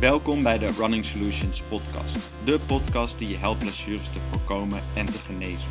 Welkom 0.00 0.42
bij 0.42 0.58
de 0.58 0.72
Running 0.72 1.04
Solutions 1.04 1.62
podcast. 1.62 2.30
De 2.44 2.58
podcast 2.66 3.18
die 3.18 3.28
je 3.28 3.36
helpt 3.36 3.58
blessures 3.58 4.12
te 4.12 4.18
voorkomen 4.30 4.82
en 4.94 5.06
te 5.06 5.18
genezen. 5.18 5.70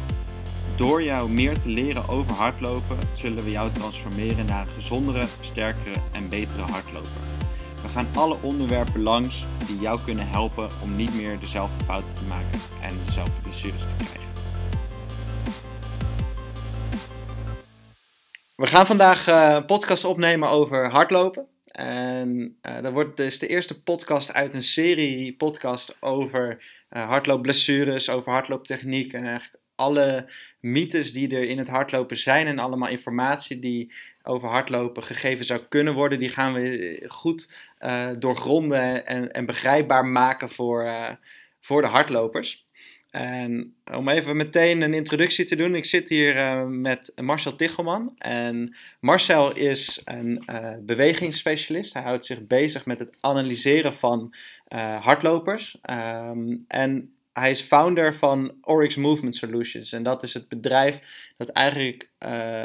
Door 0.76 1.04
jou 1.04 1.29
meer 1.29 1.60
te 1.60 1.70
leren 1.70 2.08
over 2.08 2.36
hardlopen, 2.36 2.97
zullen 3.13 3.44
we 3.44 3.51
jou 3.51 3.72
transformeren 3.72 4.46
naar 4.46 4.67
een 4.67 4.74
gezondere, 4.74 5.26
sterkere 5.42 5.96
en 6.13 6.29
betere 6.29 6.62
hardloper. 6.62 7.22
We 7.81 7.88
gaan 7.88 8.08
alle 8.15 8.38
onderwerpen 8.42 9.01
langs 9.01 9.46
die 9.67 9.79
jou 9.79 9.99
kunnen 10.06 10.28
helpen 10.28 10.69
om 10.83 10.96
niet 10.96 11.15
meer 11.15 11.40
dezelfde 11.40 11.83
fouten 11.83 12.15
te 12.15 12.26
maken 12.28 12.60
en 12.81 12.94
dezelfde 13.05 13.42
blessures 13.42 13.81
te 13.81 13.96
krijgen. 13.97 14.31
We 18.55 18.67
gaan 18.67 18.85
vandaag 18.85 19.27
eh, 19.27 19.49
een 19.53 19.66
podcast 19.66 20.05
opnemen 20.05 20.49
over 20.49 20.91
hardlopen. 20.91 21.48
En 21.73 22.58
uh, 22.62 22.81
dat 22.81 22.94
wordt 22.94 23.17
dus 23.17 23.39
de 23.39 23.48
eerste 23.48 23.84
podcast 23.84 24.34
uit 24.34 24.53
een 24.53 24.63
serie 24.63 25.35
podcast 25.35 25.98
over 25.99 26.63
uh, 26.91 27.07
hardloopblessures, 27.07 28.09
over 28.09 28.31
hardlooptechniek 28.31 29.13
en 29.13 29.25
eigenlijk 29.25 29.61
alle 29.75 30.31
mythes 30.59 31.13
die 31.13 31.35
er 31.35 31.43
in 31.43 31.57
het 31.57 31.67
hardlopen 31.67 32.17
zijn 32.17 32.48
en 32.48 32.59
allemaal 32.59 32.89
informatie 32.89 33.59
die 33.59 33.93
over 34.23 34.49
hardlopen 34.49 35.03
gegeven 35.03 35.45
zou 35.45 35.62
kunnen 35.70 35.93
worden, 35.93 36.20
die 36.20 36.29
gaan 36.29 36.53
we 36.53 37.03
goed 37.07 37.51
uh, 37.79 38.09
doorgronden 38.20 39.05
en, 39.05 39.31
en 39.31 39.45
begrijpbaar 39.45 40.05
maken 40.05 40.49
voor, 40.49 41.17
voor 41.62 41.81
de 41.81 41.87
hardlopers. 41.87 42.67
En 43.13 43.76
om 43.91 44.09
even 44.09 44.38
meteen 44.38 44.81
een 44.81 44.94
introductie 44.94 45.45
te 45.45 45.55
doen, 45.55 45.76
ik 45.76 45.85
zit 45.85 46.09
hier 46.09 46.35
uh, 46.35 46.66
met 46.66 47.12
Marcel 47.16 47.55
Tichelman. 47.55 48.13
En 48.17 48.76
Marcel 48.99 49.55
is 49.55 50.02
een 50.05 50.44
uh, 50.49 50.70
bewegingsspecialist. 50.80 51.94
Hij 51.94 52.04
houdt 52.04 52.26
zich 52.26 52.48
bezig 52.48 52.85
met 52.85 52.99
het 52.99 53.18
analyseren 53.20 53.94
van 53.94 54.34
uh, 54.76 55.02
hardlopers. 55.02 55.77
Um, 55.90 56.65
en 56.68 57.13
hij 57.34 57.51
is 57.51 57.62
founder 57.62 58.15
van 58.15 58.57
Oryx 58.62 58.95
Movement 58.95 59.35
Solutions. 59.35 59.91
En 59.91 60.03
dat 60.03 60.23
is 60.23 60.34
het 60.34 60.48
bedrijf 60.48 60.99
dat 61.37 61.49
eigenlijk 61.49 62.12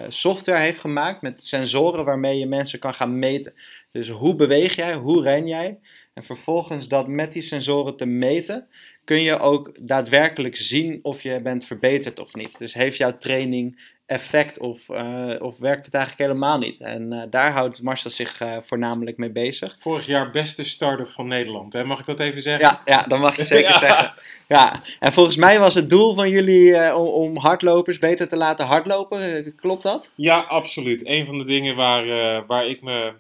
software 0.09 0.61
heeft 0.61 0.81
gemaakt 0.81 1.23
met 1.23 1.45
sensoren 1.45 2.05
waarmee 2.05 2.39
je 2.39 2.47
mensen 2.47 2.79
kan 2.79 2.95
gaan 2.95 3.19
meten. 3.19 3.55
Dus 3.93 4.09
hoe 4.09 4.35
beweeg 4.35 4.75
jij, 4.75 4.95
hoe 4.95 5.23
ren 5.23 5.47
jij? 5.47 5.79
En 6.15 6.23
vervolgens 6.23 6.89
dat 6.89 7.09
met 7.09 7.33
die 7.33 7.43
sensoren 7.43 7.97
te 7.97 8.07
meten, 8.07 8.69
kun 9.05 9.23
je 9.23 9.39
ook 9.39 9.77
daadwerkelijk 9.81 10.57
zien 10.57 10.99
of 11.03 11.23
je 11.23 11.41
bent 11.43 11.65
verbeterd 11.65 12.19
of 12.19 12.35
niet. 12.35 12.59
Dus 12.59 12.75
heeft 12.75 12.97
jouw 12.97 13.17
training 13.17 13.97
effect 14.09 14.59
of, 14.59 14.89
uh, 14.89 15.35
of 15.39 15.59
werkt 15.59 15.85
het 15.85 15.95
eigenlijk 15.95 16.31
helemaal 16.31 16.59
niet? 16.59 16.81
En 16.81 17.13
uh, 17.13 17.23
daar 17.31 17.53
houdt 17.53 17.83
Marcel 17.83 18.11
zich 18.11 18.41
uh, 18.41 18.57
voornamelijk 18.61 19.17
mee 19.17 19.31
bezig. 19.31 19.77
Vorig 19.81 20.07
jaar 20.07 20.31
beste 20.31 20.65
starter 20.65 21.09
van 21.09 21.27
Nederland, 21.27 21.73
hè? 21.73 21.85
mag 21.85 21.99
ik 21.99 22.07
dat 22.07 22.21
even 22.21 22.43
zeggen? 22.43 22.65
Ja, 22.65 22.83
ja 22.85 23.05
dat 23.09 23.19
mag 23.19 23.37
je 23.37 23.45
zeker 23.57 23.73
ja. 23.73 23.79
zeggen. 23.79 24.13
Ja. 24.49 24.83
En 24.99 25.13
volgens 25.13 25.37
mij 25.37 25.59
was 25.59 25.75
het 25.75 25.91
doel 25.91 26.15
van 26.15 26.31
jullie 26.31 26.95
om, 26.95 27.07
om, 27.07 27.37
hardlopers 27.37 27.99
beter 27.99 28.29
te 28.29 28.37
laten 28.37 28.67
hardlopen. 28.67 29.55
Klopt 29.57 29.83
dat? 29.83 30.11
Ja, 30.15 30.39
absoluut. 30.39 31.07
Een 31.07 31.27
van 31.27 31.39
de 31.39 31.45
dingen 31.45 31.77
waar, 31.77 32.47
waar 32.47 32.67
ik 32.67 32.83
me 32.83 33.13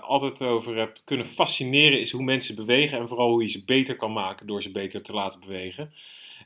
altijd 0.00 0.42
over 0.42 0.76
heb 0.76 0.96
kunnen 1.04 1.26
fascineren 1.26 2.00
is 2.00 2.10
hoe 2.10 2.22
mensen 2.22 2.54
bewegen 2.54 2.98
en 2.98 3.08
vooral 3.08 3.30
hoe 3.30 3.42
je 3.42 3.48
ze 3.48 3.64
beter 3.64 3.96
kan 3.96 4.12
maken 4.12 4.46
door 4.46 4.62
ze 4.62 4.70
beter 4.70 5.02
te 5.02 5.12
laten 5.12 5.40
bewegen. 5.40 5.92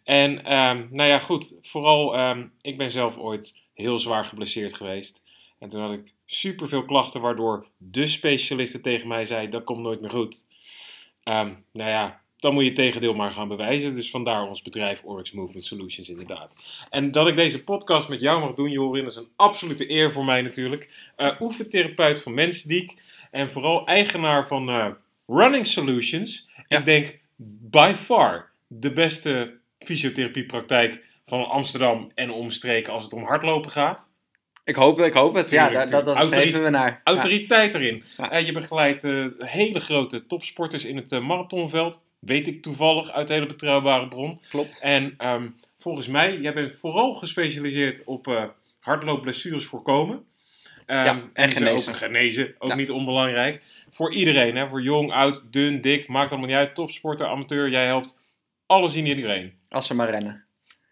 En 0.04 0.30
um, 0.30 0.88
nou 0.90 1.08
ja, 1.08 1.18
goed, 1.18 1.58
vooral 1.62 2.20
um, 2.20 2.52
ik 2.62 2.76
ben 2.76 2.90
zelf 2.90 3.16
ooit 3.16 3.64
heel 3.76 3.98
zwaar 3.98 4.24
geblesseerd 4.24 4.74
geweest. 4.74 5.22
En 5.58 5.68
toen 5.68 5.80
had 5.80 5.92
ik 5.92 6.12
super 6.26 6.68
veel 6.68 6.84
klachten, 6.84 7.20
waardoor 7.20 7.66
de 7.76 8.06
specialisten 8.06 8.82
tegen 8.82 9.08
mij 9.08 9.24
zei: 9.24 9.48
dat 9.48 9.64
komt 9.64 9.82
nooit 9.82 10.00
meer 10.00 10.10
goed. 10.10 10.46
Um, 11.24 11.64
nou 11.72 11.90
ja, 11.90 12.20
dan 12.38 12.54
moet 12.54 12.62
je 12.62 12.68
het 12.68 12.78
tegendeel 12.78 13.14
maar 13.14 13.32
gaan 13.32 13.48
bewijzen. 13.48 13.94
Dus 13.94 14.10
vandaar 14.10 14.48
ons 14.48 14.62
bedrijf 14.62 15.02
Oryx 15.04 15.32
Movement 15.32 15.64
Solutions 15.64 16.08
inderdaad. 16.08 16.54
En 16.90 17.12
dat 17.12 17.28
ik 17.28 17.36
deze 17.36 17.64
podcast 17.64 18.08
met 18.08 18.20
jou 18.20 18.40
mag 18.40 18.54
doen, 18.54 18.70
Jorin, 18.70 19.06
is 19.06 19.16
een 19.16 19.28
absolute 19.36 19.90
eer 19.90 20.12
voor 20.12 20.24
mij 20.24 20.42
natuurlijk. 20.42 21.10
Uh, 21.16 21.40
oefentherapeut 21.40 22.22
van 22.22 22.34
Mensdiek 22.34 22.94
en 23.30 23.50
vooral 23.50 23.86
eigenaar 23.86 24.46
van 24.46 24.68
uh, 24.68 24.86
Running 25.26 25.66
Solutions. 25.66 26.48
Ja. 26.68 26.78
Ik 26.78 26.84
denk 26.84 27.18
by 27.70 27.92
far 27.96 28.50
de 28.66 28.92
beste 28.92 29.58
fysiotherapiepraktijk 29.78 31.04
van 31.26 31.48
Amsterdam 31.48 32.10
en 32.14 32.30
omstreken 32.30 32.92
als 32.92 33.04
het 33.04 33.12
om 33.12 33.24
hardlopen 33.24 33.70
gaat. 33.70 34.10
Ik 34.64 34.76
hoop, 34.76 35.00
ik 35.00 35.12
hoop 35.12 35.34
het. 35.34 35.48
Tuurlijk, 35.48 35.72
ja, 35.72 35.86
dat, 35.86 36.04
dat, 36.04 36.16
dat 36.16 36.26
streven 36.26 36.62
we 36.62 36.70
naar. 36.70 37.00
Autoriteit 37.04 37.72
ja. 37.72 37.78
erin. 37.78 38.04
Ja. 38.16 38.32
Uh, 38.32 38.46
je 38.46 38.52
begeleidt 38.52 39.04
uh, 39.04 39.26
hele 39.38 39.80
grote 39.80 40.26
topsporters 40.26 40.84
in 40.84 40.96
het 40.96 41.12
uh, 41.12 41.20
marathonveld. 41.20 42.02
Weet 42.18 42.46
ik 42.46 42.62
toevallig 42.62 43.10
uit 43.10 43.28
hele 43.28 43.46
betrouwbare 43.46 44.08
bron. 44.08 44.40
Klopt. 44.48 44.80
En 44.80 45.14
um, 45.18 45.56
volgens 45.78 46.06
mij, 46.06 46.38
jij 46.38 46.52
bent 46.52 46.78
vooral 46.80 47.14
gespecialiseerd 47.14 48.04
op 48.04 48.54
hardloopblessures 48.80 49.64
voorkomen. 49.64 50.16
Um, 50.16 50.24
ja, 50.86 51.04
en, 51.06 51.30
en 51.32 51.50
genezen. 51.50 51.92
Ook 51.92 51.98
genezen, 51.98 52.54
ook 52.58 52.74
niet 52.74 52.90
onbelangrijk. 52.90 53.62
Voor 53.90 54.14
iedereen, 54.14 54.56
hè? 54.56 54.68
voor 54.68 54.82
jong, 54.82 55.12
oud, 55.12 55.52
dun, 55.52 55.80
dik, 55.80 56.08
maakt 56.08 56.30
allemaal 56.30 56.48
niet 56.48 56.56
uit. 56.56 56.74
Topsporter, 56.74 57.26
amateur, 57.26 57.70
jij 57.70 57.86
helpt 57.86 58.20
alles 58.66 58.94
in 58.94 59.06
iedereen. 59.06 59.52
Als 59.68 59.86
ze 59.86 59.94
maar 59.94 60.10
rennen. 60.10 60.45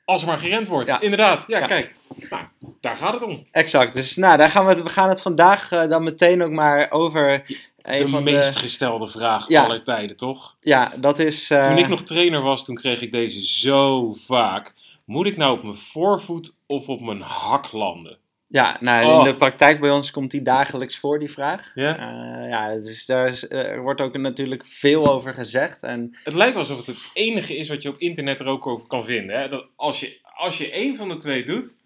Als 0.04 0.22
er 0.22 0.28
maar 0.28 0.38
gerend 0.38 0.69
wordt. 0.69 0.88
Ja. 0.88 1.00
Inderdaad. 1.00 1.44
Ja, 1.47 1.59
ja, 1.59 1.66
kijk. 1.66 1.94
Nou, 2.31 2.42
daar 2.81 2.97
gaat 2.97 3.12
het 3.12 3.22
om. 3.22 3.47
Exact. 3.50 3.94
Dus 3.94 4.16
nou, 4.16 4.37
daar 4.37 4.50
gaan 4.50 4.66
we, 4.66 4.82
we 4.82 4.88
gaan 4.88 5.09
het 5.09 5.20
vandaag 5.20 5.72
uh, 5.72 5.88
dan 5.88 6.03
meteen 6.03 6.42
ook 6.42 6.50
maar 6.50 6.91
over. 6.91 7.42
de 7.82 8.09
van 8.09 8.22
meest 8.22 8.54
de... 8.54 8.60
gestelde 8.60 9.06
vraag 9.06 9.48
ja. 9.48 9.65
aller 9.65 9.84
tijden, 9.84 10.16
toch? 10.16 10.56
Ja, 10.60 10.92
dat 10.97 11.19
is. 11.19 11.50
Uh... 11.50 11.66
Toen 11.69 11.78
ik 11.78 11.88
nog 11.88 12.03
trainer 12.03 12.42
was, 12.42 12.65
toen 12.65 12.75
kreeg 12.75 13.00
ik 13.00 13.12
deze 13.12 13.44
zo 13.44 14.12
vaak. 14.26 14.75
Moet 15.04 15.26
ik 15.26 15.37
nou 15.37 15.56
op 15.56 15.62
mijn 15.62 15.76
voorvoet 15.76 16.59
of 16.66 16.88
op 16.88 17.00
mijn 17.00 17.21
hak 17.21 17.72
landen? 17.72 18.19
Ja, 18.49 18.77
nou, 18.81 19.06
Oh. 19.06 19.19
in 19.19 19.25
de 19.32 19.37
praktijk 19.37 19.81
bij 19.81 19.91
ons 19.91 20.10
komt 20.10 20.31
die 20.31 20.43
dagelijks 20.43 20.99
voor, 20.99 21.19
die 21.19 21.31
vraag. 21.31 21.72
Ja? 21.75 21.99
Uh, 21.99 22.49
ja, 22.50 22.75
dus 22.78 23.06
daar 23.06 23.28
is, 23.28 23.50
er 23.50 23.81
wordt 23.82 24.00
ook 24.00 24.16
natuurlijk 24.16 24.66
veel 24.66 25.09
over 25.09 25.34
gezegd. 25.34 25.81
En... 25.82 26.16
Het 26.25 26.34
lijkt 26.34 26.53
wel 26.53 26.62
alsof 26.62 26.77
het 26.78 26.87
het 26.87 27.10
enige 27.12 27.56
is 27.56 27.69
wat 27.69 27.83
je 27.83 27.88
op 27.88 27.99
internet 27.99 28.41
er 28.41 28.47
ook 28.47 28.66
over 28.66 28.87
kan 28.87 29.04
vinden. 29.04 29.41
Hè? 29.41 29.49
Dat 29.49 29.66
als, 29.77 30.00
je, 30.00 30.19
als 30.22 30.59
je 30.59 30.71
één 30.71 30.97
van 30.97 31.09
de 31.09 31.16
twee 31.16 31.44
doet, 31.44 31.77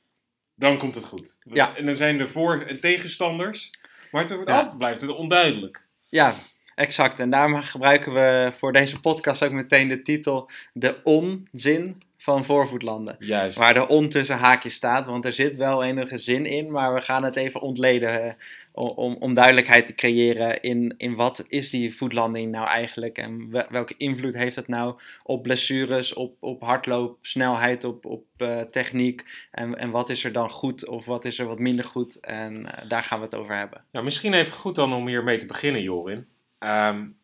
dan 0.54 0.78
komt 0.78 0.94
het 0.94 1.04
goed. 1.04 1.38
Ja. 1.52 1.76
En 1.76 1.86
dan 1.86 1.94
zijn 1.94 2.20
er 2.20 2.28
voor- 2.28 2.62
en 2.62 2.80
tegenstanders. 2.80 3.70
Maar 4.10 4.22
het 4.22 4.34
wordt 4.34 4.48
Ja. 4.50 4.56
altijd 4.56 4.78
blijft 4.78 5.00
het 5.00 5.10
onduidelijk. 5.10 5.86
Ja, 6.08 6.34
exact. 6.74 7.20
En 7.20 7.30
daarom 7.30 7.62
gebruiken 7.62 8.14
we 8.14 8.50
voor 8.52 8.72
deze 8.72 9.00
podcast 9.00 9.42
ook 9.44 9.52
meteen 9.52 9.88
de 9.88 10.02
titel 10.02 10.50
De 10.72 10.96
onzin 11.02 12.02
van 12.18 12.44
voorvoetlanden. 12.44 13.16
Juist. 13.18 13.58
Waar 13.58 13.74
de 13.74 13.88
on 13.88 14.08
tussen 14.08 14.36
haakjes 14.36 14.74
staat, 14.74 15.06
want 15.06 15.24
er 15.24 15.32
zit 15.32 15.56
wel 15.56 15.84
enige 15.84 16.18
zin 16.18 16.46
in, 16.46 16.70
maar 16.70 16.94
we 16.94 17.00
gaan 17.00 17.22
het 17.22 17.36
even 17.36 17.60
ontleden 17.60 18.24
uh, 18.24 18.32
om, 18.72 19.16
om 19.20 19.34
duidelijkheid 19.34 19.86
te 19.86 19.94
creëren 19.94 20.60
in, 20.60 20.94
in 20.96 21.14
wat 21.14 21.44
is 21.48 21.70
die 21.70 21.96
voetlanding 21.96 22.50
nou 22.50 22.66
eigenlijk 22.66 23.18
en 23.18 23.50
welke 23.70 23.94
invloed 23.96 24.34
heeft 24.34 24.56
het 24.56 24.68
nou 24.68 24.98
op 25.22 25.42
blessures, 25.42 26.14
op, 26.14 26.36
op 26.40 26.62
hardloop, 26.62 27.18
snelheid, 27.22 27.84
op, 27.84 28.04
op 28.04 28.24
uh, 28.38 28.60
techniek 28.60 29.46
en, 29.50 29.78
en 29.78 29.90
wat 29.90 30.10
is 30.10 30.24
er 30.24 30.32
dan 30.32 30.50
goed 30.50 30.86
of 30.86 31.04
wat 31.04 31.24
is 31.24 31.38
er 31.38 31.46
wat 31.46 31.58
minder 31.58 31.84
goed 31.84 32.20
en 32.20 32.54
uh, 32.60 32.88
daar 32.88 33.04
gaan 33.04 33.18
we 33.18 33.24
het 33.24 33.34
over 33.34 33.56
hebben. 33.56 33.84
Nou, 33.92 34.04
misschien 34.04 34.34
even 34.34 34.52
goed 34.52 34.74
dan 34.74 34.92
om 34.92 35.06
hier 35.06 35.24
mee 35.24 35.36
te 35.36 35.46
beginnen, 35.46 35.82
Jorin. 35.82 36.26
Um, 36.58 37.17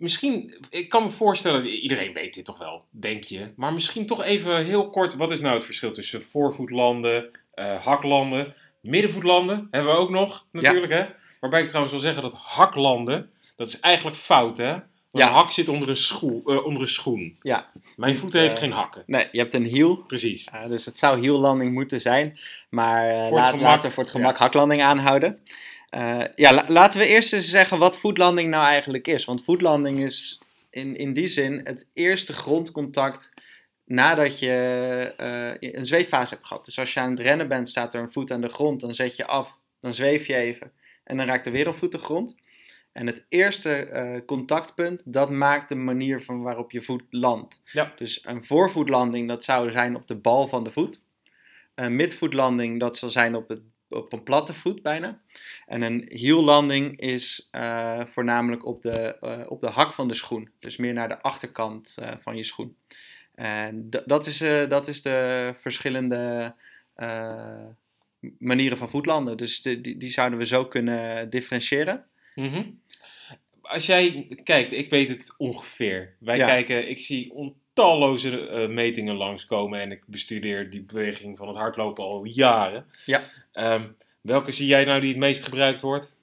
misschien, 0.00 0.54
ik 0.70 0.88
kan 0.88 1.02
me 1.02 1.10
voorstellen, 1.10 1.66
iedereen 1.66 2.12
weet 2.12 2.34
dit 2.34 2.44
toch 2.44 2.58
wel, 2.58 2.84
denk 2.90 3.24
je. 3.24 3.52
Maar 3.56 3.72
misschien 3.72 4.06
toch 4.06 4.22
even 4.22 4.64
heel 4.64 4.90
kort, 4.90 5.16
wat 5.16 5.30
is 5.30 5.40
nou 5.40 5.54
het 5.54 5.64
verschil 5.64 5.92
tussen 5.92 6.22
voorvoetlanden, 6.22 7.30
uh, 7.54 7.84
haklanden, 7.84 8.54
middenvoetlanden, 8.80 9.68
hebben 9.70 9.92
we 9.92 9.98
ook 9.98 10.10
nog 10.10 10.46
natuurlijk, 10.52 10.92
ja. 10.92 10.98
hè? 10.98 11.06
Waarbij 11.40 11.62
ik 11.62 11.68
trouwens 11.68 11.94
wil 11.94 12.02
zeggen 12.02 12.22
dat 12.22 12.34
haklanden, 12.34 13.30
dat 13.56 13.68
is 13.68 13.80
eigenlijk 13.80 14.16
fout, 14.16 14.56
hè? 14.56 14.70
Want 15.10 15.24
Ja. 15.24 15.30
een 15.30 15.36
hak 15.36 15.50
zit 15.52 15.68
onder 15.68 15.88
een, 15.88 15.96
schoen, 15.96 16.42
uh, 16.46 16.64
onder 16.64 16.82
een 16.82 16.88
schoen. 16.88 17.36
Ja. 17.42 17.70
Mijn 17.96 18.16
voet 18.16 18.32
heeft 18.32 18.58
geen 18.58 18.72
hakken. 18.72 19.02
Nee, 19.06 19.28
je 19.32 19.38
hebt 19.38 19.54
een 19.54 19.64
hiel. 19.64 19.96
Precies. 19.96 20.48
Uh, 20.54 20.68
dus 20.68 20.84
het 20.84 20.96
zou 20.96 21.20
hiellanding 21.20 21.72
moeten 21.72 22.00
zijn. 22.00 22.38
Maar 22.68 23.30
laat, 23.30 23.50
gemak, 23.50 23.60
laten 23.60 23.88
we 23.88 23.94
voor 23.94 24.02
het 24.02 24.12
gemak 24.12 24.36
ja. 24.36 24.42
haklanding 24.42 24.82
aanhouden. 24.82 25.42
Uh, 25.90 26.24
ja, 26.34 26.52
la- 26.52 26.64
laten 26.68 27.00
we 27.00 27.06
eerst 27.06 27.32
eens 27.32 27.50
zeggen 27.50 27.78
wat 27.78 27.96
voetlanding 27.98 28.50
nou 28.50 28.64
eigenlijk 28.64 29.08
is. 29.08 29.24
Want 29.24 29.44
voetlanding 29.44 30.00
is 30.00 30.42
in, 30.70 30.96
in 30.96 31.12
die 31.12 31.26
zin 31.26 31.60
het 31.64 31.88
eerste 31.92 32.32
grondcontact 32.32 33.32
nadat 33.84 34.38
je 34.38 35.14
uh, 35.60 35.72
een 35.72 35.86
zweeffase 35.86 36.34
hebt 36.34 36.46
gehad. 36.46 36.64
Dus 36.64 36.78
als 36.78 36.94
je 36.94 37.00
aan 37.00 37.10
het 37.10 37.20
rennen 37.20 37.48
bent, 37.48 37.68
staat 37.68 37.94
er 37.94 38.00
een 38.00 38.12
voet 38.12 38.30
aan 38.30 38.40
de 38.40 38.48
grond. 38.48 38.80
Dan 38.80 38.94
zet 38.94 39.16
je 39.16 39.26
af, 39.26 39.58
dan 39.80 39.94
zweef 39.94 40.26
je 40.26 40.34
even. 40.34 40.72
En 41.04 41.16
dan 41.16 41.26
raakt 41.26 41.46
er 41.46 41.52
weer 41.52 41.66
een 41.66 41.74
voet 41.74 41.92
de 41.92 41.98
grond. 41.98 42.34
En 42.92 43.06
het 43.06 43.24
eerste 43.28 43.88
uh, 43.92 44.26
contactpunt, 44.26 45.12
dat 45.12 45.30
maakt 45.30 45.68
de 45.68 45.74
manier 45.74 46.22
van 46.22 46.42
waarop 46.42 46.70
je 46.70 46.82
voet 46.82 47.02
landt. 47.10 47.60
Ja. 47.64 47.92
Dus 47.96 48.20
een 48.26 48.44
voorvoetlanding, 48.44 49.28
dat 49.28 49.44
zou 49.44 49.70
zijn 49.70 49.96
op 49.96 50.06
de 50.06 50.16
bal 50.16 50.48
van 50.48 50.64
de 50.64 50.70
voet. 50.70 51.02
Een 51.74 51.96
midvoetlanding, 51.96 52.80
dat 52.80 52.96
zal 52.96 53.10
zijn 53.10 53.34
op 53.34 53.48
het 53.48 53.60
op 53.90 54.12
een 54.12 54.22
platte 54.22 54.54
voet 54.54 54.82
bijna. 54.82 55.20
En 55.66 55.82
een 55.82 56.04
hiellanding 56.08 57.00
is 57.00 57.48
eh, 57.50 58.00
voornamelijk 58.06 58.66
op 58.66 58.82
de, 58.82 59.18
eh, 59.20 59.40
op 59.48 59.60
de 59.60 59.68
hak 59.68 59.92
van 59.92 60.08
de 60.08 60.14
schoen. 60.14 60.50
Dus 60.58 60.76
meer 60.76 60.92
naar 60.92 61.08
de 61.08 61.22
achterkant 61.22 61.96
eh, 61.98 62.12
van 62.20 62.36
je 62.36 62.42
schoen. 62.42 62.76
En 63.34 63.90
dat 64.06 64.26
is, 64.26 64.38
dat 64.68 64.88
is 64.88 65.02
de 65.02 65.52
verschillende 65.56 66.54
manieren 68.38 68.78
van 68.78 68.90
voetlanden. 68.90 69.36
Dus 69.36 69.62
de, 69.62 69.80
die, 69.80 69.96
die 69.96 70.10
zouden 70.10 70.38
we 70.38 70.46
zo 70.46 70.66
kunnen 70.66 71.30
differentiëren. 71.30 72.04
Mhm. 72.34 72.62
Als 73.62 73.86
jij 73.86 74.28
kijkt, 74.42 74.72
ik 74.72 74.90
weet 74.90 75.08
het 75.08 75.34
ongeveer. 75.38 76.14
Wij 76.18 76.36
Ja. 76.36 76.46
kijken, 76.46 76.90
ik 76.90 76.98
zie 76.98 77.32
ontalloze 77.74 78.48
eh, 78.48 78.68
metingen 78.68 79.14
langskomen 79.14 79.80
en 79.80 79.92
ik 79.92 80.02
bestudeer 80.06 80.70
die 80.70 80.82
beweging 80.82 81.36
van 81.36 81.48
het 81.48 81.56
hardlopen 81.56 82.04
al 82.04 82.24
jaren. 82.24 82.86
Ja. 83.06 83.22
Ehm, 83.52 83.88
welke 84.20 84.52
zie 84.52 84.66
jij 84.66 84.84
nou 84.84 85.00
die 85.00 85.10
het 85.10 85.18
meest 85.18 85.44
gebruikt 85.44 85.80
wordt? 85.80 86.18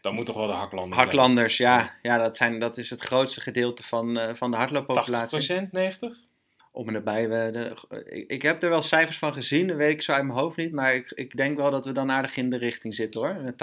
Dan 0.00 0.14
moet 0.14 0.26
toch 0.26 0.36
wel 0.36 0.46
de 0.46 0.52
haklanding 0.52 0.94
zijn. 0.94 1.06
Haklanders, 1.06 1.56
ja, 1.56 1.94
ja 2.02 2.18
dat, 2.18 2.36
zijn, 2.36 2.58
dat 2.58 2.76
is 2.76 2.90
het 2.90 3.00
grootste 3.00 3.40
gedeelte 3.40 3.82
van, 3.82 4.18
eh, 4.18 4.34
van 4.34 4.50
de 4.50 4.56
hardlooppopulatie. 4.56 5.38
80%, 5.38 5.72
90%? 5.72 6.25
Om 6.76 6.86
en 6.86 6.92
nabij. 6.92 7.28
We, 7.28 7.50
de, 7.52 8.26
ik, 8.26 8.42
heb 8.42 8.62
er 8.62 8.68
wel 8.70 8.82
cijfers 8.82 9.18
van 9.18 9.32
gezien, 9.32 9.66
dat 9.66 9.76
weet 9.76 9.92
ik 9.92 10.02
zo 10.02 10.12
uit 10.12 10.24
mijn 10.24 10.38
hoofd 10.38 10.56
niet. 10.56 10.72
Maar 10.72 10.94
ik, 10.94 11.12
ik 11.14 11.36
denk 11.36 11.56
wel 11.56 11.70
dat 11.70 11.84
we 11.84 11.92
dan 11.92 12.10
aardig 12.10 12.36
in 12.36 12.50
de 12.50 12.58
richting 12.58 12.94
zitten 12.94 13.20
hoor. 13.20 13.36
Met 13.42 13.54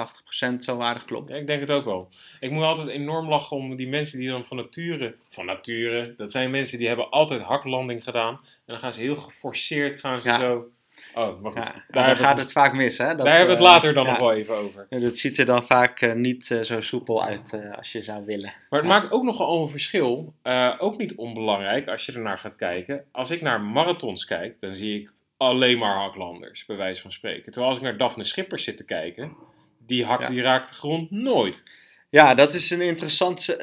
80% 0.53 0.55
zo 0.57 0.79
aardig 0.79 1.05
klopt. 1.05 1.29
Ja, 1.29 1.35
ik 1.35 1.47
denk 1.47 1.59
het 1.61 1.71
ook 1.71 1.85
wel. 1.85 2.09
Ik 2.39 2.51
moet 2.51 2.63
altijd 2.63 2.87
enorm 2.87 3.29
lachen 3.29 3.57
om 3.57 3.75
die 3.75 3.89
mensen 3.89 4.19
die 4.19 4.29
dan 4.29 4.45
van 4.45 4.57
nature... 4.57 5.15
Van 5.29 5.45
nature, 5.45 6.13
dat 6.17 6.31
zijn 6.31 6.51
mensen 6.51 6.77
die 6.77 6.87
hebben 6.87 7.09
altijd 7.09 7.41
haklanding 7.41 8.03
gedaan. 8.03 8.33
En 8.33 8.73
dan 8.73 8.77
gaan 8.77 8.93
ze 8.93 9.01
heel 9.01 9.15
geforceerd, 9.15 9.99
gaan 9.99 10.19
ze 10.19 10.27
Ja. 10.27 10.39
zo... 10.39 10.69
Oh, 11.13 11.41
maar 11.41 11.51
goed. 11.51 11.63
Ja, 11.63 11.83
daar 11.89 12.15
gaat 12.15 12.37
het 12.37 12.51
vaak 12.51 12.73
mis. 12.73 12.97
Hè? 12.97 13.07
Dat, 13.07 13.25
daar 13.25 13.37
hebben 13.37 13.57
we 13.57 13.63
het 13.63 13.71
eh, 13.71 13.73
later 13.73 13.93
dan 13.93 14.03
ja. 14.03 14.09
nog 14.09 14.19
wel 14.19 14.33
even 14.33 14.57
over. 14.57 14.85
Dat 14.89 15.17
ziet 15.17 15.37
er 15.37 15.45
dan 15.45 15.65
vaak 15.65 16.01
eh, 16.01 16.13
niet 16.13 16.51
eh, 16.51 16.61
zo 16.61 16.81
soepel 16.81 17.23
uit 17.23 17.59
als 17.75 17.91
je 17.91 18.01
zou 18.01 18.25
willen. 18.25 18.53
Maar 18.69 18.79
het 18.81 18.89
Ja. 18.89 18.99
maakt 18.99 19.11
ook 19.11 19.23
nogal 19.23 19.61
een 19.61 19.69
verschil. 19.69 20.33
ook 20.77 20.97
niet 20.97 21.15
onbelangrijk 21.15 21.87
als 21.87 22.05
je 22.05 22.11
ernaar 22.11 22.39
gaat 22.39 22.55
kijken. 22.55 23.05
Als 23.11 23.29
ik 23.29 23.41
naar 23.41 23.61
marathons 23.61 24.25
kijk, 24.25 24.55
dan 24.59 24.71
zie 24.75 24.99
ik 24.99 25.11
alleen 25.37 25.77
maar 25.77 25.95
haklanders, 25.95 26.65
bij 26.65 26.75
wijze 26.75 27.01
van 27.01 27.11
spreken. 27.11 27.43
Terwijl 27.43 27.67
als 27.67 27.77
ik 27.77 27.83
naar 27.83 27.97
Daphne 27.97 28.23
Schippers 28.23 28.63
zit 28.63 28.77
te 28.77 28.85
kijken, 28.85 29.35
die 29.77 30.05
hak 30.05 30.29
die 30.29 30.41
raakt 30.41 30.69
de 30.69 30.75
grond 30.75 31.11
nooit. 31.11 31.81
Ja, 32.09 32.33
dat 32.33 32.53
is 32.53 32.69
een 32.71 32.81
interessant 32.81 33.57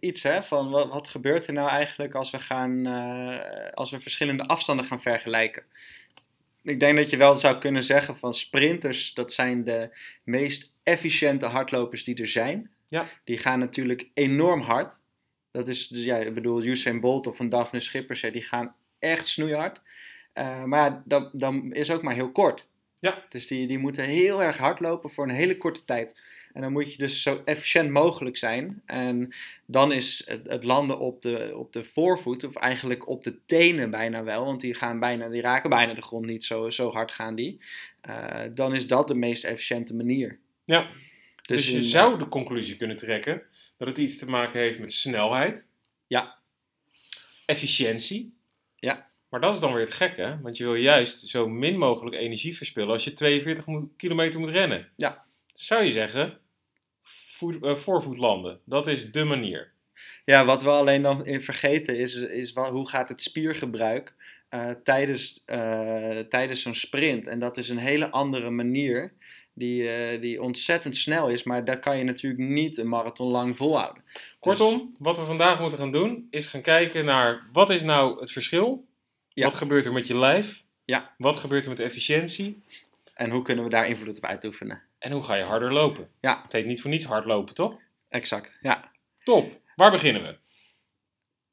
iets. 0.00 0.22
Hè? 0.22 0.42
Van 0.42 0.70
wat, 0.70 0.88
wat 0.88 1.08
gebeurt 1.08 1.46
er 1.46 1.52
nou 1.52 1.68
eigenlijk 1.68 2.14
als 2.14 2.30
we, 2.30 2.40
gaan, 2.40 2.86
als 3.74 3.90
we 3.90 4.00
verschillende 4.00 4.46
afstanden 4.46 4.84
gaan 4.84 5.02
vergelijken? 5.02 5.62
Ik 6.66 6.80
denk 6.80 6.96
dat 6.96 7.10
je 7.10 7.16
wel 7.16 7.36
zou 7.36 7.58
kunnen 7.58 7.82
zeggen 7.82 8.16
van 8.16 8.34
sprinters, 8.34 9.14
dat 9.14 9.32
zijn 9.32 9.64
de 9.64 9.96
meest 10.24 10.72
efficiënte 10.82 11.46
hardlopers 11.46 12.04
die 12.04 12.20
er 12.20 12.26
zijn. 12.26 12.70
Ja. 12.88 13.06
Die 13.24 13.38
gaan 13.38 13.58
natuurlijk 13.58 14.08
enorm 14.14 14.60
hard. 14.60 14.98
Dat 15.50 15.68
is, 15.68 15.88
dus 15.88 16.04
ja, 16.04 16.16
ik 16.16 16.34
bedoel, 16.34 16.64
Usain 16.64 17.00
Bolt 17.00 17.26
of 17.26 17.38
een 17.38 17.48
Daphne 17.48 17.80
Schippers, 17.80 18.20
die 18.20 18.42
gaan 18.42 18.74
echt 18.98 19.26
snoeihard. 19.26 19.82
Eh, 20.32 20.64
maar 20.64 21.02
dat, 21.04 21.30
dat 21.32 21.54
is 21.70 21.90
ook 21.90 22.02
maar 22.02 22.14
heel 22.14 22.32
kort. 22.32 22.66
Ja. 22.98 23.24
Dus 23.28 23.46
die, 23.46 23.66
die 23.66 23.78
moeten 23.78 24.04
heel 24.04 24.42
erg 24.42 24.58
hard 24.58 24.80
lopen 24.80 25.10
voor 25.10 25.24
een 25.24 25.34
hele 25.34 25.56
korte 25.56 25.84
tijd. 25.84 26.16
En 26.56 26.62
dan 26.62 26.72
moet 26.72 26.92
je 26.92 26.98
dus 26.98 27.22
zo 27.22 27.42
efficiënt 27.44 27.90
mogelijk 27.90 28.36
zijn. 28.36 28.82
En 28.86 29.34
dan 29.66 29.92
is 29.92 30.28
het, 30.46 30.64
landen 30.64 30.98
op 30.98 31.22
de, 31.22 31.52
op 31.56 31.72
de 31.72 31.84
voorvoet, 31.84 32.44
of 32.44 32.54
eigenlijk 32.56 33.08
op 33.08 33.24
de 33.24 33.38
tenen 33.46 33.90
bijna 33.90 34.22
wel, 34.22 34.44
want 34.44 34.60
die, 34.60 34.74
gaan 34.74 35.00
bijna, 35.00 35.28
die 35.28 35.40
raken 35.40 35.70
bijna 35.70 35.94
de 35.94 36.02
grond 36.02 36.26
niet, 36.26 36.44
zo, 36.44 36.70
zo 36.70 36.92
hard 36.92 37.12
gaan 37.12 37.34
die. 37.34 37.60
Eh, 38.00 38.40
dan 38.54 38.74
is 38.74 38.86
dat 38.86 39.08
de 39.08 39.14
meest 39.14 39.44
efficiënte 39.44 39.94
manier. 39.94 40.38
Ja. 40.64 40.86
Dus, 41.42 41.68
je 41.68 41.76
in- 41.76 41.84
zou 41.84 42.18
de 42.18 42.28
conclusie 42.28 42.76
kunnen 42.76 42.96
trekken 42.96 43.42
dat 43.76 43.88
het 43.88 43.98
iets 43.98 44.18
te 44.18 44.26
maken 44.30 44.60
heeft 44.60 44.78
met 44.78 44.92
snelheid. 44.92 45.68
Ja. 46.06 46.38
Efficiëntie. 47.46 48.34
Ja. 48.76 49.08
Maar 49.28 49.40
dat 49.40 49.54
is 49.54 49.60
dan 49.60 49.72
weer 49.72 49.80
het 49.84 49.92
gekke, 49.92 50.38
want 50.42 50.56
je 50.56 50.64
wil 50.64 50.74
juist 50.74 51.20
zo 51.28 51.48
min 51.48 51.78
mogelijk 51.78 52.16
energie 52.16 52.56
verspillen 52.56 52.90
als 52.92 53.04
je 53.04 53.12
42 53.12 53.66
moet- 53.66 53.90
kilometer 53.96 54.40
moet 54.40 54.48
rennen. 54.48 54.88
Ja. 54.96 55.24
Zou 55.54 55.84
je 55.84 55.90
zeggen, 55.92 56.38
voorvoet 57.60 58.18
landen, 58.18 58.60
dat 58.64 58.86
is 58.86 59.12
de 59.12 59.24
manier. 59.24 59.74
Ja, 60.24 60.44
wat 60.44 60.62
we 60.62 60.70
alleen 60.70 61.02
dan 61.02 61.26
in 61.26 61.40
vergeten 61.40 61.98
is, 61.98 62.14
is 62.14 62.52
wel, 62.52 62.70
hoe 62.70 62.88
gaat 62.88 63.08
het 63.08 63.22
spiergebruik 63.22 64.14
eh, 64.48 64.70
tijdens, 64.70 65.42
eh, 65.46 66.18
tijdens 66.18 66.62
zo'n 66.62 66.74
sprint. 66.74 67.26
En 67.26 67.38
dat 67.38 67.56
is 67.56 67.68
een 67.68 67.78
hele 67.78 68.10
andere 68.10 68.50
manier 68.50 69.12
die, 69.52 69.88
eh, 69.88 70.20
die 70.20 70.42
ontzettend 70.42 70.96
snel 70.96 71.28
is, 71.28 71.42
maar 71.42 71.64
daar 71.64 71.78
kan 71.78 71.98
je 71.98 72.04
natuurlijk 72.04 72.48
niet 72.48 72.78
een 72.78 72.88
marathon 72.88 73.30
lang 73.30 73.56
volhouden. 73.56 74.02
Kortom, 74.38 74.94
wat 74.98 75.18
we 75.18 75.24
vandaag 75.24 75.60
moeten 75.60 75.78
gaan 75.78 75.92
doen, 75.92 76.26
is 76.30 76.46
gaan 76.46 76.62
kijken 76.62 77.04
naar 77.04 77.48
wat 77.52 77.70
is 77.70 77.82
nou 77.82 78.20
het 78.20 78.32
verschil? 78.32 78.86
Ja. 79.28 79.44
Wat 79.44 79.54
gebeurt 79.54 79.86
er 79.86 79.92
met 79.92 80.06
je 80.06 80.18
lijf? 80.18 80.64
Ja. 80.84 81.14
Wat 81.18 81.36
gebeurt 81.36 81.64
er 81.64 81.70
met 81.70 81.80
efficiëntie? 81.80 82.62
En 83.14 83.30
hoe 83.30 83.42
kunnen 83.42 83.64
we 83.64 83.70
daar 83.70 83.88
invloed 83.88 84.16
op 84.16 84.24
uitoefenen? 84.24 84.82
En 85.06 85.12
hoe 85.12 85.22
ga 85.22 85.34
je 85.34 85.42
harder 85.44 85.72
lopen? 85.72 86.08
Ja. 86.20 86.40
Het 86.42 86.52
heet 86.52 86.66
niet 86.66 86.80
voor 86.80 86.90
niets 86.90 87.04
hardlopen, 87.04 87.54
toch? 87.54 87.80
Exact, 88.08 88.58
ja. 88.60 88.90
Top. 89.24 89.60
Waar 89.76 89.90
beginnen 89.90 90.22
we? 90.22 90.36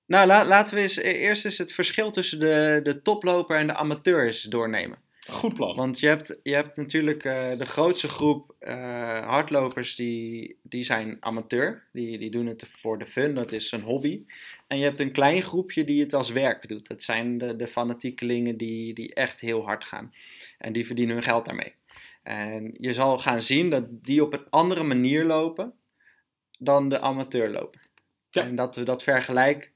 Nou, 0.05 0.27
la- 0.27 0.45
laten 0.45 0.75
we 0.75 0.81
eens 0.81 0.97
e- 0.97 1.11
eerst 1.11 1.45
eens 1.45 1.57
het 1.57 1.73
verschil 1.73 2.11
tussen 2.11 2.39
de, 2.39 2.79
de 2.83 3.01
toploper 3.01 3.57
en 3.57 3.67
de 3.67 3.73
amateurs 3.73 4.41
doornemen. 4.41 4.97
Goed 5.27 5.53
plan. 5.53 5.75
Want 5.75 5.99
je 5.99 6.07
hebt, 6.07 6.39
je 6.43 6.53
hebt 6.53 6.75
natuurlijk 6.75 7.25
eh, 7.25 7.57
de 7.57 7.65
grootste 7.65 8.07
groep 8.07 8.55
eh, 8.59 8.75
hardlopers 9.27 9.95
die, 9.95 10.59
die 10.63 10.83
zijn 10.83 11.17
amateur. 11.19 11.83
Die, 11.91 12.17
die 12.17 12.31
doen 12.31 12.45
het 12.45 12.67
voor 12.71 12.99
de 12.99 13.05
fun, 13.05 13.33
dat 13.35 13.51
is 13.51 13.71
een 13.71 13.81
hobby. 13.81 14.25
En 14.67 14.77
je 14.77 14.83
hebt 14.83 14.99
een 14.99 15.11
klein 15.11 15.41
groepje 15.41 15.83
die 15.83 16.01
het 16.01 16.13
als 16.13 16.29
werk 16.31 16.67
doet. 16.67 16.87
Dat 16.87 17.01
zijn 17.01 17.37
de, 17.37 17.55
de 17.55 17.67
fanatiekelingen 17.67 18.57
die, 18.57 18.93
die 18.93 19.13
echt 19.13 19.41
heel 19.41 19.65
hard 19.65 19.83
gaan. 19.83 20.13
En 20.57 20.73
die 20.73 20.85
verdienen 20.85 21.13
hun 21.13 21.23
geld 21.23 21.45
daarmee. 21.45 21.73
En 22.23 22.75
je 22.77 22.93
zal 22.93 23.17
gaan 23.17 23.41
zien 23.41 23.69
dat 23.69 24.03
die 24.03 24.23
op 24.23 24.33
een 24.33 24.49
andere 24.49 24.83
manier 24.83 25.25
lopen 25.25 25.73
dan 26.59 26.89
de 26.89 26.99
amateurloper. 26.99 27.81
Ja. 28.29 28.43
En 28.43 28.55
dat 28.55 28.75
we 28.75 28.83
dat 28.83 29.03
vergelijk 29.03 29.71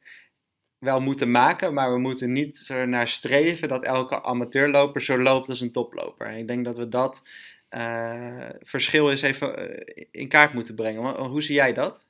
wel 0.79 0.99
moeten 0.99 1.31
maken, 1.31 1.73
maar 1.73 1.93
we 1.93 1.99
moeten 1.99 2.31
niet 2.31 2.69
er 2.69 2.87
naar 2.87 3.07
streven 3.07 3.67
dat 3.67 3.83
elke 3.83 4.23
amateurloper 4.23 5.01
zo 5.01 5.17
loopt 5.17 5.49
als 5.49 5.61
een 5.61 5.71
toploper. 5.71 6.27
En 6.27 6.37
ik 6.37 6.47
denk 6.47 6.65
dat 6.65 6.77
we 6.77 6.87
dat 6.87 7.23
eh, 7.69 8.49
verschil 8.59 9.11
eens 9.11 9.21
even 9.21 9.75
eh, 9.77 10.05
in 10.11 10.27
kaart 10.27 10.53
moeten 10.53 10.75
brengen. 10.75 11.25
Hoe 11.25 11.43
zie 11.43 11.55
jij 11.55 11.73
dat? 11.73 12.05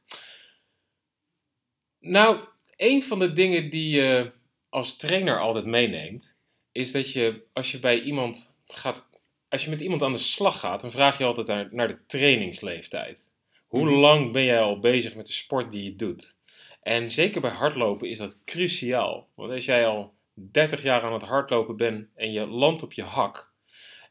Nou, 2.00 2.40
een 2.76 3.04
van 3.04 3.20
de 3.20 3.34
dingen 3.34 3.70
die 3.70 3.96
je 3.96 4.32
als 4.70 4.98
trainer 4.98 5.40
altijd 5.40 5.66
meeneemt, 5.66 6.38
is 6.72 6.92
dat 6.92 7.12
je 7.12 7.44
als 7.54 7.72
je 7.72 7.80
bij 7.80 8.02
iemand 8.02 8.56
gaat, 8.66 9.07
als 9.50 9.64
je 9.64 9.70
met 9.70 9.82
iemand 9.82 10.04
aan 10.04 10.12
de 10.12 10.18
slag 10.18 10.60
gaat, 10.60 10.82
dan 10.82 10.92
vraag 10.92 11.18
je 11.18 11.24
altijd 11.24 11.48
naar, 11.48 11.68
naar 11.72 11.88
de 11.88 11.98
trainingsleeftijd. 12.08 13.32
Hoe 13.68 13.86
Mhm. 13.86 13.94
lang 13.94 14.32
ben 14.32 14.44
jij 14.44 14.62
al 14.62 14.80
bezig 14.80 15.16
met 15.16 15.28
de 15.28 15.34
sport 15.34 15.72
die 15.72 15.84
je 15.84 15.96
doet? 15.96 16.38
En 16.82 17.12
zeker 17.12 17.42
bij 17.42 17.52
hardlopen 17.52 18.10
is 18.10 18.18
dat 18.18 18.44
cruciaal. 18.46 19.28
Want 19.36 19.52
als 19.52 19.66
jij 19.66 19.88
al 19.88 20.14
30 20.34 20.84
jaar 20.84 21.02
aan 21.02 21.14
het 21.14 21.22
hardlopen 21.22 21.78
bent 21.78 22.08
en 22.16 22.32
je 22.32 22.46
landt 22.46 22.84
op 22.84 22.94
je 22.94 23.04
hak, 23.04 23.52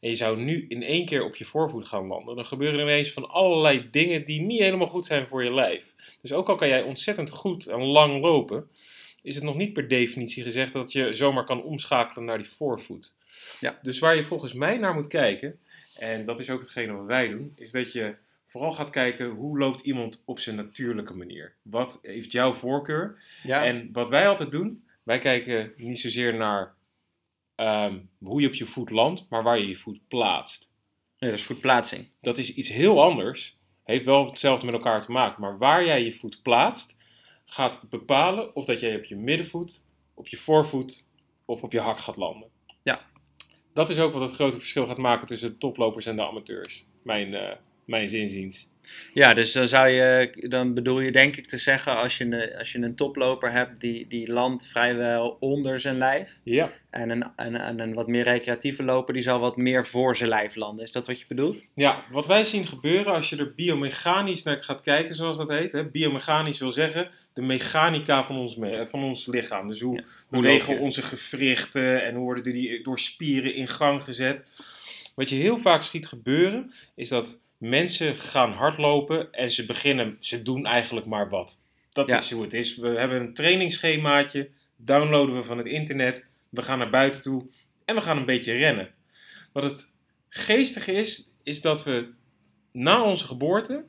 en 0.01 0.09
je 0.09 0.15
zou 0.15 0.37
nu 0.37 0.65
in 0.67 0.83
één 0.83 1.05
keer 1.05 1.23
op 1.23 1.35
je 1.35 1.45
voorvoet 1.45 1.87
gaan 1.87 2.07
landen, 2.07 2.35
dan 2.35 2.45
gebeuren 2.45 2.79
er 2.79 2.85
ineens 2.85 3.11
van 3.11 3.29
allerlei 3.29 3.87
dingen 3.91 4.25
die 4.25 4.41
niet 4.41 4.59
helemaal 4.59 4.87
goed 4.87 5.05
zijn 5.05 5.27
voor 5.27 5.43
je 5.43 5.53
lijf. 5.53 5.93
Dus 6.21 6.33
ook 6.33 6.49
al 6.49 6.55
kan 6.55 6.67
jij 6.67 6.81
ontzettend 6.83 7.29
goed 7.29 7.67
en 7.67 7.83
lang 7.83 8.21
lopen, 8.21 8.69
is 9.21 9.35
het 9.35 9.43
nog 9.43 9.55
niet 9.55 9.73
per 9.73 9.87
definitie 9.87 10.43
gezegd 10.43 10.73
dat 10.73 10.91
je 10.91 11.13
zomaar 11.13 11.45
kan 11.45 11.63
omschakelen 11.63 12.25
naar 12.25 12.37
die 12.37 12.49
voorvoet. 12.49 13.15
Ja. 13.59 13.79
Dus 13.81 13.99
waar 13.99 14.15
je 14.15 14.23
volgens 14.23 14.53
mij 14.53 14.77
naar 14.77 14.93
moet 14.93 15.07
kijken, 15.07 15.59
en 15.95 16.25
dat 16.25 16.39
is 16.39 16.49
ook 16.49 16.59
hetgene 16.59 16.93
wat 16.93 17.05
wij 17.05 17.27
doen, 17.27 17.53
is 17.55 17.71
dat 17.71 17.91
je 17.91 18.15
vooral 18.47 18.71
gaat 18.71 18.89
kijken 18.89 19.29
hoe 19.29 19.57
loopt 19.57 19.81
iemand 19.81 20.23
op 20.25 20.39
zijn 20.39 20.55
natuurlijke 20.55 21.17
manier. 21.17 21.53
Wat 21.61 21.99
heeft 22.01 22.31
jouw 22.31 22.53
voorkeur? 22.53 23.21
Ja, 23.43 23.65
En 23.65 23.89
wat 23.91 24.09
wij 24.09 24.27
altijd 24.27 24.51
doen, 24.51 24.83
wij 25.03 25.19
kijken 25.19 25.73
niet 25.77 25.99
zozeer 25.99 26.35
naar 26.35 26.75
ehm, 27.55 27.99
hoe 28.19 28.41
je 28.41 28.47
op 28.47 28.53
je 28.53 28.65
voet 28.65 28.89
landt, 28.89 29.25
maar 29.29 29.43
waar 29.43 29.59
je 29.59 29.67
je 29.67 29.75
voet 29.75 29.99
plaatst. 30.07 30.71
ja, 31.17 31.27
dat 31.27 31.37
is 31.37 31.43
voetplaatsing. 31.43 32.07
Dat 32.21 32.37
is 32.37 32.53
iets 32.53 32.69
heel 32.69 33.03
anders. 33.03 33.57
Heeft 33.83 34.05
wel 34.05 34.25
hetzelfde 34.25 34.65
met 34.65 34.75
elkaar 34.75 35.01
te 35.01 35.11
maken. 35.11 35.41
Maar 35.41 35.57
waar 35.57 35.85
jij 35.85 36.03
je 36.03 36.13
voet 36.13 36.41
plaatst, 36.41 36.97
gaat 37.45 37.89
bepalen 37.89 38.55
of 38.55 38.65
dat 38.65 38.79
jij 38.79 38.95
op 38.95 39.03
je 39.03 39.15
middenvoet, 39.15 39.85
op 40.13 40.27
je 40.27 40.37
voorvoet 40.37 41.09
of 41.45 41.61
op 41.63 41.71
je 41.71 41.79
hak 41.79 41.99
gaat 41.99 42.15
landen. 42.15 42.49
Dat 43.77 43.89
is 43.89 43.99
ook 43.99 44.13
wat 44.13 44.21
het 44.21 44.33
grote 44.33 44.59
verschil 44.59 44.87
gaat 44.87 44.97
maken 44.97 45.27
tussen 45.27 45.49
de 45.49 45.57
toplopers 45.57 46.05
en 46.05 46.15
de 46.15 46.27
amateurs. 46.27 46.85
Mijn, 47.03 47.33
eh, 47.33 47.55
mijn 47.87 48.09
zinziens. 48.09 48.75
Ja, 49.13 49.33
dus 49.33 49.51
dan, 49.51 49.67
zou 49.67 49.87
je, 49.89 50.33
dan 50.49 50.73
bedoel 50.73 50.99
je 50.99 51.11
denk 51.11 51.35
ik 51.35 51.47
te 51.47 51.57
zeggen, 51.57 51.95
als 51.95 52.17
je 52.17 52.23
een, 52.23 52.57
als 52.57 52.71
je 52.71 52.79
een 52.79 52.95
toploper 52.95 53.51
hebt 53.51 53.79
die, 53.81 54.07
die 54.07 54.31
landt 54.31 54.67
vrijwel 54.67 55.37
onder 55.39 55.79
zijn 55.79 55.97
lijf. 55.97 56.37
Ja. 56.43 56.71
En 56.89 57.09
een, 57.09 57.25
en, 57.35 57.55
en 57.55 57.79
een 57.79 57.93
wat 57.93 58.07
meer 58.07 58.23
recreatieve 58.23 58.83
loper 58.83 59.13
die 59.13 59.23
zal 59.23 59.39
wat 59.39 59.57
meer 59.57 59.85
voor 59.85 60.15
zijn 60.15 60.29
lijf 60.29 60.55
landen. 60.55 60.85
Is 60.85 60.91
dat 60.91 61.07
wat 61.07 61.19
je 61.19 61.25
bedoelt? 61.27 61.63
Ja, 61.73 62.03
wat 62.11 62.27
wij 62.27 62.43
zien 62.43 62.67
gebeuren 62.67 63.13
als 63.13 63.29
je 63.29 63.37
er 63.37 63.53
biomechanisch 63.55 64.43
naar 64.43 64.63
gaat 64.63 64.81
kijken, 64.81 65.15
zoals 65.15 65.37
dat 65.37 65.49
heet. 65.49 65.71
Hè? 65.71 65.83
Biomechanisch 65.89 66.59
wil 66.59 66.71
zeggen 66.71 67.09
de 67.33 67.41
mechanica 67.41 68.23
van 68.23 68.37
ons, 68.37 68.55
me- 68.55 68.87
van 68.87 69.03
ons 69.03 69.25
lichaam. 69.25 69.67
Dus 69.67 69.79
hoe 69.81 69.95
Ja, 69.95 70.03
bewegen 70.29 70.67
loop 70.69 70.77
je? 70.77 70.83
onze 70.83 71.01
gewrichten 71.01 72.03
en 72.03 72.15
hoe 72.15 72.23
worden 72.23 72.43
die 72.43 72.83
door 72.83 72.99
spieren 72.99 73.55
in 73.55 73.67
gang 73.67 74.03
gezet. 74.03 74.45
Wat 75.15 75.29
je 75.29 75.35
heel 75.35 75.57
vaak 75.57 75.83
ziet 75.83 76.07
gebeuren, 76.07 76.73
is 76.95 77.09
dat 77.09 77.39
mensen 77.57 78.15
gaan 78.15 78.51
hardlopen 78.51 79.31
en 79.33 79.51
ze 79.51 79.65
beginnen, 79.65 80.17
ze 80.19 80.41
doen 80.41 80.65
eigenlijk 80.65 81.05
maar 81.05 81.29
wat. 81.29 81.61
Dat 81.91 82.07
Ja. 82.07 82.17
is 82.17 82.31
hoe 82.31 82.41
het 82.43 82.53
is. 82.53 82.75
We 82.75 82.87
hebben 82.87 83.19
een 83.21 83.33
trainingsschemaatje, 83.33 84.49
downloaden 84.75 85.35
we 85.35 85.43
van 85.43 85.57
het 85.57 85.67
internet, 85.67 86.25
we 86.49 86.61
gaan 86.61 86.77
naar 86.77 86.89
buiten 86.89 87.21
toe 87.21 87.49
en 87.85 87.95
we 87.95 88.01
gaan 88.01 88.17
een 88.17 88.25
beetje 88.25 88.53
rennen. 88.53 88.89
Wat 89.51 89.63
het 89.63 89.89
geestige 90.29 90.91
is, 90.91 91.29
is 91.43 91.61
dat 91.61 91.83
we 91.83 92.09
na 92.71 93.03
onze 93.03 93.25
geboorte, 93.25 93.83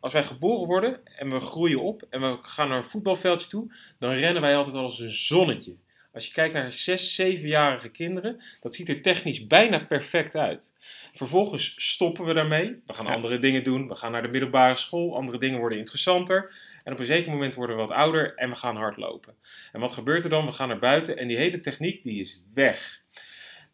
als 0.00 0.12
wij 0.12 0.24
geboren 0.24 0.66
worden 0.66 1.06
en 1.16 1.30
we 1.30 1.40
groeien 1.40 1.80
op 1.80 2.02
en 2.10 2.20
we 2.20 2.38
gaan 2.42 2.68
naar 2.68 2.76
een 2.78 2.84
voetbalveldje 2.84 3.48
toe, 3.48 3.74
dan 3.98 4.12
rennen 4.12 4.42
wij 4.42 4.56
altijd 4.56 4.76
als 4.76 5.00
een 5.00 5.10
zonnetje. 5.10 5.74
Als 6.14 6.26
je 6.26 6.32
kijkt 6.32 6.54
naar 6.54 6.72
6, 6.72 7.20
7-jarige 7.22 7.88
kinderen, 7.88 8.42
dat 8.60 8.74
ziet 8.74 8.88
er 8.88 9.02
technisch 9.02 9.46
bijna 9.46 9.78
perfect 9.78 10.36
uit. 10.36 10.74
Vervolgens 11.12 11.74
stoppen 11.76 12.24
we 12.24 12.34
daarmee. 12.34 12.80
We 12.86 12.92
gaan 12.92 13.06
Ja. 13.06 13.12
andere 13.14 13.38
dingen 13.38 13.64
doen. 13.64 13.88
We 13.88 13.94
gaan 13.94 14.12
naar 14.12 14.22
de 14.22 14.28
middelbare 14.28 14.76
school. 14.76 15.16
Andere 15.16 15.38
dingen 15.38 15.58
worden 15.58 15.78
interessanter. 15.78 16.52
En 16.84 16.92
op 16.92 16.98
een 16.98 17.04
zeker 17.04 17.30
moment 17.30 17.54
worden 17.54 17.76
we 17.76 17.82
wat 17.82 17.90
ouder 17.92 18.34
en 18.34 18.50
we 18.50 18.56
gaan 18.56 18.76
hardlopen. 18.76 19.34
En 19.72 19.80
wat 19.80 19.92
gebeurt 19.92 20.24
er 20.24 20.30
dan? 20.30 20.46
We 20.46 20.52
gaan 20.52 20.68
naar 20.68 20.78
buiten 20.78 21.16
en 21.18 21.26
die 21.26 21.36
hele 21.36 21.60
techniek 21.60 22.02
die 22.02 22.20
is 22.20 22.42
weg. 22.54 23.00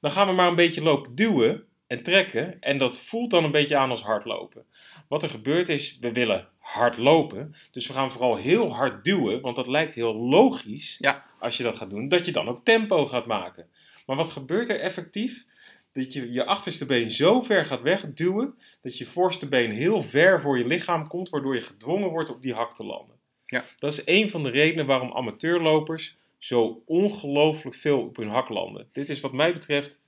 Dan 0.01 0.11
gaan 0.11 0.27
we 0.27 0.33
maar 0.33 0.49
een 0.49 0.55
beetje 0.55 0.83
lopen 0.83 1.15
duwen 1.15 1.65
en 1.87 2.03
trekken. 2.03 2.61
En 2.61 2.79
dat 2.79 2.99
voelt 2.99 3.31
dan 3.31 3.45
een 3.45 3.51
beetje 3.51 3.77
aan 3.77 3.91
als 3.91 4.03
hardlopen. 4.03 4.65
Wat 5.09 5.23
er 5.23 5.31
gebeurt 5.31 5.69
is, 5.69 5.99
we 6.01 6.13
willen 6.13 6.49
hard 6.59 6.97
lopen. 6.97 7.55
Dus 7.71 7.87
we 7.87 7.93
gaan 7.93 8.11
vooral 8.11 8.37
heel 8.37 8.75
hard 8.75 9.05
duwen, 9.05 9.41
want 9.41 9.57
dat 9.57 9.67
lijkt 9.67 9.95
heel 9.95 10.15
logisch 10.15 10.97
Ja. 10.99 11.27
Als 11.39 11.57
je 11.57 11.63
dat 11.63 11.77
gaat 11.77 11.91
doen, 11.91 12.09
dat 12.09 12.27
je 12.27 12.33
dan 12.33 12.49
ook 12.49 12.65
tempo 12.65 13.07
gaat 13.07 13.27
maken. 13.27 13.67
Maar 14.07 14.17
wat 14.17 14.31
gebeurt 14.31 14.69
er 14.69 14.81
effectief? 14.81 15.45
Dat 15.93 16.13
je 16.13 16.33
je 16.33 16.45
achterste 16.45 16.87
been 16.87 17.11
zo 17.11 17.43
ver 17.43 17.67
gaat 17.67 17.83
wegduwen, 17.83 18.55
dat 18.81 18.99
je 18.99 19.07
voorste 19.07 19.49
been 19.49 19.71
heel 19.71 20.03
ver 20.03 20.41
voor 20.41 20.59
je 20.59 20.67
lichaam 20.67 21.07
komt, 21.07 21.29
waardoor 21.29 21.55
je 21.55 21.61
gedwongen 21.61 22.09
wordt 22.09 22.31
op 22.31 22.43
die 22.43 22.55
hak 22.55 22.75
te 22.75 22.85
landen. 22.85 23.17
Ja. 23.47 23.65
Dat 23.79 23.93
is 23.93 24.03
een 24.05 24.31
van 24.31 24.43
de 24.43 24.51
redenen 24.51 24.87
waarom 24.87 25.13
amateurlopers 25.13 26.17
zo 26.39 26.83
ongelooflijk 26.87 27.77
veel 27.77 28.01
op 28.01 28.17
hun 28.17 28.29
hak 28.29 28.49
landen. 28.49 28.89
Dit 28.93 29.09
is 29.09 29.21
wat 29.21 29.33
mij 29.33 29.53
betreft 29.53 30.03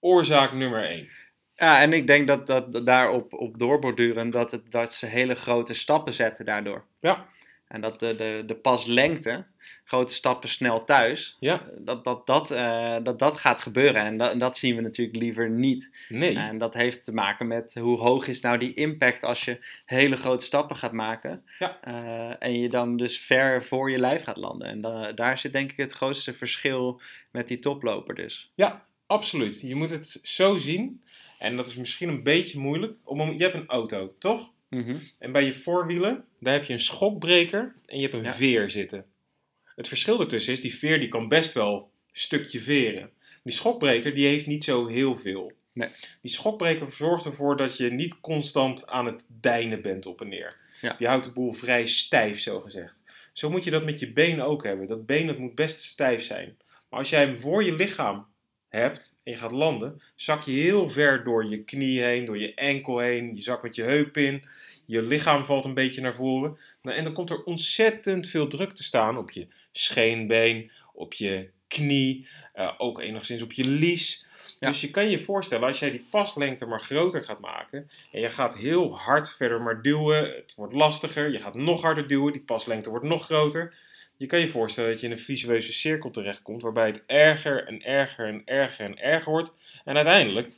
oorzaak 0.00 0.52
nummer 0.52 0.84
1. 0.84 1.08
Ja, 1.54 1.80
en 1.80 1.92
ik 1.92 2.06
denk 2.06 2.26
dat, 2.26 2.46
dat, 2.46 2.72
dat 2.72 2.86
daarop 2.86 3.32
op 3.32 3.58
doorborduren 3.58 4.30
dat, 4.30 4.50
het, 4.50 4.70
dat 4.70 4.94
ze 4.94 5.06
hele 5.06 5.34
grote 5.34 5.74
stappen 5.74 6.12
zetten 6.12 6.44
daardoor. 6.44 6.84
Ja. 7.00 7.26
En 7.70 7.80
dat 7.80 8.00
de, 8.00 8.16
de, 8.16 8.42
de 8.46 8.54
paslengte, 8.54 9.44
grote 9.84 10.12
stappen 10.14 10.48
snel 10.48 10.84
thuis, 10.84 11.36
Ja, 11.40 11.60
dat 11.78 12.04
dat, 12.04 12.26
dat, 12.26 12.50
eh, 12.50 12.96
dat, 13.02 13.18
dat 13.18 13.38
gaat 13.38 13.60
gebeuren. 13.60 14.02
En 14.04 14.16
dat, 14.18 14.40
dat 14.40 14.56
zien 14.56 14.76
we 14.76 14.80
natuurlijk 14.82 15.16
liever 15.16 15.50
niet. 15.50 16.06
nee. 16.08 16.36
En 16.36 16.58
dat 16.58 16.74
heeft 16.74 17.04
te 17.04 17.12
maken 17.14 17.46
met 17.46 17.74
hoe 17.74 17.98
hoog 17.98 18.26
is 18.28 18.40
nou 18.40 18.58
die 18.58 18.74
impact 18.74 19.22
als 19.24 19.44
je 19.44 19.58
hele 19.84 20.16
grote 20.16 20.44
stappen 20.44 20.76
gaat 20.76 20.92
maken. 20.92 21.44
Ja. 21.58 21.78
Eh, 21.82 22.36
en 22.48 22.58
je 22.58 22.68
dan 22.68 22.96
dus 22.96 23.18
ver 23.20 23.62
voor 23.62 23.90
je 23.90 23.98
lijf 23.98 24.22
gaat 24.24 24.36
landen. 24.36 24.68
En 24.68 24.80
da- 24.80 25.12
daar 25.12 25.38
zit 25.38 25.52
denk 25.52 25.70
ik 25.70 25.76
het 25.76 25.92
grootste 25.92 26.34
verschil 26.34 27.00
met 27.30 27.48
die 27.48 27.58
toploper 27.58 28.14
dus. 28.14 28.50
Ja, 28.54 28.86
absoluut. 29.06 29.60
Je 29.60 29.74
moet 29.74 29.90
het 29.90 30.18
zo 30.22 30.58
zien. 30.58 31.02
En 31.38 31.56
dat 31.56 31.66
is 31.66 31.76
misschien 31.76 32.08
een 32.08 32.22
beetje 32.22 32.58
moeilijk. 32.58 32.94
Moment- 33.04 33.38
je 33.38 33.44
hebt 33.44 33.56
een 33.56 33.66
auto, 33.68 34.14
toch? 34.18 34.50
Mhm. 34.70 34.96
En 35.18 35.32
bij 35.32 35.44
je 35.44 35.52
voorwielen, 35.54 36.24
daar 36.40 36.52
heb 36.52 36.64
je 36.64 36.72
een 36.72 36.80
schokbreker 36.80 37.74
en 37.86 37.96
je 37.96 38.02
hebt 38.02 38.14
een 38.14 38.22
Ja. 38.22 38.34
veer 38.34 38.70
zitten. 38.70 39.04
Het 39.64 39.88
verschil 39.88 40.20
ertussen 40.20 40.52
is, 40.52 40.60
die 40.60 40.74
veer 40.74 41.00
die 41.00 41.08
kan 41.08 41.28
best 41.28 41.54
wel 41.54 41.74
een 41.74 42.18
stukje 42.20 42.60
veren. 42.60 43.10
Die 43.42 43.52
schokbreker 43.52 44.14
die 44.14 44.26
heeft 44.26 44.46
niet 44.46 44.64
zo 44.64 44.86
heel 44.86 45.18
veel. 45.18 45.52
Nee. 45.72 45.88
Die 46.22 46.30
schokbreker 46.30 46.92
zorgt 46.92 47.24
ervoor 47.24 47.56
dat 47.56 47.76
je 47.76 47.90
niet 47.90 48.20
constant 48.20 48.86
aan 48.86 49.06
het 49.06 49.24
deinen 49.28 49.82
bent 49.82 50.06
op 50.06 50.20
en 50.20 50.28
neer. 50.28 50.56
Ja. 50.80 50.94
Die 50.98 51.06
houdt 51.06 51.24
de 51.24 51.32
boel 51.32 51.52
vrij 51.52 51.86
stijf, 51.86 52.40
zo 52.40 52.60
gezegd. 52.60 52.94
Zo 53.32 53.50
moet 53.50 53.64
je 53.64 53.70
dat 53.70 53.84
met 53.84 53.98
je 53.98 54.12
been 54.12 54.40
ook 54.42 54.64
hebben. 54.64 54.86
Dat 54.86 55.06
been 55.06 55.26
dat 55.26 55.38
moet 55.38 55.54
best 55.54 55.80
stijf 55.80 56.22
zijn. 56.22 56.56
Maar 56.90 56.98
als 56.98 57.10
jij 57.10 57.20
hem 57.20 57.38
voor 57.38 57.64
je 57.64 57.72
lichaam 57.72 58.26
hebt 58.70 59.20
en 59.24 59.32
je 59.32 59.38
gaat 59.38 59.52
landen, 59.52 60.00
zak 60.14 60.42
je 60.42 60.52
heel 60.52 60.88
ver 60.88 61.24
door 61.24 61.44
je 61.44 61.64
knie 61.64 62.02
heen, 62.02 62.24
door 62.24 62.38
je 62.38 62.54
enkel 62.54 62.98
heen. 62.98 63.36
Je 63.36 63.42
zakt 63.42 63.62
met 63.62 63.74
je 63.74 63.82
heup 63.82 64.16
in. 64.16 64.44
Je 64.84 65.02
lichaam 65.02 65.44
valt 65.44 65.64
een 65.64 65.74
beetje 65.74 66.00
naar 66.00 66.14
voren. 66.14 66.58
Nou, 66.82 66.96
en 66.96 67.04
dan 67.04 67.12
komt 67.12 67.30
er 67.30 67.44
ontzettend 67.44 68.28
veel 68.28 68.48
druk 68.48 68.72
te 68.72 68.82
staan 68.82 69.18
op 69.18 69.30
je 69.30 69.46
scheenbeen, 69.72 70.70
op 70.94 71.14
je 71.14 71.48
knie, 71.68 72.28
eh, 72.52 72.72
ook 72.78 73.00
enigszins 73.00 73.42
op 73.42 73.52
je 73.52 73.64
lies. 73.64 74.24
Ja. 74.60 74.68
Dus 74.68 74.80
je 74.80 74.90
kan 74.90 75.10
je 75.10 75.20
voorstellen, 75.20 75.68
als 75.68 75.78
jij 75.78 75.90
die 75.90 76.06
paslengte 76.10 76.66
maar 76.66 76.80
groter 76.80 77.24
gaat 77.24 77.40
maken 77.40 77.90
en 78.12 78.20
je 78.20 78.30
gaat 78.30 78.56
heel 78.56 78.98
hard 78.98 79.34
verder 79.34 79.62
maar 79.62 79.82
duwen, 79.82 80.34
het 80.34 80.54
wordt 80.56 80.74
lastiger, 80.74 81.30
je 81.30 81.38
gaat 81.38 81.54
nog 81.54 81.82
harder 81.82 82.06
duwen, 82.06 82.32
die 82.32 82.42
paslengte 82.42 82.90
wordt 82.90 83.04
nog 83.04 83.24
groter. 83.24 83.74
Je 84.20 84.26
kan 84.26 84.40
je 84.40 84.48
voorstellen 84.48 84.90
dat 84.90 85.00
je 85.00 85.06
in 85.06 85.12
een 85.12 85.18
visueuze 85.18 85.72
cirkel 85.72 86.10
terechtkomt 86.10 86.62
waarbij 86.62 86.86
het 86.86 87.02
erger 87.06 87.66
en 87.66 87.82
erger 87.84 88.26
en 88.26 88.42
erger 88.44 88.84
en 88.84 88.98
erger 88.98 89.32
wordt. 89.32 89.56
En 89.84 89.96
uiteindelijk 89.96 90.52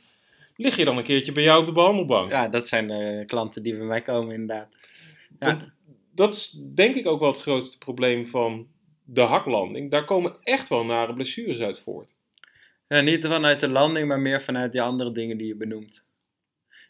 lig 0.55 0.75
je 0.75 0.85
dan 0.85 0.97
een 0.97 1.03
keertje 1.03 1.31
bij 1.31 1.43
jou 1.43 1.59
op 1.59 1.65
de 1.65 1.71
behandelbank. 1.71 2.31
Ja, 2.31 2.47
dat 2.47 2.67
zijn 2.67 2.87
de 2.87 3.23
klanten 3.25 3.63
die 3.63 3.77
bij 3.77 3.85
mij 3.85 4.01
komen 4.01 4.33
inderdaad. 4.33 4.67
Ja. 5.39 5.73
Dat 6.15 6.33
is 6.33 6.59
denk 6.75 6.95
ik 6.95 7.05
ook 7.07 7.19
wel 7.19 7.31
het 7.31 7.41
grootste 7.41 7.77
probleem 7.77 8.27
van 8.27 8.67
de 9.05 9.21
haklanding. 9.21 9.91
Daar 9.91 10.05
komen 10.05 10.35
echt 10.43 10.69
wel 10.69 10.85
nare 10.85 11.13
blessures 11.13 11.59
uit 11.59 11.79
voort. 11.79 12.09
Ja, 12.87 13.01
niet 13.01 13.25
vanuit 13.25 13.59
de 13.59 13.69
landing, 13.69 14.07
maar 14.07 14.19
meer 14.19 14.41
vanuit 14.41 14.71
die 14.71 14.81
andere 14.81 15.11
dingen 15.11 15.37
die 15.37 15.47
je 15.47 15.55
benoemt. 15.55 16.03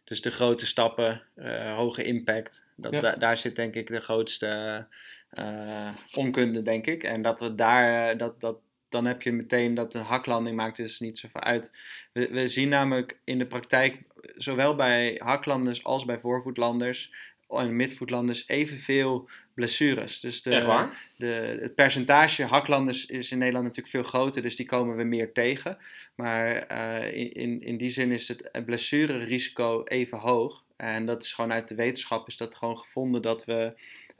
Dus 0.03 0.21
de 0.21 0.31
grote 0.31 0.65
stappen, 0.65 1.21
eh, 1.35 1.75
hoge 1.75 2.03
impact. 2.03 2.63
Dat, 2.75 2.91
Ja. 2.91 3.01
da- 3.01 3.15
daar 3.15 3.37
zit 3.37 3.55
denk 3.55 3.75
ik 3.75 3.87
de 3.87 3.99
grootste 3.99 4.85
eh, 5.33 5.89
onkunde, 6.13 6.61
denk 6.61 6.85
ik. 6.85 7.03
En 7.03 7.21
dat 7.21 7.39
we 7.39 7.55
daar, 7.55 8.09
eh, 8.09 8.17
dat, 8.17 8.41
dat, 8.41 8.57
dan 8.89 9.05
heb 9.05 9.21
je 9.21 9.31
meteen 9.31 9.73
dat 9.73 9.93
een 9.93 10.01
haklanding 10.01 10.55
maakt 10.55 10.77
dus 10.77 10.99
niet 10.99 11.17
zoveel 11.17 11.41
uit. 11.41 11.71
We, 12.11 12.27
we 12.31 12.47
zien 12.47 12.69
namelijk 12.69 13.19
in 13.23 13.37
de 13.37 13.47
praktijk, 13.47 14.01
zowel 14.35 14.75
bij 14.75 15.15
haklanders 15.23 15.83
als 15.83 16.05
bij 16.05 16.19
voorvoetlanders 16.19 17.31
en 17.47 17.75
midvoetlanders, 17.75 18.43
evenveel 18.47 19.29
blessures. 19.53 20.19
Dus 20.19 20.41
de, 20.41 20.55
Echt 20.55 20.65
waar? 20.65 21.09
de, 21.17 21.57
het 21.61 21.75
percentage 21.75 22.43
haklanders 22.43 23.05
is 23.05 23.31
in 23.31 23.37
Nederland 23.37 23.65
natuurlijk 23.65 23.93
veel 23.93 24.03
groter, 24.03 24.41
dus 24.41 24.55
die 24.55 24.65
komen 24.65 24.95
we 24.95 25.03
meer 25.03 25.33
tegen. 25.33 25.77
Maar 26.15 26.67
in, 27.13 27.31
in, 27.31 27.61
in 27.61 27.77
die 27.77 27.91
zin 27.91 28.11
is 28.11 28.27
het 28.27 28.65
blessurerisico 28.65 29.83
even 29.83 30.17
hoog. 30.17 30.63
En 30.83 31.05
dat 31.05 31.23
is 31.23 31.33
gewoon 31.33 31.53
uit 31.53 31.67
de 31.67 31.75
wetenschap 31.75 32.27
is 32.27 32.37
dat 32.37 32.55
gewoon 32.55 32.77
gevonden 32.77 33.21
dat 33.21 33.45
we 33.45 33.73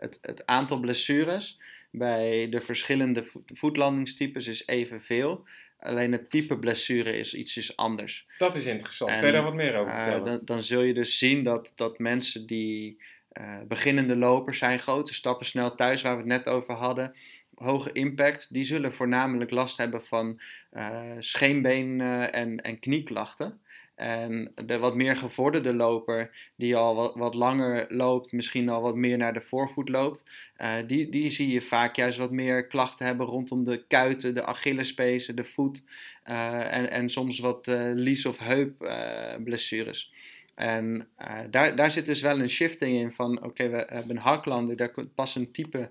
het, 0.03 0.17
het 0.21 0.45
aantal 0.45 0.79
blessures 0.79 1.59
bij 1.91 2.49
de 2.49 2.61
verschillende 2.61 3.23
vo- 3.23 3.43
voetlandingstypes 3.53 4.47
is 4.47 4.67
evenveel. 4.67 5.45
Alleen 5.79 6.11
het 6.11 6.29
type 6.29 6.57
blessure 6.59 7.17
is 7.17 7.33
ietsjes 7.33 7.77
anders. 7.77 8.27
Dat 8.37 8.55
is 8.55 8.65
interessant. 8.65 9.11
En, 9.11 9.17
Kan 9.17 9.27
je 9.27 9.33
daar 9.33 9.43
wat 9.43 9.53
meer 9.53 9.75
over 9.75 9.91
Eh, 9.91 9.95
vertellen? 10.03 10.25
dan, 10.25 10.39
dan 10.45 10.63
zul 10.63 10.81
je 10.81 10.93
dus 10.93 11.17
zien 11.17 11.43
dat, 11.43 11.73
dat 11.75 11.99
mensen 11.99 12.45
die 12.45 12.97
eh, 13.31 13.59
beginnende 13.67 14.15
lopers 14.15 14.57
zijn, 14.57 14.79
grote 14.79 15.13
stappen 15.13 15.45
snel 15.45 15.75
thuis, 15.75 16.01
waar 16.01 16.11
we 16.13 16.17
het 16.19 16.27
net 16.27 16.47
over 16.47 16.73
hadden, 16.73 17.13
hoge 17.55 17.91
impact, 17.91 18.53
die 18.53 18.63
zullen 18.63 18.93
voornamelijk 18.93 19.51
last 19.51 19.77
hebben 19.77 20.03
van 20.03 20.39
eh, 20.71 21.01
scheenbeen 21.19 22.01
en, 22.31 22.61
en 22.61 22.79
knieklachten. 22.79 23.61
En 23.95 24.51
de 24.65 24.77
wat 24.77 24.95
meer 24.95 25.17
gevorderde 25.17 25.73
loper, 25.73 26.51
die 26.55 26.75
al 26.75 27.17
wat, 27.17 27.33
langer 27.33 27.85
loopt, 27.89 28.31
misschien 28.31 28.69
al 28.69 28.81
wat 28.81 28.95
meer 28.95 29.17
naar 29.17 29.33
de 29.33 29.41
voorvoet 29.41 29.89
loopt, 29.89 30.23
eh, 30.55 30.73
die, 30.87 31.09
die 31.09 31.31
zie 31.31 31.51
je 31.51 31.61
vaak 31.61 31.95
juist 31.95 32.17
wat 32.17 32.31
meer 32.31 32.67
klachten 32.67 33.05
hebben 33.05 33.25
rondom 33.25 33.63
de 33.63 33.87
kuiten, 33.87 34.35
de 34.35 34.45
Achillespezen, 34.45 35.35
de 35.35 35.45
voet 35.45 35.83
eh, 36.23 36.75
en, 36.75 36.91
en 36.91 37.09
soms 37.09 37.39
wat 37.39 37.67
eh 37.67 37.91
lies- 37.93 38.25
of 38.25 38.39
heupblessures. 38.39 40.13
en 40.55 41.07
daar, 41.49 41.75
daar 41.75 41.91
zit 41.91 42.05
dus 42.05 42.21
wel 42.21 42.39
een 42.39 42.49
shifting 42.49 42.97
in 42.97 43.11
van, 43.11 43.43
oké, 43.43 43.69
we 43.69 43.85
hebben 43.89 44.15
een 44.15 44.21
haklander, 44.21 44.75
daar 44.75 44.93
past 45.15 45.35
een 45.35 45.51
type 45.51 45.89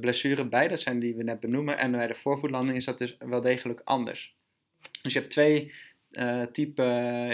blessure 0.00 0.48
bij, 0.48 0.68
dat 0.68 0.80
zijn 0.80 0.98
die 0.98 1.14
we 1.14 1.22
net 1.22 1.40
benoemen. 1.40 1.78
En 1.78 1.90
bij 1.90 2.06
de 2.06 2.14
voorvoetlanding 2.14 2.76
is 2.76 2.84
dat 2.84 2.98
dus 2.98 3.16
wel 3.18 3.40
degelijk 3.40 3.80
anders. 3.84 4.36
Dus 5.02 5.12
je 5.12 5.18
hebt 5.18 5.30
twee 5.30 5.72
eh, 6.12 6.42
type, 6.42 6.82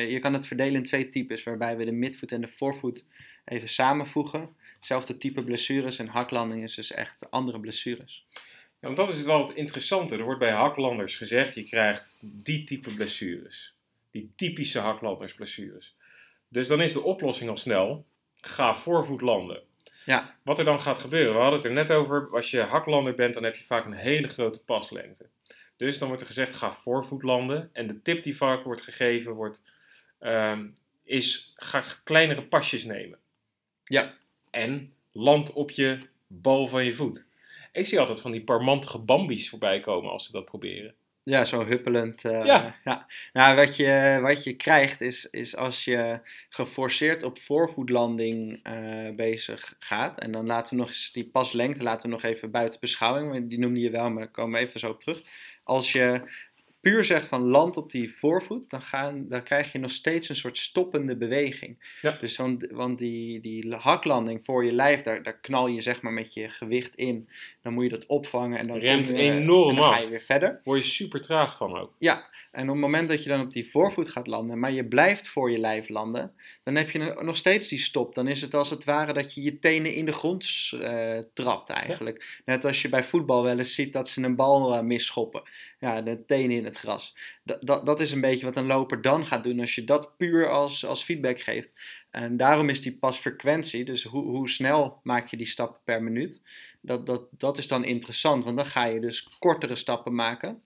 je 0.08 0.18
kan 0.18 0.32
het 0.32 0.47
verdelen 0.47 0.75
in 0.75 0.85
twee 0.85 1.08
types, 1.08 1.42
waarbij 1.42 1.76
we 1.76 1.85
de 1.85 1.92
midvoet 1.92 2.32
en 2.32 2.40
de 2.40 2.49
voorvoet 2.49 3.06
even 3.44 3.68
samenvoegen. 3.68 4.56
Hetzelfde 4.76 5.18
type 5.18 5.44
blessures 5.44 5.99
en 5.99 6.06
haklanding 6.06 6.62
is 6.62 6.75
dus 6.75 6.92
echt 6.92 7.30
andere 7.30 7.61
blessures. 7.61 8.26
Ja, 8.80 8.87
want 8.87 8.97
dat 8.97 9.08
is 9.08 9.23
wel 9.23 9.40
het 9.40 9.54
interessante. 9.54 10.16
Er 10.16 10.25
wordt 10.25 10.38
bij 10.38 10.52
haklanders 10.52 11.16
gezegd, 11.16 11.54
je 11.54 11.62
krijgt 11.62 12.18
die 12.23 12.64
type 12.64 12.94
blessures. 12.94 13.75
Die 14.11 14.32
typische 14.37 14.78
haklandersblessures. 14.78 15.94
Dus 16.49 16.68
dan 16.68 16.80
is 16.80 16.92
de 16.92 17.02
oplossing 17.02 17.50
al 17.50 17.56
snel, 17.56 18.06
ga 18.35 18.75
voorvoet 18.75 19.20
landen. 19.20 19.62
Ja. 20.04 20.35
Wat 20.42 20.58
er 20.58 20.64
dan 20.64 20.80
gaat 20.80 20.99
gebeuren, 20.99 21.32
we 21.32 21.40
hadden 21.40 21.58
het 21.58 21.68
er 21.68 21.75
net 21.75 21.90
over, 21.90 22.28
als 22.32 22.50
je 22.50 22.61
haklander 22.61 23.14
bent, 23.14 23.35
dan 23.35 23.42
heb 23.42 23.56
je 23.56 23.64
vaak 23.64 23.85
een 23.85 23.92
hele 23.92 24.28
grote 24.28 24.64
paslengte. 24.64 25.26
Dus 25.78 25.99
dan 25.99 26.06
wordt 26.08 26.23
er 26.23 26.28
gezegd, 26.28 26.54
ga 26.54 26.73
voorvoet 26.73 27.23
landen. 27.23 27.70
En 27.73 27.87
de 27.87 28.02
tip 28.02 28.23
die 28.23 28.37
vaak 28.37 28.64
wordt 28.64 28.80
gegeven, 28.82 29.32
wordt, 29.32 29.73
ehm, 30.18 30.66
is 31.04 31.52
ga 31.56 31.85
kleinere 32.04 32.42
pasjes 32.42 32.85
nemen. 32.85 33.18
Ja. 33.85 34.14
En 34.50 34.92
land 35.12 35.52
op 35.52 35.70
je 35.70 35.99
bal 36.26 36.66
van 36.66 36.85
je 36.85 36.94
voet. 36.94 37.26
Ik 37.73 37.87
zie 37.87 38.00
altijd 38.00 38.20
van 38.20 38.30
die 38.32 38.44
parmantige 38.44 38.99
bambies 38.99 39.50
voorbij 39.50 39.80
komen 39.80 40.11
als 40.11 40.26
ze 40.26 40.32
dat 40.32 40.44
proberen. 40.44 40.94
Ja, 41.23 41.44
zo 41.44 41.64
huppelend. 41.64 42.25
eh, 42.25 42.44
Ja. 42.44 42.76
ja. 42.85 43.06
Nou, 43.32 43.56
wat 43.56 43.76
je, 43.76 44.18
wat 44.23 44.44
je 44.44 44.56
krijgt 44.56 45.00
is, 45.00 45.30
is 45.30 45.56
als 45.56 45.85
je 45.85 46.20
geforceerd 46.49 47.23
op 47.23 47.38
voorvoetlanding 47.38 48.61
eh, 48.62 49.14
bezig 49.16 49.75
gaat. 49.78 50.18
En 50.18 50.32
dan 50.32 50.47
laten 50.47 50.75
we 50.75 50.80
nog 50.80 50.88
eens 50.88 51.12
die 51.12 51.28
paslengte 51.28 51.82
laten 51.82 52.08
we 52.08 52.14
nog 52.14 52.23
even 52.25 52.50
buiten 52.50 52.80
beschouwing. 52.80 53.49
Die 53.49 53.58
noemde 53.58 53.80
je 53.80 53.90
wel, 53.90 54.11
maar 54.11 54.23
daar 54.23 54.30
komen 54.32 54.61
we 54.61 54.66
even 54.66 54.80
zo 54.80 54.90
op 54.90 55.00
terug. 55.00 55.23
Als 55.69 55.93
je 55.93 56.23
puur 56.88 57.04
zegt 57.04 57.26
van 57.26 57.42
land 57.42 57.76
op 57.76 57.90
die 57.90 58.14
voorvoet, 58.14 58.71
dan, 58.71 58.83
gaan, 58.83 59.26
dan 59.28 59.42
krijg 59.42 59.73
je 59.73 59.78
nog 59.78 59.90
steeds 59.90 60.28
een 60.28 60.37
soort 60.37 60.57
stoppende 60.57 61.16
beweging. 61.16 61.97
Ja. 62.02 62.16
Dus 62.21 62.37
want, 62.37 62.66
want 62.71 62.99
die, 62.99 63.40
die 63.40 63.75
haklanding 63.75 64.40
voor 64.45 64.64
je 64.64 64.73
lijf, 64.73 65.02
daar, 65.02 65.23
daar 65.23 65.38
knal 65.38 65.66
je 65.66 65.80
zeg 65.80 66.02
maar 66.02 66.12
met 66.12 66.35
je 66.35 66.49
gewicht 66.49 66.95
in. 66.95 67.28
Dan 67.62 67.73
moet 67.73 67.85
je 67.85 67.90
dat 67.90 68.07
opvangen 68.07 68.59
en 68.59 68.66
dan, 68.66 68.78
Remt 68.78 69.09
je- 69.09 69.14
enorm 69.14 69.68
en 69.68 69.76
dan 69.76 69.92
ga 69.92 69.99
je 69.99 70.09
weer 70.09 70.21
verder. 70.21 70.61
Word 70.64 70.85
je 70.85 70.90
super 70.90 71.21
traag 71.21 71.57
van 71.57 71.78
ook. 71.78 71.95
Ja, 71.99 72.28
en 72.52 72.62
op 72.62 72.68
het 72.68 72.80
moment 72.85 73.09
dat 73.09 73.23
je 73.23 73.28
dan 73.28 73.40
op 73.40 73.52
die 73.52 73.68
voorvoet 73.71 74.09
gaat 74.09 74.26
landen, 74.26 74.59
maar 74.59 74.73
je 74.73 74.85
blijft 74.85 75.28
voor 75.28 75.50
je 75.50 75.59
lijf 75.59 75.88
landen, 75.88 76.33
dan 76.62 76.75
heb 76.75 76.90
je 76.90 77.16
nog 77.21 77.37
steeds 77.37 77.68
die 77.68 77.78
stop. 77.78 78.14
Dan 78.14 78.28
is 78.28 78.40
het 78.40 78.54
als 78.54 78.71
het 78.71 78.85
ware 78.85 79.12
dat 79.12 79.35
je 79.35 79.42
je 79.42 79.59
tenen 79.59 79.95
in 79.95 80.07
de 80.07 80.12
grond 80.12 80.71
eh, 80.80 81.18
trapt 81.35 81.71
eigenlijk. 81.71 82.40
Net 82.45 82.64
als 82.64 82.83
je 82.83 82.88
bij 82.88 83.02
voetbal 83.02 83.42
wel 83.42 83.59
eens 83.59 83.75
ziet 83.75 83.92
dat 83.92 84.09
ze 84.09 84.23
een 84.23 84.37
bal 84.37 84.75
eh, 84.75 84.83
misschoppen. 84.83 85.42
Ja, 85.78 86.00
de 86.00 86.25
tenen 86.26 86.57
in 86.57 86.64
het 86.64 86.76
gras. 86.78 87.16
Dat, 87.42 87.87
dat, 87.87 88.00
is 88.00 88.12
een 88.12 88.20
beetje 88.20 88.44
wat 88.44 88.56
een 88.56 88.66
loper 88.66 89.02
dan 89.02 89.26
gaat 89.26 89.44
doen 89.44 89.61
als 89.61 89.75
je 89.75 89.85
dat 89.85 90.16
puur 90.16 90.50
als, 90.50 90.87
als 90.87 91.02
feedback 91.02 91.40
geeft. 91.40 91.73
En 92.11 92.37
daarom 92.37 92.68
is 92.68 92.82
die 92.82 92.97
pasfrequentie, 92.97 93.85
dus 93.85 94.02
hoe, 94.02 94.25
hoe 94.25 94.49
snel 94.49 95.00
maak 95.02 95.28
je 95.28 95.37
die 95.37 95.47
stappen 95.47 95.80
per 95.85 96.02
minuut, 96.02 96.40
dat, 96.80 97.06
dat, 97.06 97.26
dat 97.30 97.58
is 97.58 97.68
dan 97.68 97.85
interessant. 97.85 98.44
Want 98.44 98.56
dan 98.56 98.66
ga 98.66 98.85
je 98.85 99.00
dus 99.00 99.28
kortere 99.38 99.76
stappen 99.76 100.14
maken. 100.14 100.62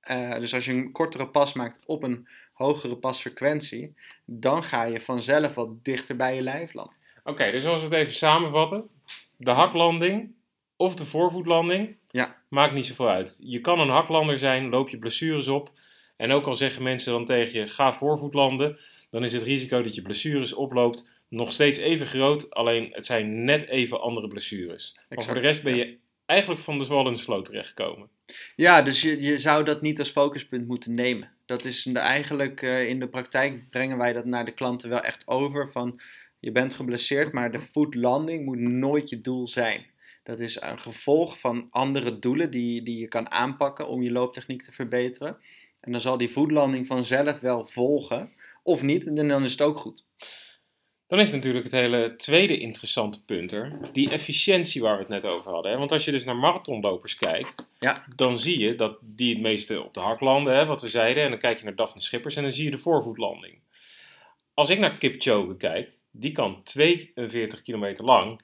Eh, 0.00 0.38
dus 0.38 0.54
als 0.54 0.64
je 0.64 0.72
een 0.72 0.92
kortere 0.92 1.28
pas 1.28 1.52
maakt 1.52 1.86
op 1.86 2.02
een 2.02 2.28
hogere 2.52 2.96
pasfrequentie, 2.96 3.94
dan 4.24 4.64
ga 4.64 4.84
je 4.84 5.00
vanzelf 5.00 5.54
wat 5.54 5.84
dichter 5.84 6.16
bij 6.16 6.34
je 6.34 6.42
lijf 6.42 6.74
landen. 6.74 6.96
Oké, 7.24 7.50
dus 7.50 7.64
als 7.64 7.78
we 7.78 7.84
het 7.84 7.94
even 7.94 8.14
samenvatten. 8.14 8.90
De 9.38 9.50
haklanding 9.50 10.34
of 10.76 10.94
de 10.96 11.06
voorvoetlanding 11.06 11.96
Ja. 12.10 12.36
maakt 12.48 12.74
niet 12.74 12.86
zoveel 12.86 13.08
uit. 13.08 13.40
Je 13.44 13.60
kan 13.60 13.80
een 13.80 13.88
haklander 13.88 14.38
zijn, 14.38 14.68
loop 14.68 14.88
je 14.88 14.98
blessures 14.98 15.48
op. 15.48 15.70
En 16.16 16.30
ook 16.30 16.46
al 16.46 16.56
zeggen 16.56 16.82
mensen 16.82 17.12
dan 17.12 17.24
tegen 17.24 17.60
je, 17.60 17.66
ga 17.66 17.92
voorvoet 17.94 18.34
landen. 18.34 18.78
Dan 19.10 19.22
is 19.22 19.32
het 19.32 19.42
risico 19.42 19.82
dat 19.82 19.94
je 19.94 20.02
blessures 20.02 20.52
oploopt 20.54 21.10
nog 21.28 21.52
steeds 21.52 21.78
even 21.78 22.06
groot. 22.06 22.50
Alleen 22.54 22.88
het 22.92 23.06
zijn 23.06 23.44
net 23.44 23.68
even 23.68 24.00
andere 24.00 24.28
blessures. 24.28 24.98
Maar 25.08 25.24
voor 25.24 25.34
de 25.34 25.40
rest 25.40 25.62
ben 25.62 25.76
ja. 25.76 25.84
je 25.84 25.96
eigenlijk 26.26 26.60
van 26.60 26.78
de 26.78 26.84
zwal 26.84 27.06
in 27.06 27.12
de 27.12 27.18
sloot 27.18 27.44
terechtgekomen. 27.44 28.08
Ja, 28.56 28.82
dus 28.82 29.02
je, 29.02 29.22
je 29.22 29.38
zou 29.38 29.64
dat 29.64 29.82
niet 29.82 29.98
als 29.98 30.10
focuspunt 30.10 30.66
moeten 30.68 30.94
nemen. 30.94 31.30
Dat 31.46 31.64
is 31.64 31.82
de- 31.82 31.98
eigenlijk 31.98 32.62
eh, 32.62 32.88
in 32.88 33.00
de 33.00 33.08
praktijk 33.08 33.70
brengen 33.70 33.98
wij 33.98 34.12
dat 34.12 34.24
naar 34.24 34.44
de 34.44 34.52
klanten 34.52 34.88
wel 34.88 35.00
echt 35.00 35.22
over. 35.28 35.70
Van 35.72 36.00
je 36.40 36.52
bent 36.52 36.74
geblesseerd, 36.74 37.32
maar 37.32 37.52
de 37.52 37.60
voetlanding 37.60 38.44
moet 38.44 38.58
nooit 38.58 39.08
je 39.10 39.20
doel 39.20 39.48
zijn. 39.48 39.86
Dat 40.22 40.38
is 40.38 40.60
een 40.60 40.78
gevolg 40.78 41.38
van 41.38 41.66
andere 41.70 42.18
doelen 42.18 42.50
die, 42.50 42.82
die 42.82 42.98
je 42.98 43.08
kan 43.08 43.30
aanpakken 43.30 43.88
om 43.88 44.02
je 44.02 44.12
looptechniek 44.12 44.62
te 44.62 44.72
verbeteren. 44.72 45.36
En 45.80 45.92
dan 45.92 46.00
zal 46.00 46.16
die 46.16 46.30
voetlanding 46.30 46.86
vanzelf 46.86 47.40
wel 47.40 47.66
volgen. 47.66 48.32
Of 48.62 48.82
niet, 48.82 49.06
en 49.06 49.28
dan 49.28 49.44
is 49.44 49.50
het 49.50 49.62
ook 49.62 49.78
goed. 49.78 50.04
Dan 51.06 51.20
is 51.20 51.32
natuurlijk 51.32 51.64
het 51.64 51.72
hele 51.72 52.16
tweede 52.16 52.58
interessante 52.58 53.24
punt 53.24 53.52
er, 53.52 53.78
die 53.92 54.10
efficiëntie 54.10 54.82
waar 54.82 54.94
we 54.94 55.00
het 55.00 55.08
net 55.08 55.24
over 55.24 55.52
hadden. 55.52 55.72
Hè? 55.72 55.78
Want 55.78 55.92
als 55.92 56.04
je 56.04 56.10
dus 56.10 56.24
naar 56.24 56.36
marathonlopers 56.36 57.16
kijkt, 57.16 57.66
Ja. 57.78 58.04
dan 58.16 58.38
zie 58.38 58.58
je 58.58 58.74
dat 58.74 58.98
die 59.00 59.32
het 59.32 59.42
meeste 59.42 59.82
op 59.82 59.94
de 59.94 60.00
hak 60.00 60.20
landen, 60.20 60.54
hè, 60.56 60.66
wat 60.66 60.80
we 60.80 60.88
zeiden. 60.88 61.22
En 61.24 61.30
dan 61.30 61.38
kijk 61.38 61.58
je 61.58 61.64
naar 61.64 61.74
Daphne 61.74 62.00
Schippers 62.00 62.36
en 62.36 62.42
dan 62.42 62.52
zie 62.52 62.64
je 62.64 62.70
de 62.70 62.78
voorvoetlanding. 62.78 63.58
Als 64.54 64.70
ik 64.70 64.78
naar 64.78 64.98
Kipchoge 64.98 65.56
kijk, 65.56 65.98
die 66.10 66.32
kan 66.32 66.62
42 66.62 67.62
kilometer 67.62 68.04
lang 68.04 68.40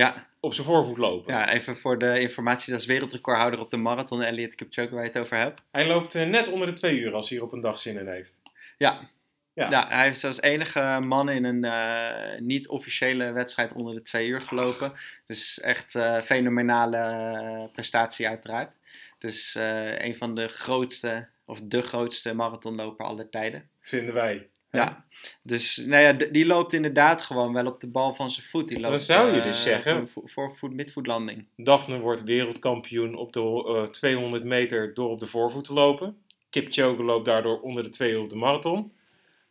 Ja, 0.00 0.28
op 0.40 0.54
zijn 0.54 0.66
voorvoet 0.66 0.98
lopen. 0.98 1.34
ja 1.34 1.52
even 1.52 1.76
voor 1.76 1.98
de 1.98 2.20
informatie, 2.20 2.72
dat 2.72 2.80
is 2.80 2.86
wereldrecordhouder 2.86 3.60
op 3.60 3.70
de 3.70 3.76
marathon, 3.76 4.22
Elliot 4.22 4.54
Kipchoge, 4.54 4.94
waar 4.94 5.02
je 5.02 5.08
het 5.08 5.18
over 5.18 5.36
hebt. 5.36 5.62
Hij 5.70 5.86
loopt 5.86 6.14
eh, 6.14 6.28
net 6.28 6.48
onder 6.48 6.68
de 6.68 6.72
twee 6.72 6.98
uur 6.98 7.14
als 7.14 7.28
hij 7.28 7.38
er 7.38 7.44
op 7.44 7.52
een 7.52 7.60
dag 7.60 7.78
zin 7.78 7.98
in 7.98 8.08
heeft. 8.08 8.40
Ja. 8.78 9.10
Ja. 9.54 9.70
Ja. 9.70 9.88
hij 9.88 10.06
heeft 10.06 10.24
als 10.24 10.40
enige 10.40 11.00
man 11.04 11.28
in 11.28 11.44
een 11.44 11.64
eh, 11.64 12.40
niet-officiële 12.40 13.32
wedstrijd 13.32 13.72
onder 13.72 13.94
de 13.94 14.02
twee 14.02 14.28
uur 14.28 14.40
gelopen. 14.40 14.92
Dus 15.26 15.60
echt 15.60 15.94
eh, 15.94 16.20
fenomenale 16.20 17.68
prestatie 17.72 18.28
uiteraard. 18.28 18.76
Dus 19.18 19.54
een 19.98 20.16
van 20.16 20.34
de 20.34 20.48
grootste, 20.48 21.28
of 21.44 21.60
de 21.62 21.82
grootste 21.82 22.34
marathonloper 22.34 23.06
aller 23.06 23.28
tijden. 23.28 23.68
Vinden 23.80 24.14
wij. 24.14 24.48
Ja, 24.70 25.04
dus 25.42 25.76
nou 25.76 26.02
ja, 26.02 26.12
die 26.12 26.46
loopt 26.46 26.72
inderdaad 26.72 27.22
gewoon 27.22 27.52
wel 27.52 27.66
op 27.66 27.80
de 27.80 27.86
bal 27.86 28.14
van 28.14 28.30
zijn 28.30 28.46
voet. 28.46 28.68
Die 28.68 28.80
Dan 28.80 28.90
loopt, 28.90 29.02
zou 29.02 29.30
je 29.32 29.38
eh, 29.38 29.44
dus 29.44 29.62
zeggen- 29.62 30.08
Voor 30.08 30.56
voet, 30.56 30.72
midvoetlanding. 30.72 31.46
Daphne 31.56 31.98
wordt 31.98 32.22
wereldkampioen 32.22 33.14
op 33.14 33.32
de 33.32 33.40
eh, 33.40 33.82
200 33.90 34.44
meter 34.44 34.94
door 34.94 35.08
op 35.10 35.20
de 35.20 35.26
voorvoet 35.26 35.64
te 35.64 35.72
lopen. 35.72 36.22
Kipchoge 36.50 37.02
loopt 37.02 37.24
daardoor 37.24 37.60
onder 37.60 37.82
de 37.82 37.90
twee 37.90 38.20
op 38.20 38.28
de 38.28 38.36
marathon. 38.36 38.92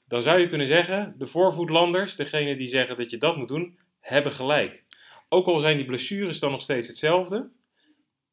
Dan 0.07 0.21
zou 0.21 0.39
je 0.39 0.47
kunnen 0.47 0.67
zeggen, 0.67 1.15
de 1.17 1.27
voorvoetlanders, 1.27 2.15
degene 2.15 2.55
die 2.55 2.67
zeggen 2.67 2.97
dat 2.97 3.09
je 3.09 3.17
dat 3.17 3.35
moet 3.37 3.47
doen, 3.47 3.77
hebben 3.99 4.31
gelijk. 4.31 4.83
Ook 5.29 5.45
al 5.45 5.59
zijn 5.59 5.77
die 5.77 5.85
blessures 5.85 6.39
dan 6.39 6.51
nog 6.51 6.61
steeds 6.61 6.87
hetzelfde. 6.87 7.49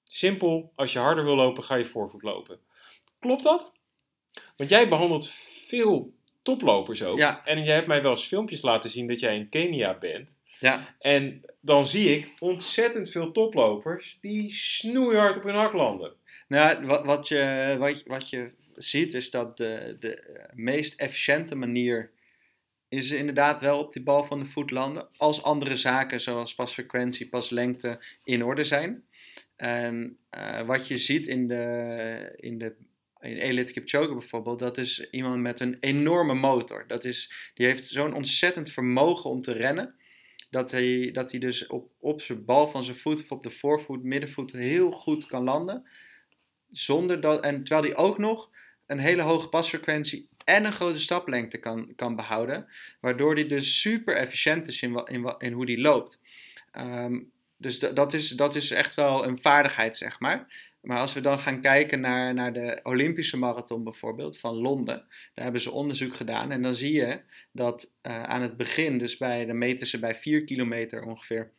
Simpel, 0.09 0.73
als 0.75 0.93
je 0.93 0.99
harder 0.99 1.25
wil 1.25 1.35
lopen, 1.37 1.65
ga 1.65 1.75
je 1.75 1.85
voorvoet 1.87 2.23
lopen. 2.23 2.59
Klopt 3.19 3.43
dat? 3.43 3.73
Want 4.57 4.71
jij 4.71 4.89
behandelt 4.89 5.29
veel 5.67 6.15
toplopers 6.47 7.03
ook. 7.03 7.19
Ja. 7.19 7.45
En 7.45 7.65
jij 7.65 7.75
hebt 7.75 7.87
mij 7.87 8.03
wel 8.03 8.11
eens 8.11 8.27
filmpjes 8.27 8.63
laten 8.63 8.91
zien 8.91 9.07
dat 9.07 9.21
jij 9.21 9.37
in 9.37 9.49
Kenia 9.49 9.99
bent. 9.99 10.37
Ja, 10.59 10.95
En 10.99 11.41
dan 11.61 11.87
zie 11.87 12.17
ik 12.17 12.33
ontzettend 12.39 13.11
veel 13.11 13.31
toplopers 13.31 14.19
die 14.21 14.53
snoeihard 14.53 15.37
op 15.37 15.43
hun 15.43 15.55
hak 15.55 15.73
landen. 15.73 16.13
Nou, 16.49 16.87
wat, 16.87 17.05
wat, 17.05 17.29
je, 17.29 17.77
wat, 17.79 18.03
wat 18.07 18.31
je 18.31 18.51
ziet 18.75 19.15
is 19.15 19.31
dat 19.31 19.57
de, 19.57 19.97
de 20.01 20.47
meest 20.55 21.01
efficiënte 21.01 21.55
manier 21.55 22.11
is 22.89 23.11
inderdaad 23.11 23.61
wel 23.61 23.79
op 23.79 23.93
die 23.93 24.03
bal 24.03 24.25
van 24.25 24.39
de 24.39 24.45
voet 24.45 24.71
landen. 24.71 25.09
Als 25.17 25.43
andere 25.43 25.77
zaken 25.77 26.21
zoals 26.21 26.55
pasfrequentie, 26.55 27.29
paslengte 27.29 28.05
in 28.25 28.45
orde 28.45 28.65
zijn. 28.65 29.05
En 29.57 30.19
eh, 30.31 30.67
wat 30.67 30.89
je 30.89 30.99
ziet 30.99 31.27
in 31.27 31.49
de, 31.49 32.33
in 32.37 32.59
de 32.59 32.77
Elite 33.21 33.73
Kipchoge 33.73 34.13
bijvoorbeeld, 34.13 34.59
dat 34.59 34.79
is 34.79 35.11
iemand 35.11 35.41
met 35.41 35.61
een 35.61 35.77
enorme 35.81 36.35
motor. 36.35 36.85
Dat 36.87 37.05
is, 37.05 37.51
die 37.55 37.67
heeft 37.67 37.89
zo'n 37.89 38.15
ontzettend 38.15 38.71
vermogen 38.71 39.31
om 39.31 39.41
te 39.41 39.53
rennen. 39.53 39.95
Dat 40.51 40.71
hij, 40.71 41.11
dat 41.13 41.31
hij 41.31 41.41
dus 41.41 41.67
op, 41.67 41.91
op 41.99 42.21
zijn 42.21 42.45
bal 42.45 42.69
van 42.69 42.85
zijn 42.85 42.97
voet 42.97 43.23
of 43.23 43.31
op 43.31 43.43
de 43.43 43.51
voorvoet, 43.51 44.03
middenvoet 44.03 44.53
heel 44.53 44.91
goed 44.91 45.27
kan 45.27 45.45
landen. 45.45 45.89
Zonder 46.71 47.21
dat, 47.21 47.41
en 47.41 47.65
terwijl 47.65 47.87
hij 47.87 47.97
ook 48.05 48.19
nog 48.19 48.51
een 48.87 48.99
hele 48.99 49.23
hoge 49.23 49.49
pasfrequentie 49.49 50.29
en 50.45 50.65
een 50.65 50.73
grote 50.73 51.01
staplengte 51.01 51.59
kan, 51.59 51.93
kan 51.97 52.17
behouden. 52.17 52.67
Waardoor 53.01 53.35
hij 53.35 53.47
dus 53.47 53.81
super 53.81 54.17
efficiënt 54.17 54.69
is 54.69 54.83
in, 54.83 55.05
in, 55.05 55.35
in 55.39 55.53
hoe 55.53 55.65
hij 55.65 55.79
loopt. 55.79 56.21
Ehm, 56.73 57.21
dus 57.57 57.79
da- 57.79 57.91
dat, 57.91 58.13
is, 58.13 58.29
dat 58.29 58.55
is 58.55 58.71
echt 58.71 58.95
wel 58.95 59.27
een 59.27 59.41
vaardigheid, 59.41 59.97
zeg 59.97 60.21
maar. 60.21 60.47
Maar 60.87 60.99
als 60.99 61.13
we 61.13 61.21
dan 61.21 61.39
gaan 61.39 61.61
kijken 61.61 62.01
naar, 62.01 62.35
naar 62.35 62.53
de 62.53 62.81
Olympische 62.83 63.39
marathon 63.39 63.85
bijvoorbeeld 63.85 64.39
van 64.39 64.55
Londen, 64.55 65.07
daar 65.35 65.45
hebben 65.45 65.61
ze 65.61 65.71
onderzoek 65.71 66.17
gedaan. 66.17 66.51
En 66.51 66.63
dan 66.63 66.75
zie 66.75 66.93
je 66.93 67.21
dat 67.53 67.95
eh, 68.01 68.23
aan 68.23 68.43
het 68.43 68.57
begin, 68.57 68.99
dus 68.99 69.17
bij 69.17 69.45
de 69.45 69.53
meten 69.53 69.87
ze 69.87 69.99
bij 69.99 70.15
4 70.15 70.45
kilometer 70.45 71.03
ongeveer, 71.03 71.53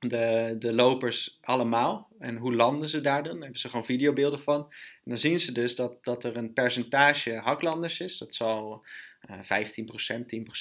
de, 0.00 0.56
de 0.58 0.72
lopers 0.72 1.38
allemaal. 1.40 2.08
En 2.18 2.36
hoe 2.36 2.54
landen 2.54 2.88
ze 2.88 3.00
daar 3.00 3.22
dan? 3.22 3.32
Daar 3.32 3.42
hebben 3.42 3.60
ze 3.60 3.68
gewoon 3.68 3.84
videobeelden 3.84 4.40
van. 4.40 4.60
En 4.70 5.02
dan 5.04 5.18
zien 5.18 5.40
ze 5.40 5.52
dus 5.52 5.76
dat, 5.76 6.04
dat 6.04 6.24
er 6.24 6.36
een 6.36 6.52
percentage 6.52 7.34
haklanders 7.34 8.00
is. 8.00 8.18
Dat 8.18 8.34
zal 8.34 8.84
uh, 9.30 9.36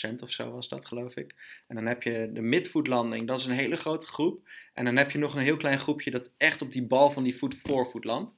15%, 0.10 0.12
10% 0.12 0.16
of 0.24 0.32
zo 0.32 0.52
was 0.52 0.68
dat, 0.68 0.88
geloof 0.88 1.16
ik. 1.16 1.36
En 1.68 1.76
dan 1.76 1.86
heb 1.86 2.04
je 2.04 2.30
de 2.34 2.42
midvoetlanding, 2.42 3.28
dat 3.28 3.40
is 3.40 3.46
een 3.46 3.52
hele 3.52 3.78
grote 3.78 4.08
groep. 4.08 4.50
En 4.74 4.86
dan 4.86 4.96
heb 4.96 5.12
je 5.12 5.18
nog 5.18 5.36
een 5.36 5.44
heel 5.44 5.58
klein 5.58 5.80
groepje 5.80 6.12
dat 6.12 6.34
echt 6.38 6.62
op 6.62 6.72
die 6.72 6.88
bal 6.88 7.12
van 7.12 7.24
die 7.24 7.38
voet 7.38 7.56
voorvoet 7.56 8.06
landt. 8.06 8.36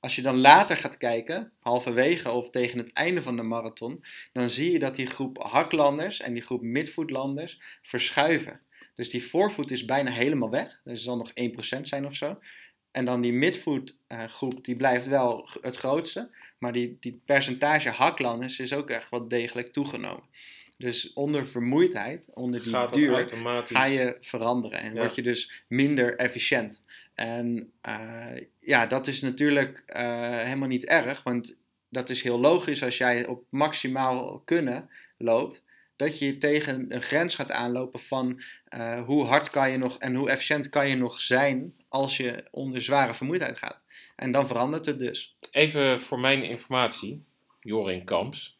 Als 0.00 0.16
je 0.16 0.22
dan 0.22 0.38
later 0.38 0.76
gaat 0.76 0.98
kijken, 0.98 1.52
halverwege 1.58 2.30
of 2.30 2.50
tegen 2.50 2.78
het 2.78 2.92
einde 2.92 3.22
van 3.22 3.36
de 3.36 3.42
marathon, 3.42 4.04
dan 4.32 4.50
zie 4.50 4.72
je 4.72 4.78
dat 4.78 4.96
die 4.96 5.06
groep 5.06 5.38
haklanders 5.42 6.20
en 6.20 6.32
die 6.32 6.42
groep 6.42 6.62
midvoetlanders 6.62 7.78
verschuiven. 7.82 8.60
Dus 9.02 9.10
die 9.10 9.24
voorvoet 9.26 9.70
is 9.70 9.84
bijna 9.84 10.10
helemaal 10.10 10.50
weg. 10.50 10.80
Er 10.84 10.98
zal 10.98 11.16
nog 11.16 11.30
1% 11.76 11.80
zijn 11.80 12.06
of 12.06 12.14
zo. 12.14 12.38
En 12.90 13.04
dan 13.04 13.20
die 13.20 13.32
midvoet 13.32 13.96
uh, 14.08 14.24
groep, 14.24 14.64
die 14.64 14.76
blijft 14.76 15.06
wel 15.06 15.48
het 15.60 15.76
grootste. 15.76 16.30
Maar 16.58 16.72
die, 16.72 16.96
die 17.00 17.20
percentage 17.24 17.90
haklanders 17.90 18.58
is 18.58 18.72
ook 18.72 18.90
echt 18.90 19.08
wat 19.10 19.30
degelijk 19.30 19.68
toegenomen. 19.68 20.24
Dus 20.78 21.12
onder 21.12 21.46
vermoeidheid, 21.46 22.28
onder 22.34 22.62
die 22.62 22.72
Gaat 22.72 22.94
duur, 22.94 23.12
automatisch. 23.14 23.76
ga 23.76 23.84
je 23.84 24.16
veranderen. 24.20 24.80
En 24.80 24.94
Ja. 24.94 25.00
word 25.00 25.14
je 25.14 25.22
dus 25.22 25.64
minder 25.68 26.16
efficiënt. 26.16 26.82
En 27.14 27.72
uh, 27.88 28.26
ja, 28.58 28.86
dat 28.86 29.06
is 29.06 29.20
natuurlijk 29.20 29.84
uh, 29.96 30.02
helemaal 30.42 30.68
niet 30.68 30.86
erg. 30.86 31.22
Want 31.22 31.56
dat 31.88 32.08
is 32.10 32.22
heel 32.22 32.40
logisch 32.40 32.82
als 32.82 32.98
jij 32.98 33.26
op 33.26 33.44
maximaal 33.50 34.42
kunnen 34.44 34.90
loopt 35.18 35.62
dat 36.02 36.18
je 36.18 36.38
tegen 36.38 36.94
een 36.94 37.02
grens 37.02 37.34
gaat 37.34 37.50
aanlopen 37.50 38.00
van 38.00 38.42
uh, 38.70 39.04
hoe 39.04 39.24
hard 39.24 39.50
kan 39.50 39.70
je 39.70 39.78
nog 39.78 39.98
en 39.98 40.14
hoe 40.14 40.30
efficiënt 40.30 40.68
kan 40.68 40.88
je 40.88 40.96
nog 40.96 41.20
zijn 41.20 41.74
als 41.88 42.16
je 42.16 42.44
onder 42.50 42.82
zware 42.82 43.14
vermoeidheid 43.14 43.58
gaat. 43.58 43.80
En 44.16 44.32
dan 44.32 44.46
verandert 44.46 44.86
het 44.86 44.98
dus. 44.98 45.36
Even 45.50 46.00
voor 46.00 46.18
mijn 46.18 46.42
informatie, 46.42 47.24
Jorin 47.60 48.04
Kamps. 48.04 48.58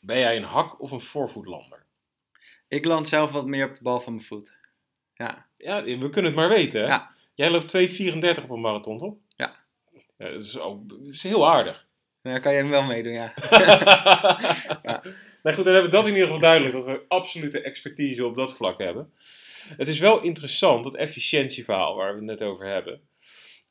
Ben 0.00 0.18
jij 0.18 0.36
een 0.36 0.44
hak- 0.44 0.80
of 0.80 0.90
een 0.90 1.00
voorvoetlander? 1.00 1.84
Ik 2.68 2.84
land 2.84 3.08
zelf 3.08 3.30
wat 3.30 3.46
meer 3.46 3.68
op 3.68 3.74
de 3.74 3.82
bal 3.82 4.00
van 4.00 4.14
mijn 4.14 4.26
voet. 4.26 4.52
Ja. 5.14 5.46
Ja, 5.56 5.84
we 5.84 6.10
kunnen 6.10 6.24
het 6.24 6.34
maar 6.34 6.48
weten. 6.48 6.80
Hè? 6.80 6.86
Ja. 6.86 7.14
Jij 7.34 7.50
loopt 7.50 7.76
2,34 7.76 8.42
op 8.42 8.50
een 8.50 8.60
marathon, 8.60 8.98
toch? 8.98 9.14
Ja. 9.36 9.56
ja 10.16 10.30
dat, 10.30 10.40
is 10.40 10.58
ook, 10.58 10.88
dat 10.88 10.98
is 11.00 11.22
heel 11.22 11.48
aardig. 11.48 11.86
Daar 12.32 12.40
kan 12.40 12.52
je 12.52 12.58
hem 12.58 12.70
wel 12.70 12.82
meedoen, 12.82 13.12
ja. 13.12 13.34
ja. 14.82 15.02
Nou 15.42 15.56
goed, 15.56 15.64
dan 15.64 15.74
hebben 15.74 15.90
we 15.90 15.96
dat 15.96 16.06
in 16.06 16.12
ieder 16.12 16.26
geval 16.26 16.40
duidelijk, 16.40 16.74
dat 16.74 16.84
we 16.84 17.04
absolute 17.08 17.60
expertise 17.60 18.26
op 18.26 18.34
dat 18.34 18.56
vlak 18.56 18.78
hebben. 18.78 19.12
Het 19.76 19.88
is 19.88 19.98
wel 19.98 20.22
interessant, 20.22 20.84
dat 20.84 20.94
efficiëntieverhaal 20.94 21.96
waar 21.96 22.08
we 22.08 22.14
het 22.14 22.24
net 22.24 22.42
over 22.42 22.66
hebben. 22.66 23.00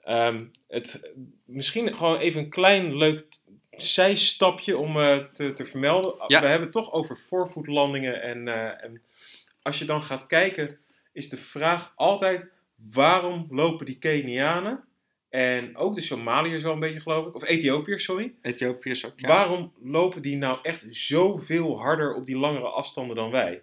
Um, 0.08 0.52
het, 0.68 1.12
misschien 1.46 1.96
gewoon 1.96 2.18
even 2.18 2.42
een 2.42 2.50
klein 2.50 2.96
leuk 2.98 3.26
zijstapje 3.72 4.78
om 4.78 4.98
uh, 4.98 5.18
te, 5.18 5.54
te, 5.54 5.66
vermelden. 5.66 6.16
Ja. 6.28 6.42
We 6.42 6.48
hebben 6.48 6.68
het 6.68 6.72
toch 6.72 6.92
over 6.92 7.18
voorvoetlandingen. 7.18 8.22
En, 8.22 8.48
uh, 8.48 8.84
en 8.84 9.02
als 9.62 9.80
je 9.80 9.86
dan 9.86 10.02
gaat 10.02 10.28
kijken, 10.28 10.80
is 11.14 11.30
de 11.30 11.38
vraag 11.38 11.94
altijd: 11.96 12.52
waarom 12.76 13.48
lopen 13.50 13.86
die 13.86 13.98
Kenianen 13.98 14.84
en 15.34 15.78
ook 15.78 15.96
de 15.96 16.02
Somaliërs 16.02 16.64
wel 16.64 16.74
een 16.74 16.80
beetje, 16.80 17.00
geloof 17.00 17.28
ik. 17.28 17.36
Of 17.36 17.44
Ethiopiërs, 17.44 18.04
sorry. 18.04 18.34
Ethiopiërs 18.42 19.06
ook, 19.06 19.20
ja. 19.20 19.28
Waarom 19.28 19.74
lopen 19.84 20.22
die 20.22 20.38
nou 20.38 20.60
echt 20.62 20.88
zoveel 20.92 21.80
harder 21.80 22.16
op 22.16 22.26
die 22.26 22.38
langere 22.38 22.68
afstanden 22.68 23.16
dan 23.16 23.32
wij? 23.32 23.62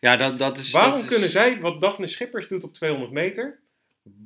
Ja, 0.00 0.16
dat, 0.16 0.38
dat 0.38 0.58
is... 0.58 0.70
Waarom 0.70 0.94
dat 0.94 1.02
is... 1.02 1.10
kunnen 1.10 1.28
zij, 1.28 1.60
wat 1.60 1.80
Daphne 1.80 2.06
Schippers 2.06 2.48
doet 2.48 2.64
op 2.64 2.72
200 2.72 3.12
meter, 3.12 3.60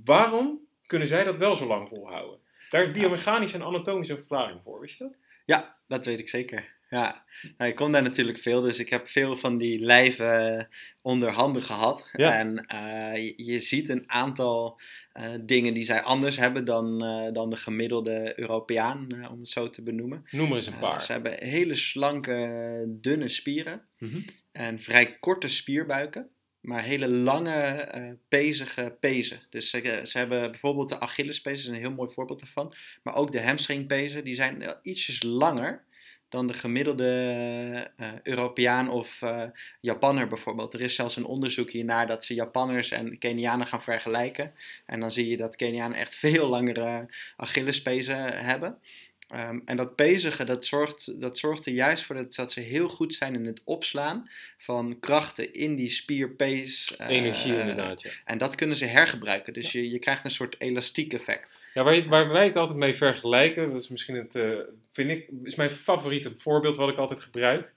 waarom 0.05 0.61
kunnen 0.87 1.09
zij 1.09 1.25
dat 1.25 1.37
wel 1.37 1.57
zo 1.57 1.67
lang 1.67 1.89
volhouden? 1.89 2.39
Daar 2.71 2.83
is 2.83 2.91
biomechanisch 2.91 3.53
en 3.53 3.63
anatomisch 3.63 4.09
een 4.09 4.17
verklaring 4.17 4.61
voor, 4.65 4.81
wist 4.81 4.99
je 4.99 5.05
dat? 5.05 5.15
Ja, 5.45 5.77
dat 5.89 6.05
weet 6.05 6.19
ik 6.19 6.29
zeker. 6.29 6.73
Ja, 6.95 7.25
nou, 7.59 7.71
ik 7.71 7.77
kon 7.77 7.93
daar 7.93 8.03
natuurlijk 8.03 8.39
veel, 8.39 8.61
dus 8.61 8.79
ik 8.79 8.89
heb 8.89 9.09
veel 9.09 9.37
van 9.37 9.59
die 9.59 9.79
lijven 9.79 10.57
uh, 10.59 10.65
onder 11.03 11.31
handen 11.31 11.63
gehad. 11.63 12.09
Ja. 12.13 12.39
En 12.39 12.67
uh, 12.75 13.25
je, 13.25 13.45
je, 13.53 13.61
ziet 13.61 13.89
een 13.89 14.11
aantal 14.11 14.81
uh, 15.15 15.25
dingen 15.41 15.75
die 15.75 15.85
zij 15.85 16.03
anders 16.03 16.37
hebben 16.37 16.65
dan, 16.65 16.99
dan 17.33 17.51
de 17.51 17.57
gemiddelde 17.57 18.33
Europeaan, 18.41 19.29
om 19.31 19.41
het 19.41 19.49
zo 19.49 19.71
te 19.71 19.83
benoemen. 19.83 20.25
Noem 20.31 20.55
eens 20.55 20.67
een 20.67 20.79
paar. 20.79 21.03
ze 21.03 21.13
hebben 21.13 21.35
hele 21.39 21.75
slanke, 21.75 22.85
dunne 22.89 23.29
spieren 23.29 23.73
mm 23.99 24.09
Mhm. 24.09 24.13
-hmm. 24.13 24.25
en 24.53 24.81
vrij 24.81 25.17
korte 25.17 25.49
spierbuiken. 25.49 26.29
Maar 26.61 26.83
hele 26.83 27.09
lange, 27.09 28.19
pezige 28.29 28.97
pezen. 29.01 29.41
Dus 29.51 29.71
ze, 29.71 30.01
ze, 30.05 30.19
hebben 30.19 30.51
bijvoorbeeld 30.51 30.89
de 30.89 31.01
Achillespezen, 31.01 31.71
is 31.71 31.77
een 31.77 31.85
heel 31.85 31.95
mooi 31.95 32.11
voorbeeld 32.11 32.41
daarvan. 32.41 32.75
Maar 33.03 33.15
ook 33.15 33.33
de 33.33 33.43
hamstringpezen, 33.43 34.25
die 34.25 34.35
zijn 34.35 34.65
ietsjes 34.83 35.23
langer 35.23 35.85
dan 36.35 36.47
de 36.47 36.53
gemiddelde 36.53 37.91
uh, 38.01 38.09
Europeaan 38.23 38.91
of 38.91 39.21
uh, 39.23 39.43
Japanner 39.81 40.29
bijvoorbeeld. 40.29 40.73
Er 40.73 40.81
is 40.81 40.95
zelfs 40.95 41.17
een 41.17 41.25
onderzoek 41.25 41.71
hiernaar 41.71 42.07
dat 42.07 42.25
ze 42.25 42.35
Japanners 42.35 42.91
en 42.91 43.19
Kenianen 43.19 43.67
gaan 43.67 43.83
vergelijken. 43.83 44.53
En 44.87 45.01
dan 45.01 45.11
zie 45.11 45.29
je 45.29 45.37
dat 45.37 45.57
Kenianen 45.57 45.99
echt 45.99 46.15
veel 46.15 46.49
langere 46.49 47.07
Achillespezen 47.37 48.45
hebben. 48.45 48.79
Um, 49.35 49.63
en 49.65 49.77
dat 49.77 49.97
pezige, 49.97 50.45
dat 50.45 50.65
zorgt, 50.65 51.21
dat 51.21 51.39
zorgt 51.39 51.67
er 51.67 51.73
juist 51.73 52.05
voor 52.05 52.15
dat, 52.15 52.35
dat, 52.35 52.53
ze 52.53 52.61
heel 52.61 52.89
goed 52.89 53.15
zijn 53.15 53.35
in 53.35 53.47
het 53.47 53.61
opslaan 53.65 54.31
van 54.59 54.97
krachten 55.01 55.53
in 55.55 55.77
die 55.77 55.89
spierpees. 55.89 56.97
Uh, 57.01 57.09
Energie 57.09 57.59
inderdaad, 57.59 58.03
ja. 58.03 58.11
En 58.25 58.39
dat 58.39 58.55
kunnen 58.55 58.77
ze 58.77 58.85
hergebruiken. 58.85 59.53
Dus 59.53 59.73
ja. 59.73 59.81
je, 59.81 59.91
je 59.91 59.99
krijgt 59.99 60.25
een 60.25 60.31
soort 60.31 60.61
elastiek 60.61 61.13
effect. 61.13 61.57
Ja, 61.75 61.83
waar, 61.83 61.95
je, 61.95 62.09
waar, 62.09 62.29
wij 62.29 62.45
het 62.45 62.57
altijd 62.57 62.79
mee 62.79 62.95
vergelijken, 62.95 63.71
dat 63.71 63.81
is 63.81 63.89
misschien 63.89 64.17
het, 64.17 64.35
uh, 64.35 64.59
vind 64.93 65.11
ik, 65.11 65.29
is 65.43 65.55
mijn 65.55 65.71
favoriete 65.71 66.33
voorbeeld 66.37 66.77
wat 66.77 66.89
ik 66.89 66.97
altijd 66.97 67.21
gebruik. 67.21 67.75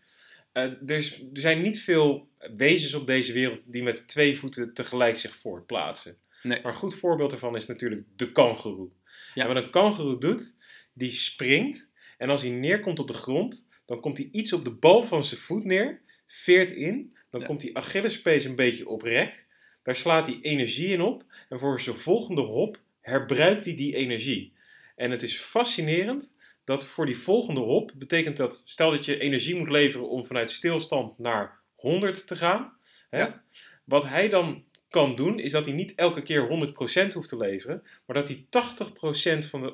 Uh, 0.54 0.64
er, 0.64 0.98
is, 0.98 1.20
er 1.20 1.40
zijn 1.40 1.62
niet 1.62 1.82
veel 1.82 2.28
wezens 2.58 2.94
op 2.94 3.08
deze 3.08 3.34
wereld 3.34 3.72
die 3.72 3.84
met 3.84 4.08
twee 4.08 4.40
voeten 4.40 4.74
tegelijk 4.74 5.18
zich 5.18 5.36
voortplaatsen. 5.36 6.18
Nee. 6.44 6.62
Maar 6.62 6.72
een 6.72 6.78
goed 6.78 6.96
voorbeeld 6.96 7.30
daarvan 7.30 7.56
is 7.56 7.66
natuurlijk 7.66 8.04
de 8.16 8.32
kangoeroe. 8.32 8.90
Ja. 9.34 9.48
En 9.48 9.54
wat 9.54 9.64
een 9.64 9.70
kangoeroe 9.70 10.20
doet, 10.20 10.56
die 10.94 11.12
springt 11.12 11.90
en 12.18 12.30
als 12.30 12.42
hij 12.42 12.52
neerkomt 12.52 13.00
op 13.00 13.08
de 13.08 13.14
grond, 13.14 13.70
dan 13.86 14.00
komt 14.00 14.18
hij 14.18 14.30
iets 14.32 14.54
op 14.54 14.64
de 14.64 14.72
bal 14.72 15.06
van 15.06 15.26
zijn 15.26 15.42
voet 15.42 15.64
neer, 15.64 16.02
veert 16.28 16.72
in, 16.72 17.16
dan 17.30 17.40
ja. 17.42 17.48
komt 17.48 17.62
die 17.62 17.78
Achillespees 17.78 18.46
een 18.46 18.56
beetje 18.56 18.88
op 18.88 19.02
rek, 19.02 19.46
daar 19.84 19.96
slaat 19.96 20.28
hij 20.28 20.40
energie 20.42 20.88
in 20.88 21.02
op 21.02 21.24
en 21.50 21.60
voor 21.60 21.80
zijn 21.80 21.98
volgende 21.98 22.42
hop 22.42 22.80
herbruikt 23.08 23.66
hij 23.66 23.76
die 23.76 23.96
energie. 23.96 24.54
En 24.96 25.12
het 25.12 25.24
is 25.24 25.38
fascinerend 25.38 26.36
dat 26.64 26.86
voor 26.86 27.06
die 27.06 27.18
volgende 27.18 27.60
hop 27.60 27.92
betekent 27.96 28.38
dat, 28.38 28.62
stel 28.66 28.92
dat 28.92 29.06
je 29.06 29.20
energie 29.20 29.56
moet 29.56 29.70
leveren 29.70 30.10
om 30.10 30.26
vanuit 30.26 30.50
stilstand 30.52 31.18
naar 31.20 31.60
100 31.76 32.28
te 32.28 32.36
gaan, 32.36 32.74
hè, 33.10 33.20
Ja. 33.20 33.44
wat 33.84 34.04
hij 34.08 34.30
dan 34.30 34.64
kan 34.90 35.16
doen, 35.16 35.40
is 35.40 35.52
dat 35.52 35.66
hij 35.66 35.74
niet 35.74 35.96
elke 35.96 36.22
keer 36.22 36.48
100% 36.48 37.14
hoeft 37.14 37.30
te 37.30 37.38
leveren, 37.38 37.84
maar 38.06 38.16
dat 38.16 38.28
hij 38.28 38.46
80% 38.50 39.46
van 39.50 39.62
de 39.62 39.74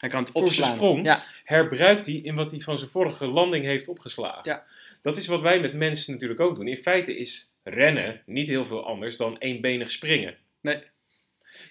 Hij 0.00 0.08
kan 0.08 0.24
het 0.24 0.32
opslaan. 0.32 0.74
sprong. 0.74 1.04
Ja, 1.04 1.24
herbruikt 1.44 2.06
hij 2.06 2.14
in 2.14 2.34
wat 2.34 2.50
hij 2.50 2.60
van 2.60 2.78
zijn 2.78 2.90
vorige 2.90 3.26
landing 3.26 3.64
heeft 3.64 3.88
opgeslagen. 3.88 4.42
Ja. 4.44 4.66
Dat 5.02 5.16
is 5.16 5.26
wat 5.26 5.40
wij 5.40 5.60
met 5.60 5.74
mensen 5.74 6.12
natuurlijk 6.12 6.40
ook 6.40 6.54
doen. 6.54 6.68
In 6.68 6.76
feite 6.76 7.16
is 7.16 7.54
rennen 7.62 8.22
niet 8.26 8.48
heel 8.48 8.66
veel 8.66 8.86
anders 8.86 9.16
dan 9.16 9.36
eenbenig 9.38 9.90
springen. 9.90 10.36
nee. 10.60 10.82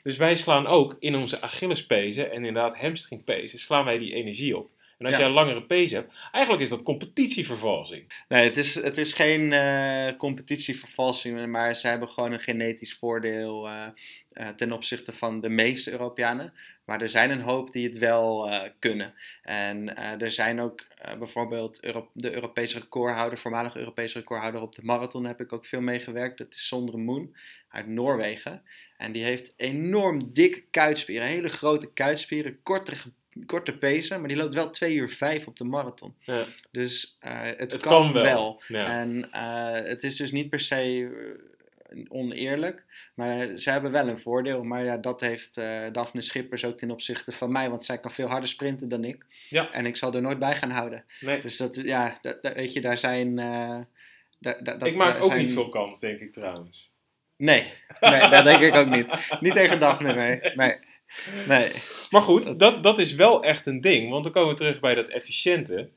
Dus 0.04 0.18
wij 0.18 0.36
slaan 0.36 0.68
ook 0.68 0.96
in 1.00 1.16
onze 1.16 1.42
Achillespezen 1.42 2.32
en 2.32 2.46
inderdaad 2.46 2.78
hamstringpezen, 2.78 3.60
slaan 3.60 3.86
wij 3.86 3.98
die 3.98 4.14
energie 4.14 4.58
op. 4.58 4.70
En 5.00 5.06
als 5.06 5.14
Ja. 5.14 5.20
jij 5.20 5.30
een 5.30 5.36
langere 5.36 5.64
pees 5.64 5.92
hebt, 5.92 6.14
eigenlijk 6.32 6.64
is 6.64 6.70
dat 6.70 6.84
competitievervalsing. 6.84 8.24
Nee, 8.28 8.44
het 8.44 8.58
is, 8.58 8.76
het 8.76 8.98
is 8.98 9.14
geen 9.14 9.54
eh, 9.54 10.18
competitievervalsing, 10.18 11.48
maar 11.48 11.76
ze 11.76 11.88
hebben 11.88 12.10
gewoon 12.10 12.32
een 12.32 12.40
genetisch 12.40 12.94
voordeel 12.94 13.68
eh, 13.68 13.86
eh, 14.32 14.48
ten 14.48 14.72
opzichte 14.72 15.14
van 15.14 15.42
de 15.42 15.50
meeste 15.50 15.92
Europeanen. 15.92 16.54
Maar 16.86 17.02
er 17.02 17.10
zijn 17.10 17.30
een 17.30 17.42
hoop 17.42 17.72
die 17.72 17.88
het 17.88 17.98
wel 17.98 18.52
kunnen. 18.80 19.14
En 19.44 19.96
er 19.96 20.32
zijn 20.32 20.62
ook 20.62 20.88
bijvoorbeeld 21.18 21.84
Euro 21.84 22.10
de 22.14 22.34
Europese 22.34 22.80
recordhouder, 22.80 23.40
voormalig 23.40 23.76
Europese 23.76 24.18
recordhouder 24.18 24.62
op 24.62 24.76
de 24.76 24.84
marathon, 24.84 25.26
heb 25.26 25.42
ik 25.42 25.54
ook 25.54 25.66
veel 25.66 25.82
meegewerkt. 25.82 26.38
Dat 26.38 26.54
is 26.54 26.68
Sondre 26.68 26.98
Moen 26.98 27.36
uit 27.70 27.88
Noorwegen. 27.88 28.64
En 28.98 29.12
die 29.12 29.24
heeft 29.24 29.54
enorm 29.58 30.34
dikke 30.34 30.62
kuitspieren, 30.72 31.28
hele 31.28 31.50
grote 31.50 31.94
kuitspieren, 31.94 32.64
korte, 32.64 32.96
korte 33.46 33.78
pezen, 33.78 34.20
maar 34.20 34.28
die 34.28 34.38
loopt 34.38 34.54
wel 34.54 34.70
2 34.70 34.96
uur 34.96 35.10
5 35.10 35.48
op 35.48 35.58
de 35.58 35.63
marathon. 35.63 36.15
Ja. 36.20 36.46
Dus 36.72 37.18
eh, 37.20 37.39
het, 37.42 37.72
Het 37.72 37.78
kan, 37.78 38.13
wel. 38.13 38.24
wel, 38.24 38.62
ja. 38.68 38.86
En 39.00 39.32
eh, 39.32 39.88
het 39.89 40.04
is 40.04 40.15
dus 40.15 40.32
niet 40.32 40.50
per 40.50 40.60
se 40.60 41.10
eh, 41.89 42.06
oneerlijk, 42.08 42.84
maar 43.13 43.58
ze 43.58 43.70
hebben 43.72 43.92
wel 43.92 44.08
een 44.08 44.20
voordeel. 44.20 44.63
Maar 44.63 44.84
ja, 44.84 44.98
dat 44.98 45.22
heeft 45.22 45.58
eh 45.58 45.86
Daphne 45.92 46.22
Schippers 46.22 46.65
ook 46.65 46.78
ten 46.78 46.92
opzichte 46.92 47.32
van 47.32 47.52
mij, 47.52 47.70
want 47.70 47.86
zij 47.86 47.98
kan 48.00 48.12
veel 48.12 48.28
harder 48.28 48.50
sprinten 48.50 48.89
dan 48.89 49.04
ik. 49.04 49.26
Ja. 49.50 49.72
En 49.72 49.86
ik 49.86 49.98
zal 49.98 50.13
er 50.13 50.22
nooit 50.22 50.39
bij 50.39 50.56
gaan 50.56 50.70
houden. 50.72 51.06
Nee. 51.20 51.42
Dus 51.42 51.58
dat, 51.58 51.76
ja, 51.76 52.18
dat, 52.22 52.44
dat- 52.44 52.54
weet 52.54 52.74
je, 52.74 52.82
daar 52.82 52.98
zijn... 52.98 53.36
daar, 53.36 53.88
daar- 54.39 54.63
dat, 54.63 54.86
ik 54.86 54.96
maak 54.96 55.22
ook 55.24 55.32
zijn- 55.32 55.39
niet 55.46 55.52
veel 55.54 55.70
kans, 55.70 56.00
denk 56.00 56.20
ik 56.20 56.32
trouwens. 56.34 56.92
Nee, 57.38 57.74
nee 58.00 58.30
dat 58.30 58.44
denk 58.44 58.62
ik 58.62 58.76
ook 58.76 58.89
niet. 58.89 59.38
Niet 59.39 59.54
tegen 59.56 59.80
Daphne, 59.80 60.13
nee. 60.13 60.39
nee. 60.56 60.76
Nee. 61.48 61.72
Maar 62.10 62.22
goed, 62.22 62.60
dat, 62.60 62.84
dat 62.84 63.00
is 63.00 63.13
wel 63.13 63.43
echt 63.43 63.65
een 63.65 63.82
ding. 63.82 64.10
Want 64.10 64.24
dan 64.24 64.34
komen 64.34 64.50
we 64.50 64.56
terug 64.56 64.80
bij 64.80 64.95
dat 64.95 65.10
efficiënte. 65.10 65.89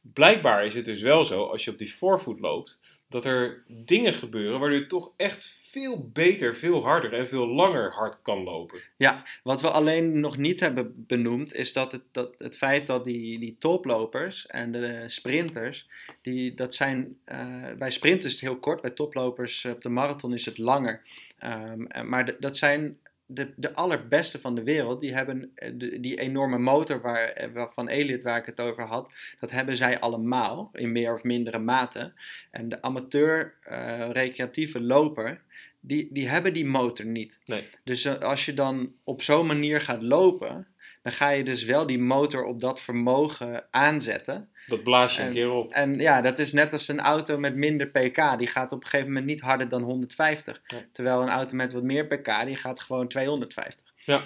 Blijkbaar 0.00 0.64
is 0.64 0.74
het 0.74 0.84
dus 0.84 1.00
wel 1.00 1.24
zo, 1.24 1.44
als 1.44 1.64
je 1.64 1.70
op 1.70 1.78
die 1.78 1.94
voorvoet 1.94 2.40
loopt, 2.40 2.80
dat 3.08 3.24
er 3.24 3.62
dingen 3.68 4.12
gebeuren 4.12 4.60
waardoor 4.60 4.78
je 4.78 4.86
toch 4.86 5.12
echt 5.16 5.56
veel 5.70 6.10
beter, 6.12 6.56
veel 6.56 6.82
harder 6.82 7.12
en 7.12 7.28
veel 7.28 7.46
langer 7.46 7.92
hard 7.92 8.22
kan 8.22 8.42
lopen. 8.42 8.80
Ja, 8.96 9.24
wat 9.42 9.60
we 9.60 9.70
alleen 9.70 10.20
nog 10.20 10.36
niet 10.36 10.60
hebben 10.60 11.04
benoemd 11.06 11.54
is 11.54 11.72
dat 11.72 11.92
het, 11.92 12.02
dat 12.12 12.34
het 12.38 12.56
feit 12.56 12.86
dat 12.86 13.04
die, 13.04 13.38
die 13.38 13.56
toplopers 13.58 14.46
en 14.46 14.72
de 14.72 15.04
sprinters, 15.06 15.88
die, 16.22 16.54
dat 16.54 16.74
zijn, 16.74 17.18
uh, 17.32 17.72
bij 17.78 17.90
sprinters 17.90 18.24
is 18.24 18.40
het 18.40 18.40
heel 18.40 18.58
kort, 18.58 18.80
bij 18.80 18.90
toplopers 18.90 19.64
op 19.64 19.80
de 19.80 19.88
marathon 19.88 20.34
is 20.34 20.44
het 20.44 20.58
langer. 20.58 21.02
Um, 21.44 22.08
maar 22.08 22.36
dat 22.40 22.56
zijn 22.56 22.98
de, 23.26 23.52
de 23.56 23.74
allerbeste 23.74 24.40
van 24.40 24.54
de 24.54 24.62
wereld, 24.62 25.00
die 25.00 25.14
hebben 25.14 25.50
eh, 25.54 25.70
die 25.76 26.20
enorme 26.20 26.58
motor 26.58 27.00
waar, 27.00 27.28
eh, 27.28 27.66
van 27.70 27.88
Elite 27.88 28.24
waar 28.26 28.38
ik 28.38 28.46
het 28.46 28.60
over 28.60 28.84
had, 28.84 29.12
dat 29.40 29.50
hebben 29.50 29.76
zij 29.76 30.00
allemaal 30.00 30.70
in 30.72 30.92
meer 30.92 31.14
of 31.14 31.22
mindere 31.22 31.58
mate. 31.58 32.12
En 32.50 32.68
de 32.68 32.82
amateur 32.82 33.54
uh, 33.68 34.10
recreatieve 34.10 34.80
loper, 34.80 35.42
die, 35.80 36.08
die 36.12 36.28
hebben 36.28 36.52
die 36.52 36.66
motor 36.66 37.06
niet. 37.06 37.40
Nee. 37.44 37.64
Dus 37.84 38.20
als 38.20 38.44
je 38.44 38.54
dan 38.54 38.92
op 39.04 39.22
zo'n 39.22 39.46
manier 39.46 39.80
gaat 39.80 40.02
lopen, 40.02 40.66
dan 41.06 41.14
ga 41.14 41.28
je 41.28 41.44
dus 41.44 41.64
wel 41.64 41.86
die 41.86 41.98
motor 41.98 42.44
op 42.44 42.60
dat 42.60 42.80
vermogen 42.80 43.64
aanzetten. 43.70 44.48
Dat 44.66 44.82
blaas 44.82 45.16
je 45.16 45.22
een 45.22 45.32
keer 45.32 45.50
op. 45.50 45.72
En 45.72 45.98
ja, 45.98 46.20
dat 46.20 46.38
is 46.38 46.52
net 46.52 46.72
als 46.72 46.88
een 46.88 47.00
auto 47.00 47.38
met 47.38 47.56
minder 47.56 47.86
pk. 47.86 48.38
Die 48.38 48.46
gaat 48.46 48.72
op 48.72 48.82
een 48.82 48.88
gegeven 48.88 49.06
moment 49.06 49.26
niet 49.26 49.40
harder 49.40 49.68
dan 49.68 49.82
150. 49.82 50.62
Terwijl 50.92 51.22
een 51.22 51.28
auto 51.28 51.56
met 51.56 51.72
wat 51.72 51.82
meer 51.82 52.06
pk, 52.06 52.44
die 52.46 52.56
gaat 52.56 52.80
gewoon 52.80 53.08
250. 53.08 53.92
Ja. 53.96 54.22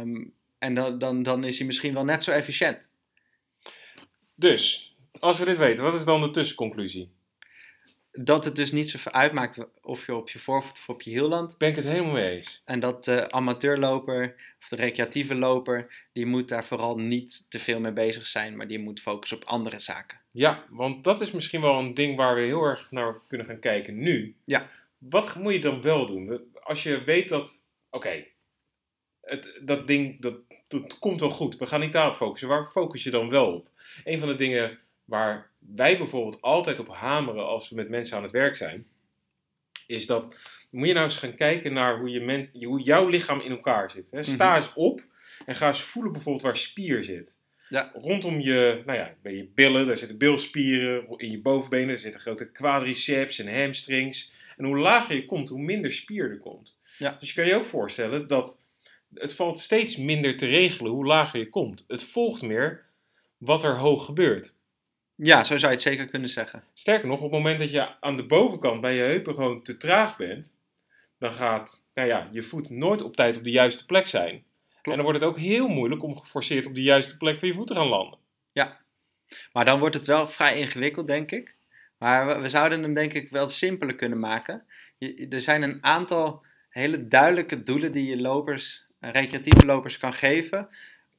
Um, 0.00 0.32
en 0.58 0.74
dan, 0.74 0.98
dan, 0.98 1.22
dan 1.22 1.44
is 1.44 1.58
hij 1.58 1.66
misschien 1.66 1.94
wel 1.94 2.04
net 2.04 2.24
zo 2.24 2.30
efficiënt. 2.30 2.88
Dus, 4.34 4.94
als 5.18 5.38
we 5.38 5.44
dit 5.44 5.58
weten, 5.58 5.84
wat 5.84 5.94
is 5.94 6.04
dan 6.04 6.20
de 6.20 6.30
tussenconclusie? 6.30 7.13
Dat 8.14 8.44
het 8.44 8.56
dus 8.56 8.72
niet 8.72 8.90
zoveel 8.90 9.12
uitmaakt 9.12 9.58
of 9.82 10.06
je 10.06 10.14
op 10.14 10.30
je 10.30 10.38
voorvoet 10.38 10.78
of 10.78 10.88
op 10.88 11.02
je 11.02 11.10
hielland. 11.10 11.58
Ben 11.58 11.68
ik 11.68 11.76
het 11.76 11.84
helemaal 11.84 12.12
mee 12.12 12.30
eens. 12.30 12.62
En 12.64 12.80
dat 12.80 13.04
de 13.04 13.30
amateurloper 13.30 14.34
of 14.60 14.68
de 14.68 14.76
recreatieve 14.76 15.34
loper, 15.34 16.06
die 16.12 16.26
moet 16.26 16.48
daar 16.48 16.64
vooral 16.64 16.98
niet 16.98 17.50
te 17.50 17.58
veel 17.58 17.80
mee 17.80 17.92
bezig 17.92 18.26
zijn, 18.26 18.56
maar 18.56 18.66
die 18.66 18.78
moet 18.78 19.00
focussen 19.00 19.36
op 19.36 19.44
andere 19.44 19.80
zaken. 19.80 20.20
Ja, 20.30 20.64
want 20.70 21.04
dat 21.04 21.20
is 21.20 21.30
misschien 21.30 21.60
wel 21.60 21.78
een 21.78 21.94
ding 21.94 22.16
waar 22.16 22.34
we 22.34 22.40
heel 22.40 22.62
erg 22.62 22.90
naar 22.90 23.20
kunnen 23.28 23.46
gaan 23.46 23.58
kijken 23.58 23.98
nu. 23.98 24.36
Ja. 24.44 24.68
Wat 24.98 25.34
moet 25.34 25.52
je 25.52 25.60
dan 25.60 25.82
wel 25.82 26.06
doen? 26.06 26.40
Als 26.62 26.82
je 26.82 27.04
weet 27.04 27.28
dat, 27.28 27.66
oké, 27.90 28.24
dat 29.62 29.86
ding, 29.86 30.20
dat, 30.20 30.34
dat 30.68 30.98
komt 30.98 31.20
wel 31.20 31.30
goed. 31.30 31.56
We 31.56 31.66
gaan 31.66 31.80
niet 31.80 31.92
daarop 31.92 32.14
focussen. 32.14 32.48
Waar 32.48 32.64
focus 32.64 33.02
je 33.02 33.10
dan 33.10 33.28
wel 33.28 33.54
op? 33.54 33.68
Een 34.04 34.18
van 34.18 34.28
de 34.28 34.36
dingen 34.36 34.78
waar 35.04 35.50
wij 35.58 35.98
bijvoorbeeld 35.98 36.42
altijd 36.42 36.78
op 36.78 36.88
hameren 36.88 37.46
als 37.46 37.68
we 37.68 37.74
met 37.74 37.88
mensen 37.88 38.16
aan 38.16 38.22
het 38.22 38.32
werk 38.32 38.54
zijn, 38.54 38.86
is 39.86 40.06
dat 40.06 40.36
moet 40.70 40.86
je 40.86 40.92
nou 40.92 41.04
eens 41.04 41.16
gaan 41.16 41.34
kijken 41.34 41.72
naar 41.72 41.98
hoe, 41.98 42.10
je 42.10 42.20
mens, 42.20 42.50
hoe 42.52 42.80
jouw 42.80 43.08
lichaam 43.08 43.40
in 43.40 43.50
elkaar 43.50 43.90
zit. 43.90 44.10
Hè? 44.10 44.22
Sta 44.22 44.48
mhm. 44.48 44.56
eens 44.56 44.72
op 44.74 45.02
en 45.46 45.54
ga 45.54 45.66
eens 45.66 45.82
voelen 45.82 46.12
bijvoorbeeld 46.12 46.44
waar 46.44 46.56
spier 46.56 47.04
zit. 47.04 47.38
Ja. 47.68 47.90
Rondom 47.94 48.40
je, 48.40 48.82
nou 48.86 48.98
ja, 48.98 49.14
bij 49.22 49.34
je 49.34 49.48
billen, 49.54 49.86
daar 49.86 49.96
zitten 49.96 50.18
bilspieren. 50.18 51.04
In 51.16 51.30
je 51.30 51.40
bovenbenen 51.40 51.86
daar 51.86 51.96
zitten 51.96 52.20
grote 52.20 52.50
quadriceps 52.50 53.38
en 53.38 53.60
hamstrings. 53.60 54.32
En 54.56 54.64
hoe 54.64 54.78
lager 54.78 55.14
je 55.14 55.24
komt, 55.24 55.48
hoe 55.48 55.60
minder 55.60 55.90
spier 55.90 56.30
er 56.30 56.36
komt. 56.36 56.78
Ja. 56.98 57.16
Dus 57.20 57.28
je 57.28 57.34
kan 57.34 57.46
je 57.46 57.54
ook 57.54 57.64
voorstellen 57.64 58.26
dat 58.26 58.66
het 59.14 59.34
valt 59.34 59.58
steeds 59.58 59.96
minder 59.96 60.36
te 60.36 60.46
regelen 60.46 60.92
hoe 60.92 61.06
lager 61.06 61.38
je 61.38 61.48
komt. 61.48 61.84
Het 61.88 62.02
volgt 62.02 62.42
meer 62.42 62.84
wat 63.38 63.64
er 63.64 63.78
hoog 63.78 64.04
gebeurt. 64.04 64.54
Ja, 65.16 65.44
zo 65.44 65.58
zou 65.58 65.72
je 65.72 65.78
het 65.78 65.82
zeker 65.82 66.08
kunnen 66.08 66.28
zeggen. 66.28 66.64
Sterker 66.74 67.08
nog, 67.08 67.16
op 67.16 67.22
het 67.22 67.32
moment 67.32 67.58
dat 67.58 67.70
je 67.70 68.00
aan 68.00 68.16
de 68.16 68.26
bovenkant 68.26 68.80
bij 68.80 68.94
je 68.94 69.02
heupen 69.02 69.34
gewoon 69.34 69.62
te 69.62 69.76
traag 69.76 70.16
bent, 70.16 70.56
dan 71.18 71.32
gaat 71.32 71.86
nou 71.94 72.08
ja, 72.08 72.28
je 72.32 72.42
voet 72.42 72.70
nooit 72.70 73.02
op 73.02 73.16
tijd 73.16 73.36
op 73.36 73.44
de 73.44 73.50
juiste 73.50 73.86
plek 73.86 74.06
zijn. 74.06 74.44
En 74.82 74.92
dan 74.92 75.02
wordt 75.02 75.20
het 75.20 75.28
ook 75.28 75.38
heel 75.38 75.68
moeilijk 75.68 76.02
om 76.02 76.18
geforceerd 76.18 76.66
op 76.66 76.74
de 76.74 76.82
juiste 76.82 77.16
plek 77.16 77.38
van 77.38 77.48
je 77.48 77.54
voet 77.54 77.66
te 77.66 77.74
gaan 77.74 77.86
landen. 77.86 78.18
Ja, 78.52 78.80
maar 79.52 79.64
dan 79.64 79.78
wordt 79.78 79.94
het 79.94 80.06
wel 80.06 80.26
vrij 80.26 80.58
ingewikkeld, 80.58 81.06
denk 81.06 81.30
ik. 81.30 81.56
Maar 81.98 82.40
we, 82.42 82.48
zouden 82.48 82.82
hem 82.82 82.94
denk 82.94 83.12
ik 83.12 83.30
wel 83.30 83.48
simpeler 83.48 83.94
kunnen 83.94 84.18
maken. 84.18 84.64
er 85.28 85.42
zijn 85.42 85.62
een 85.62 85.84
aantal 85.84 86.44
hele 86.68 87.08
duidelijke 87.08 87.62
doelen 87.62 87.92
die 87.92 88.06
je 88.06 88.20
lopers, 88.20 88.86
recreatieve 89.00 89.66
lopers 89.66 89.98
kan 89.98 90.12
geven 90.12 90.68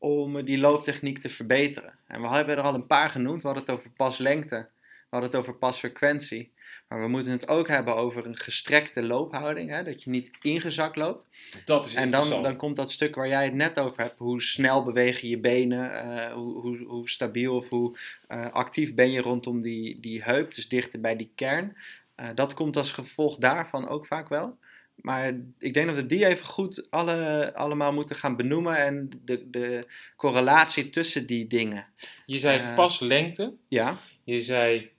om 0.06 0.44
die 0.44 0.58
looptechniek 0.58 1.18
te 1.18 1.30
verbeteren. 1.30 1.94
En 2.08 2.22
we 2.22 2.28
hebben 2.28 2.58
er 2.58 2.64
al 2.64 2.74
een 2.74 2.88
paar 2.88 3.10
genoemd. 3.10 3.42
We 3.42 3.48
hadden 3.48 3.66
het 3.66 3.76
over 3.76 3.90
paslengte, 3.90 4.56
we 4.56 5.08
hadden 5.10 5.30
het 5.30 5.40
over 5.40 5.56
pasfrequentie. 5.56 6.54
Maar 6.88 7.02
we 7.02 7.08
moeten 7.08 7.32
het 7.32 7.48
ook 7.48 7.68
hebben 7.68 7.96
over 7.96 8.26
een 8.26 8.38
gestrekte 8.38 9.04
loophouding. 9.04 9.70
Hè? 9.70 9.84
Dat 9.84 10.04
je 10.04 10.10
niet 10.10 10.32
ingezakt 10.42 10.96
loopt. 10.96 11.28
Dat 11.66 11.86
is 11.86 11.94
en 11.94 12.10
dan, 12.10 12.44
dan 12.44 12.56
komt 12.56 12.76
dat 12.76 12.92
stuk 12.92 13.16
waar 13.16 13.28
jij 13.28 13.44
het 13.44 13.54
net 13.54 13.80
over 13.80 14.04
hebt. 14.04 14.20
Hoe 14.20 14.42
snel 14.42 14.84
bewegen 14.84 15.30
je 15.30 15.38
benen? 15.38 15.92
Uh, 15.92 16.34
hoe, 16.34 16.60
hoe, 16.62 16.78
hoe, 16.78 17.10
stabiel 17.10 17.56
of 17.56 17.70
hoe 17.70 17.98
uh, 18.30 18.52
actief 18.52 18.94
ben 18.94 19.12
je 19.12 19.22
rondom 19.22 19.62
die, 19.62 20.00
die 20.00 20.24
heup? 20.24 20.56
Dus 20.56 20.68
dichter 20.68 21.02
bij 21.02 21.16
die 21.16 21.32
kern. 21.36 21.78
Uh, 22.20 22.28
dat 22.36 22.54
komt 22.54 22.78
als 22.78 22.92
gevolg 22.92 23.38
daarvan 23.38 23.88
ook 23.88 24.06
vaak 24.06 24.30
wel. 24.30 24.58
Maar 24.96 25.34
ik 25.60 25.74
denk 25.74 25.88
dat 25.88 25.96
we 25.96 26.06
die 26.06 26.26
even 26.26 26.46
goed 26.46 26.92
alle, 26.92 27.52
allemaal 27.56 27.94
moeten 27.94 28.16
gaan 28.16 28.36
benoemen 28.36 28.78
en 28.78 29.22
de, 29.26 29.50
de 29.50 29.88
correlatie 30.16 30.90
tussen 30.90 31.28
die 31.28 31.48
dingen. 31.48 31.86
Je 32.26 32.40
zei 32.40 32.70
uh, 32.70 32.76
paslengte. 32.76 33.54
Ja. 33.68 33.98
Je 34.24 34.42
zei 34.42 34.92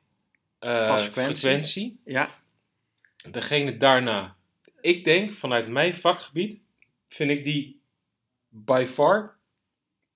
uh, 0.60 0.98
frequentie. 0.98 2.00
Ja. 2.04 2.30
Degene 3.30 3.76
daarna. 3.76 4.36
Ik 4.80 5.04
denk 5.04 5.32
vanuit 5.32 5.68
mijn 5.68 5.94
vakgebied 5.94 6.60
vind 7.08 7.30
ik 7.30 7.44
die 7.44 7.80
by 8.48 8.86
far 8.88 9.36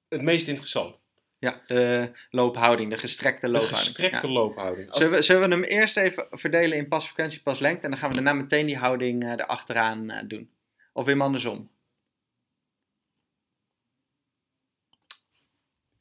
het 0.08 0.22
meest 0.22 0.48
interessant. 0.48 0.99
Ja, 1.40 1.60
de 1.66 2.10
loophouding, 2.30 2.90
de 2.90 2.98
gestrekte 2.98 3.48
loophouding. 3.48 3.94
De 3.94 4.02
gestrekte 4.02 4.28
loophouding. 4.28 4.94
Zullen, 4.94 5.10
we, 5.12 5.22
zullen 5.22 5.48
we 5.48 5.54
hem 5.54 5.64
eerst 5.64 5.96
even 5.96 6.26
verdelen 6.30 6.78
in 6.78 6.88
pasfrequentie, 6.88 7.42
paslengte 7.42 7.84
en 7.84 7.90
dan 7.90 7.98
gaan 7.98 8.08
we 8.08 8.14
daarna 8.14 8.32
meteen 8.32 8.66
die 8.66 8.76
houding 8.76 9.24
uh, 9.24 9.30
erachteraan 9.30 10.10
uh, 10.10 10.16
doen? 10.24 10.50
Of 10.92 11.06
weer 11.06 11.20
andersom? 11.20 11.70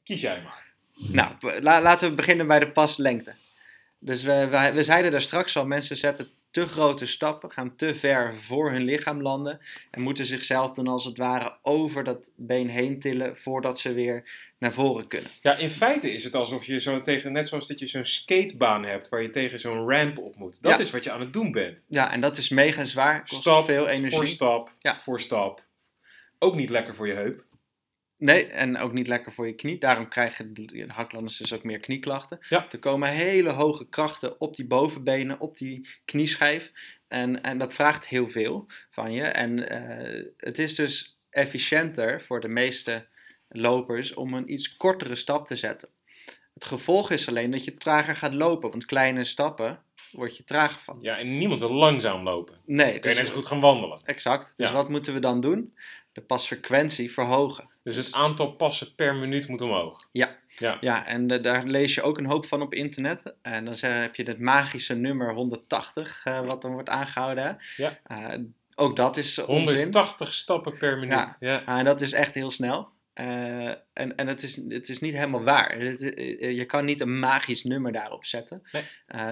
Kies 0.02 0.20
jij 0.20 0.42
maar. 0.42 0.72
Nou, 0.94 1.60
laten 1.62 2.08
we 2.08 2.14
beginnen 2.14 2.46
bij 2.46 2.58
de 2.58 2.72
paslengte. 2.72 3.34
Dus 3.98 4.22
we, 4.22 4.48
we, 4.48 4.72
we 4.72 4.84
zeiden 4.84 5.10
daar 5.10 5.20
straks 5.20 5.56
al, 5.56 5.66
mensen 5.66 5.96
zetten 5.96 6.28
te 6.50 6.68
grote 6.68 7.06
stappen, 7.06 7.50
gaan 7.50 7.76
te 7.76 7.94
ver 7.94 8.36
voor 8.36 8.70
hun 8.70 8.84
lichaam 8.84 9.22
landen 9.22 9.60
en 9.90 10.00
moeten 10.00 10.26
zichzelf 10.26 10.72
dan 10.72 10.86
als 10.86 11.04
het 11.04 11.18
ware 11.18 11.58
over 11.62 12.04
dat 12.04 12.30
been 12.36 12.68
heen 12.68 13.00
tillen 13.00 13.36
voordat 13.36 13.80
ze 13.80 13.92
weer 13.92 14.48
naar 14.58 14.72
voren 14.72 15.08
kunnen. 15.08 15.30
Ja, 15.40 15.56
in 15.56 15.70
feite 15.70 16.12
is 16.12 16.24
het 16.24 16.34
alsof 16.34 16.64
je 16.64 16.80
zo 16.80 17.00
tegen, 17.00 17.32
net 17.32 17.48
zoals 17.48 17.68
dat 17.68 17.78
je 17.78 17.86
zo'n 17.86 18.04
skatebaan 18.04 18.84
hebt 18.84 19.08
waar 19.08 19.22
je 19.22 19.30
tegen 19.30 19.60
zo'n 19.60 19.90
ramp 19.90 20.18
op 20.18 20.36
moet. 20.36 20.62
Dat 20.62 20.78
is 20.78 20.90
wat 20.90 21.04
je 21.04 21.10
aan 21.10 21.20
het 21.20 21.32
doen 21.32 21.52
bent. 21.52 21.86
Ja, 21.88 22.12
en 22.12 22.20
dat 22.20 22.36
is 22.36 22.48
mega 22.48 22.84
zwaar, 22.84 23.24
kost 23.24 23.40
stap 23.40 23.64
veel 23.64 23.88
energie. 23.88 24.16
voor 24.16 24.26
stap 24.26 24.72
ja. 24.78 24.96
voor 24.96 25.20
stap. 25.20 25.68
Ook 26.38 26.54
niet 26.54 26.70
lekker 26.70 26.94
voor 26.94 27.06
je 27.06 27.14
heup. 27.14 27.44
Nee, 28.20 28.46
en 28.46 28.78
ook 28.78 28.92
niet 28.92 29.06
lekker 29.06 29.32
voor 29.32 29.46
je 29.46 29.54
knie. 29.54 29.78
Daarom 29.78 30.08
krijgen 30.08 30.54
de 30.54 30.84
haklanders 30.88 31.36
dus 31.36 31.54
ook 31.54 31.64
meer 31.64 31.80
knieklachten. 31.80 32.38
Ja. 32.48 32.66
Er 32.70 32.78
komen 32.78 33.08
hele 33.08 33.50
hoge 33.50 33.88
krachten 33.88 34.40
op 34.40 34.56
die 34.56 34.66
bovenbenen, 34.66 35.40
op 35.40 35.56
die 35.56 35.88
knieschijf. 36.04 36.72
En, 37.08 37.42
en 37.42 37.58
dat 37.58 37.74
vraagt 37.74 38.08
heel 38.08 38.28
veel 38.28 38.70
van 38.90 39.12
je. 39.12 39.22
En 39.22 39.58
uh, 39.58 40.30
het 40.36 40.58
is 40.58 40.74
dus 40.74 41.18
efficiënter 41.30 42.22
voor 42.22 42.40
de 42.40 42.48
meeste 42.48 43.06
lopers 43.48 44.14
om 44.14 44.34
een 44.34 44.52
iets 44.52 44.76
kortere 44.76 45.14
stap 45.14 45.46
te 45.46 45.56
zetten. 45.56 45.88
Het 46.54 46.64
gevolg 46.64 47.10
is 47.10 47.28
alleen 47.28 47.50
dat 47.50 47.64
je 47.64 47.74
trager 47.74 48.16
gaat 48.16 48.34
lopen, 48.34 48.70
want 48.70 48.84
kleine 48.84 49.24
stappen 49.24 49.82
word 50.12 50.36
je 50.36 50.44
trager 50.44 50.80
van. 50.80 50.98
Ja, 51.00 51.18
en 51.18 51.38
niemand 51.38 51.60
wil 51.60 51.72
langzaam 51.72 52.22
lopen. 52.22 52.60
Nee. 52.66 52.92
Dan 52.92 53.00
kun 53.00 53.10
je 53.10 53.16
dus, 53.16 53.16
net 53.16 53.26
zo 53.26 53.32
goed 53.32 53.46
gaan 53.46 53.60
wandelen. 53.60 54.00
Exact. 54.04 54.52
Dus 54.56 54.68
ja. 54.68 54.74
wat 54.74 54.88
moeten 54.88 55.14
we 55.14 55.20
dan 55.20 55.40
doen? 55.40 55.74
De 56.12 56.20
pasfrequentie 56.20 57.12
verhogen. 57.12 57.69
Dus 57.82 57.96
het 57.96 58.12
aantal 58.12 58.52
passen 58.52 58.94
per 58.94 59.14
minuut 59.14 59.48
moet 59.48 59.60
omhoog. 59.60 60.08
Ja, 60.12 60.36
ja. 60.58 60.76
ja 60.80 61.06
en 61.06 61.26
daar 61.26 61.64
lees 61.64 61.94
je 61.94 62.02
ook 62.02 62.18
een 62.18 62.26
hoop 62.26 62.46
van 62.46 62.62
op 62.62 62.74
internet. 62.74 63.34
En 63.42 63.64
dan 63.64 63.76
zeg, 63.76 63.92
heb 63.92 64.14
je 64.14 64.22
het 64.22 64.40
magische 64.40 64.94
nummer 64.94 65.34
180, 65.34 66.24
uh, 66.26 66.46
wat 66.46 66.62
dan 66.62 66.72
wordt 66.72 66.88
aangehouden. 66.88 67.58
Ja. 67.76 67.98
Uh, 68.10 68.44
ook 68.74 68.96
dat 68.96 69.16
is 69.16 69.38
onzin. 69.38 69.76
180 69.76 70.34
stappen 70.34 70.78
per 70.78 70.98
minuut. 70.98 71.36
Ja, 71.40 71.62
ja. 71.66 71.78
en 71.78 71.84
dat 71.84 72.00
is 72.00 72.12
echt 72.12 72.34
heel 72.34 72.50
snel. 72.50 72.88
en 73.14 74.16
en 74.16 74.26
het, 74.26 74.42
is, 74.42 74.56
het 74.68 74.88
is 74.88 75.00
niet 75.00 75.14
helemaal 75.14 75.42
waar. 75.42 75.78
Het, 75.78 76.00
je 76.38 76.64
kan 76.66 76.84
niet 76.84 77.00
een 77.00 77.18
magisch 77.18 77.64
nummer 77.64 77.92
daarop 77.92 78.24
zetten. 78.24 78.62
Nee. 78.72 78.82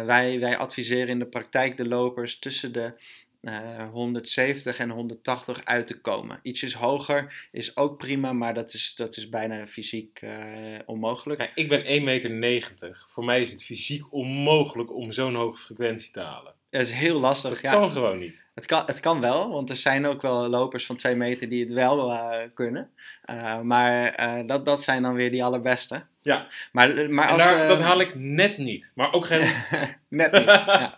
wij, 0.05 0.41
wij 0.41 0.57
adviseren 0.57 1.09
in 1.09 1.19
de 1.19 1.27
praktijk 1.27 1.77
de 1.77 1.89
lopers 1.89 2.39
tussen 2.39 2.73
de 2.73 2.93
eh, 3.41 3.91
170 3.91 4.79
en 4.79 4.91
180 4.91 5.65
uit 5.65 5.87
te 5.87 6.01
komen. 6.01 6.39
Ietsjes 6.43 6.75
hoger 6.75 7.49
is 7.51 7.77
ook 7.77 7.99
prima, 7.99 8.33
maar 8.33 8.55
dat 8.55 8.73
is, 8.73 8.95
dat 8.95 9.17
is 9.17 9.29
bijna 9.29 9.67
fysiek 9.67 10.19
eh, 10.21 10.31
onmogelijk. 10.87 11.41
Ja, 11.41 11.51
ik 11.55 11.69
ben 11.69 12.23
1,90 12.23 12.31
meter. 12.31 13.07
Voor 13.09 13.25
mij 13.25 13.41
is 13.41 13.51
het 13.51 13.65
fysiek 13.65 14.13
onmogelijk 14.13 14.95
om 14.95 15.13
zo'n 15.13 15.35
hoge 15.35 15.59
frequentie 15.59 16.11
te 16.11 16.21
halen. 16.21 16.57
Dat 16.71 16.81
is 16.81 16.93
heel 16.93 17.21
lastig. 17.21 17.51
Dat 17.51 17.61
ja. 17.61 17.71
kan 17.71 17.91
gewoon 17.91 18.19
niet. 18.19 18.47
Het 18.55 18.67
kan, 18.67 18.83
het 18.87 19.01
kan 19.01 19.21
wel, 19.21 19.51
want 19.51 19.71
er 19.71 19.77
zijn 19.77 20.07
ook 20.07 20.23
wel 20.23 20.49
lopers 20.49 20.87
van 20.87 20.97
2 20.97 21.15
meter 21.15 21.49
die 21.49 21.65
het 21.65 21.73
wel 21.75 22.13
eh, 22.13 22.49
kunnen. 22.55 22.91
Eh, 23.23 23.61
maar 23.61 24.15
eh, 24.15 24.47
dat, 24.47 24.65
dat 24.65 24.83
zijn 24.83 25.03
dan 25.03 25.15
weer 25.15 25.31
die 25.31 25.45
allerbeste. 25.45 26.05
Ja. 26.23 26.47
Maar, 26.73 27.11
maar 27.11 27.29
als 27.29 27.43
daar, 27.43 27.69
dat 27.69 27.81
haal 27.81 28.01
ik 28.01 28.15
net 28.15 28.59
niet. 28.59 28.93
Maar 28.95 29.13
ook 29.13 29.27
geen... 29.27 29.41
Net 30.09 30.33
niet. 30.33 30.45
ja. 30.45 30.98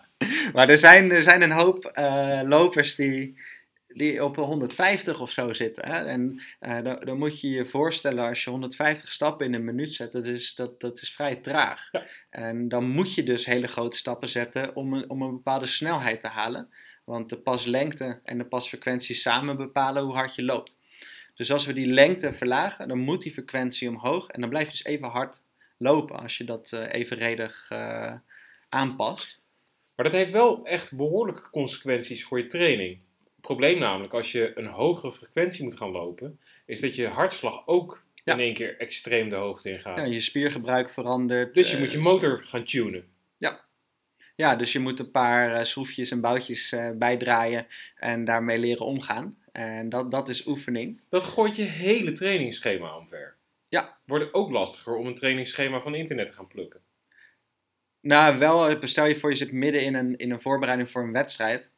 Maar 0.53 0.69
er 0.69 0.77
zijn, 0.77 1.11
er 1.11 1.23
zijn 1.23 1.41
een 1.41 1.51
hoop 1.51 1.85
eh, 1.85 2.41
lopers 2.43 2.95
die, 2.95 3.39
die 3.87 4.23
op 4.23 4.35
150 4.35 5.19
of 5.19 5.31
zo 5.31 5.53
zitten. 5.53 5.87
Hè? 5.87 6.05
En 6.05 6.41
eh, 6.59 6.81
dan, 6.83 6.99
dan 6.99 7.17
moet 7.17 7.41
je 7.41 7.49
je 7.49 7.65
voorstellen, 7.65 8.27
als 8.27 8.43
je 8.43 8.49
150 8.49 9.11
stappen 9.11 9.45
in 9.45 9.53
een 9.53 9.65
minuut 9.65 9.93
zet, 9.93 10.11
dat 10.11 10.25
is, 10.25 10.55
dat, 10.55 10.79
dat 10.79 11.01
is 11.01 11.11
vrij 11.11 11.35
traag. 11.35 11.89
Ja. 11.91 12.03
En 12.29 12.67
dan 12.67 12.89
moet 12.89 13.13
je 13.13 13.23
dus 13.23 13.45
hele 13.45 13.67
grote 13.67 13.97
stappen 13.97 14.27
zetten 14.27 14.75
om 14.75 14.93
een, 14.93 15.09
om 15.09 15.21
een 15.21 15.31
bepaalde 15.31 15.65
snelheid 15.65 16.21
te 16.21 16.27
halen. 16.27 16.69
Want 17.03 17.29
de 17.29 17.37
paslengte 17.37 18.19
en 18.23 18.37
de 18.37 18.45
pasfrequentie 18.45 19.15
samen 19.15 19.57
bepalen 19.57 20.03
hoe 20.03 20.13
hard 20.13 20.35
je 20.35 20.43
loopt. 20.43 20.77
Dus 21.35 21.51
als 21.51 21.65
we 21.65 21.73
die 21.73 21.87
lengte 21.87 22.33
verlagen, 22.33 22.87
dan 22.87 22.97
moet 22.97 23.21
die 23.21 23.33
frequentie 23.33 23.89
omhoog. 23.89 24.27
En 24.27 24.41
dan 24.41 24.49
blijf 24.49 24.65
je 24.65 24.71
dus 24.71 24.83
even 24.83 25.07
hard 25.07 25.41
lopen 25.77 26.19
als 26.19 26.37
je 26.37 26.43
dat 26.43 26.71
eh, 26.71 26.93
evenredig 26.93 27.71
aanpast. 28.69 29.40
Maar 30.01 30.09
dat 30.11 30.19
heeft 30.19 30.31
wel 30.31 30.65
echt 30.65 30.95
behoorlijke 30.95 31.49
consequenties 31.49 32.23
voor 32.23 32.37
je 32.37 32.45
training. 32.45 32.99
Het 33.23 33.41
probleem 33.41 33.79
namelijk, 33.79 34.13
als 34.13 34.31
je 34.31 34.51
een 34.57 34.65
hogere 34.65 35.11
frequentie 35.11 35.63
moet 35.63 35.77
gaan 35.77 35.91
lopen, 35.91 36.39
is 36.65 36.79
dat 36.81 36.95
je 36.95 37.07
hartslag 37.07 37.67
ook 37.67 38.03
Ja. 38.23 38.33
in 38.33 38.39
één 38.39 38.53
keer 38.53 38.77
extreem 38.79 39.29
de 39.29 39.35
hoogte 39.35 39.69
in 39.69 39.79
gaat. 39.79 39.97
Ja, 39.97 40.03
je 40.03 40.21
spiergebruik 40.21 40.89
verandert. 40.89 41.55
dus 41.55 41.69
je 41.69 41.75
eh, 41.75 41.81
moet 41.81 41.91
je 41.91 41.97
motor 41.97 42.41
gaan 42.43 42.63
tunen. 42.63 43.09
Ja, 44.35 44.55
dus 44.55 44.71
je 44.71 44.79
moet 44.79 44.99
een 44.99 45.11
paar 45.11 45.55
eh, 45.55 45.63
schroefjes 45.63 46.11
en 46.11 46.21
boutjes 46.21 46.71
eh, 46.71 46.89
bijdraaien 46.95 47.67
en 47.95 48.25
daarmee 48.25 48.59
leren 48.59 48.85
omgaan. 48.85 49.37
En 49.51 49.89
dat, 49.89 50.11
dat 50.11 50.29
is 50.29 50.45
oefening. 50.45 51.01
Dat 51.09 51.23
gooit 51.23 51.55
je 51.55 51.63
hele 51.63 52.11
trainingsschema 52.11 52.97
omver. 52.97 53.35
Ja. 53.67 53.97
Wordt 54.05 54.25
het 54.25 54.33
ook 54.33 54.51
lastiger 54.51 54.95
om 54.95 55.07
een 55.07 55.15
trainingsschema 55.15 55.79
van 55.79 55.95
internet 55.95 56.27
te 56.27 56.33
gaan 56.33 56.47
plukken. 56.47 56.81
Nou, 58.01 58.39
wel, 58.39 58.77
stel 58.81 59.05
je 59.05 59.15
voor 59.15 59.29
je 59.29 59.35
zit 59.35 59.51
midden 59.51 59.83
in 59.83 59.95
een, 59.95 60.17
in 60.17 60.31
een 60.31 60.41
voorbereiding 60.41 60.89
voor 60.89 61.03
een 61.03 61.11
wedstrijd. 61.11 61.71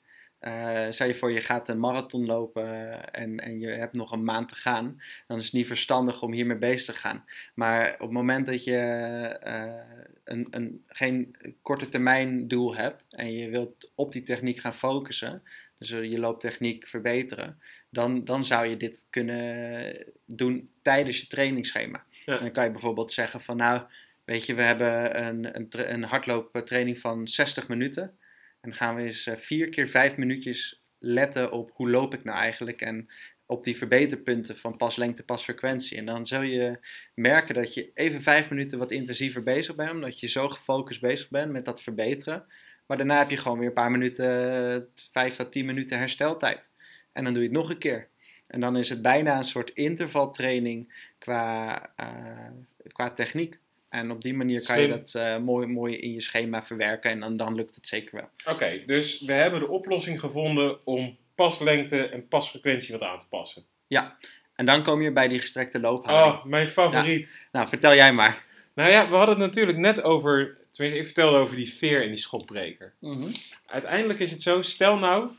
Eh 0.44 0.88
stel 0.90 1.08
je 1.08 1.16
voor 1.16 1.32
je 1.32 1.42
gaat 1.42 1.70
een 1.70 1.80
marathon 1.80 2.26
lopen 2.26 2.66
en, 3.14 3.38
en 3.40 3.60
je 3.60 3.68
hebt 3.68 3.96
nog 3.96 4.12
een 4.12 4.24
maand 4.24 4.50
te 4.50 4.56
gaan. 4.56 5.02
Dan 5.28 5.38
is 5.38 5.44
het 5.44 5.54
niet 5.54 5.68
verstandig 5.68 6.22
om 6.22 6.34
hiermee 6.34 6.58
bezig 6.58 6.86
te 6.86 7.02
gaan. 7.02 7.26
Maar 7.56 7.94
op 7.94 8.00
het 8.00 8.12
moment 8.12 8.46
dat 8.46 8.64
je 8.64 8.78
eh, 9.42 9.74
een, 10.24 10.48
een, 10.50 10.84
geen 10.88 11.36
korte 11.62 11.90
termijn 11.90 12.48
doel 12.48 12.76
hebt 12.76 13.06
en 13.10 13.34
je 13.34 13.50
wilt 13.50 13.92
op 13.96 14.12
die 14.12 14.24
techniek 14.24 14.60
gaan 14.60 14.76
focussen, 14.76 15.44
dus 15.78 15.92
eh, 15.92 16.12
je 16.12 16.20
looptechniek 16.20 16.88
verbeteren, 16.88 17.60
dan, 17.90 18.24
dan 18.24 18.46
zou 18.46 18.68
je 18.68 18.78
dit 18.78 19.08
kunnen 19.10 19.98
doen 20.26 20.70
tijdens 20.82 21.20
je 21.20 21.28
trainingsschema. 21.28 22.04
Ja. 22.26 22.36
En 22.36 22.42
dan 22.42 22.52
kan 22.52 22.64
je 22.64 22.72
bijvoorbeeld 22.72 23.12
zeggen 23.12 23.42
van 23.42 23.58
nou, 23.58 23.82
weet 24.26 24.46
je, 24.46 24.54
we 24.54 24.62
hebben 24.62 25.26
een, 25.26 25.58
een, 25.58 25.94
een 25.94 26.04
hardlooptraining 26.04 26.98
van 26.98 27.28
60 27.28 27.68
minuten. 27.68 28.04
En 28.04 28.70
dan 28.70 28.74
gaan 28.74 28.96
we 28.96 29.02
eens 29.02 29.28
eh, 29.28 29.38
vier 29.38 29.70
keer 29.70 29.88
vijf 29.88 30.18
minuutjes 30.18 30.84
letten 31.00 31.52
op 31.52 31.72
hoe 31.74 31.90
loop 31.90 32.14
ik 32.14 32.24
nou 32.24 32.38
eigenlijk 32.38 32.82
en 32.82 33.10
op 33.46 33.64
die 33.64 33.78
verbeterpunten 33.78 34.58
van 34.58 34.78
paslengte, 34.78 35.24
pasfrequentie. 35.24 35.98
En 35.98 36.06
dan 36.06 36.28
zul 36.28 36.42
je 36.42 36.80
merken 37.14 37.56
dat 37.56 37.74
je 37.74 37.92
even 37.94 38.22
vijf 38.22 38.50
minuten 38.50 38.80
wat 38.80 38.92
intensiever 38.92 39.44
bezig 39.44 39.76
bent, 39.76 39.92
omdat 39.92 40.20
je 40.20 40.28
zo 40.28 40.50
gefocust 40.50 41.02
bezig 41.02 41.30
bent 41.30 41.52
met 41.52 41.66
dat 41.66 41.82
verbeteren. 41.82 42.46
Maar 42.86 42.98
daarna 42.98 43.18
heb 43.18 43.30
je 43.30 43.38
gewoon 43.38 43.58
weer 43.58 43.68
een 43.68 43.74
paar 43.74 43.92
minuten, 43.92 44.54
eh, 44.74 44.82
vijf 45.12 45.36
tot 45.36 45.52
tien 45.52 45.66
minuten 45.66 45.98
hersteltijd. 45.98 46.70
En 47.14 47.24
dan 47.24 47.34
doe 47.34 47.42
je 47.42 47.50
het 47.50 47.58
nog 47.58 47.70
een 47.70 47.78
keer. 47.78 48.08
En 48.48 48.60
dan 48.60 48.78
is 48.78 48.90
het 48.90 49.02
bijna 49.02 49.38
een 49.38 49.46
soort 49.46 49.70
intervaltraining 49.70 51.08
qua, 51.18 51.94
eh, 51.96 52.52
qua 52.88 53.12
techniek. 53.12 53.60
En 53.94 54.12
op 54.12 54.22
die 54.22 54.34
manier 54.34 54.66
kan 54.66 54.82
je 54.82 54.88
dat 54.88 55.14
eh, 55.16 55.38
mooi, 55.38 55.68
mooi 55.68 55.96
in 55.96 56.14
je 56.14 56.22
schema 56.22 56.64
verwerken 56.64 57.12
en 57.12 57.20
dan, 57.20 57.38
dan 57.38 57.56
lukt 57.56 57.76
het 57.76 57.88
zeker 57.88 58.16
wel. 58.16 58.54
Oké, 58.54 58.84
dus 58.86 59.22
we 59.22 59.34
hebben 59.34 59.60
de 59.60 59.68
oplossing 59.68 60.20
gevonden 60.20 60.86
om 60.86 61.18
paslengte 61.36 62.08
en 62.08 62.28
pasfrequentie 62.28 62.92
wat 62.98 63.08
aan 63.10 63.20
te 63.20 63.28
passen. 63.28 63.64
En 64.56 64.66
dan 64.66 64.84
kom 64.84 65.02
je 65.02 65.12
bij 65.12 65.28
die 65.28 65.40
gestrekte 65.40 65.80
loophouding. 65.80 66.36
Oh, 66.36 66.46
mijn 66.46 66.68
favoriet. 66.68 67.34
Nou, 67.52 67.68
vertel 67.68 67.96
jij 67.96 68.14
maar. 68.14 68.44
Nou 68.74 68.92
ja, 68.92 69.10
we 69.10 69.16
hadden 69.16 69.36
het 69.36 69.46
natuurlijk 69.46 69.78
net 69.78 70.02
over, 70.02 70.58
tenminste 70.72 71.00
ik 71.00 71.06
vertelde 71.06 71.38
over 71.38 71.56
die 71.56 71.74
veer 71.74 72.02
en 72.02 72.08
die 72.08 72.18
schokbreker. 72.18 72.94
Uiteindelijk 73.66 74.20
is 74.20 74.32
het 74.32 74.42
zo, 74.42 74.62
stel 74.62 74.98
nou, 74.98 75.30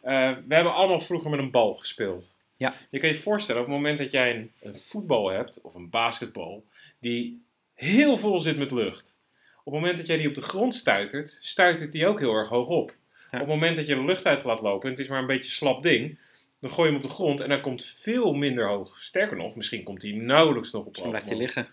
eh, 0.00 0.32
we 0.46 0.54
hebben 0.54 0.74
allemaal 0.74 1.00
vroeger 1.00 1.30
met 1.30 1.38
een 1.38 1.50
bal 1.50 1.74
gespeeld. 1.74 2.38
Ja. 2.56 2.74
Je 2.90 2.98
kan 2.98 3.08
je 3.08 3.14
voorstellen, 3.16 3.60
op 3.60 3.66
het 3.66 3.76
moment 3.76 3.98
dat 3.98 4.10
jij 4.10 4.36
een, 4.36 4.52
een 4.60 4.76
voetbal 4.76 5.28
hebt, 5.28 5.60
of 5.60 5.74
een 5.74 5.90
basketbal, 5.90 6.64
die 6.98 7.42
heel 7.84 8.16
vol 8.16 8.40
zit 8.40 8.58
met 8.58 8.70
lucht. 8.70 9.20
Op 9.64 9.72
het 9.72 9.80
moment 9.80 9.96
dat 9.98 10.06
jij 10.06 10.16
die 10.16 10.28
op 10.28 10.34
de 10.34 10.42
grond 10.42 10.74
stuitert, 10.74 11.38
stuitert 11.40 11.92
die 11.92 12.06
ook 12.06 12.18
heel 12.18 12.34
erg 12.34 12.48
hoog 12.48 12.68
op. 12.68 12.90
Ja. 12.90 13.40
Op 13.40 13.46
het 13.46 13.54
moment 13.54 13.76
dat 13.76 13.86
je 13.86 13.94
de 13.94 14.04
lucht 14.04 14.26
uit 14.26 14.44
laat 14.44 14.60
lopen, 14.60 14.84
en 14.84 14.90
het 14.90 14.98
is 14.98 15.08
maar 15.08 15.20
een 15.20 15.26
beetje 15.26 15.44
een 15.44 15.50
slap 15.50 15.82
ding, 15.82 16.18
dan 16.60 16.70
gooi 16.70 16.88
je 16.88 16.94
hem 16.94 17.02
op 17.02 17.08
de 17.08 17.14
grond 17.14 17.40
en 17.40 17.48
dan 17.48 17.60
komt 17.60 17.84
veel 17.84 18.32
minder 18.32 18.68
hoog. 18.68 18.98
Sterker 19.00 19.36
nog, 19.36 19.56
misschien 19.56 19.82
komt 19.82 20.02
hij 20.02 20.12
nauwelijks 20.12 20.72
nog 20.72 20.84
op 20.84 20.92
blijft 20.92 21.28
hij 21.28 21.36
omhoog. 21.36 21.38
liggen. 21.38 21.68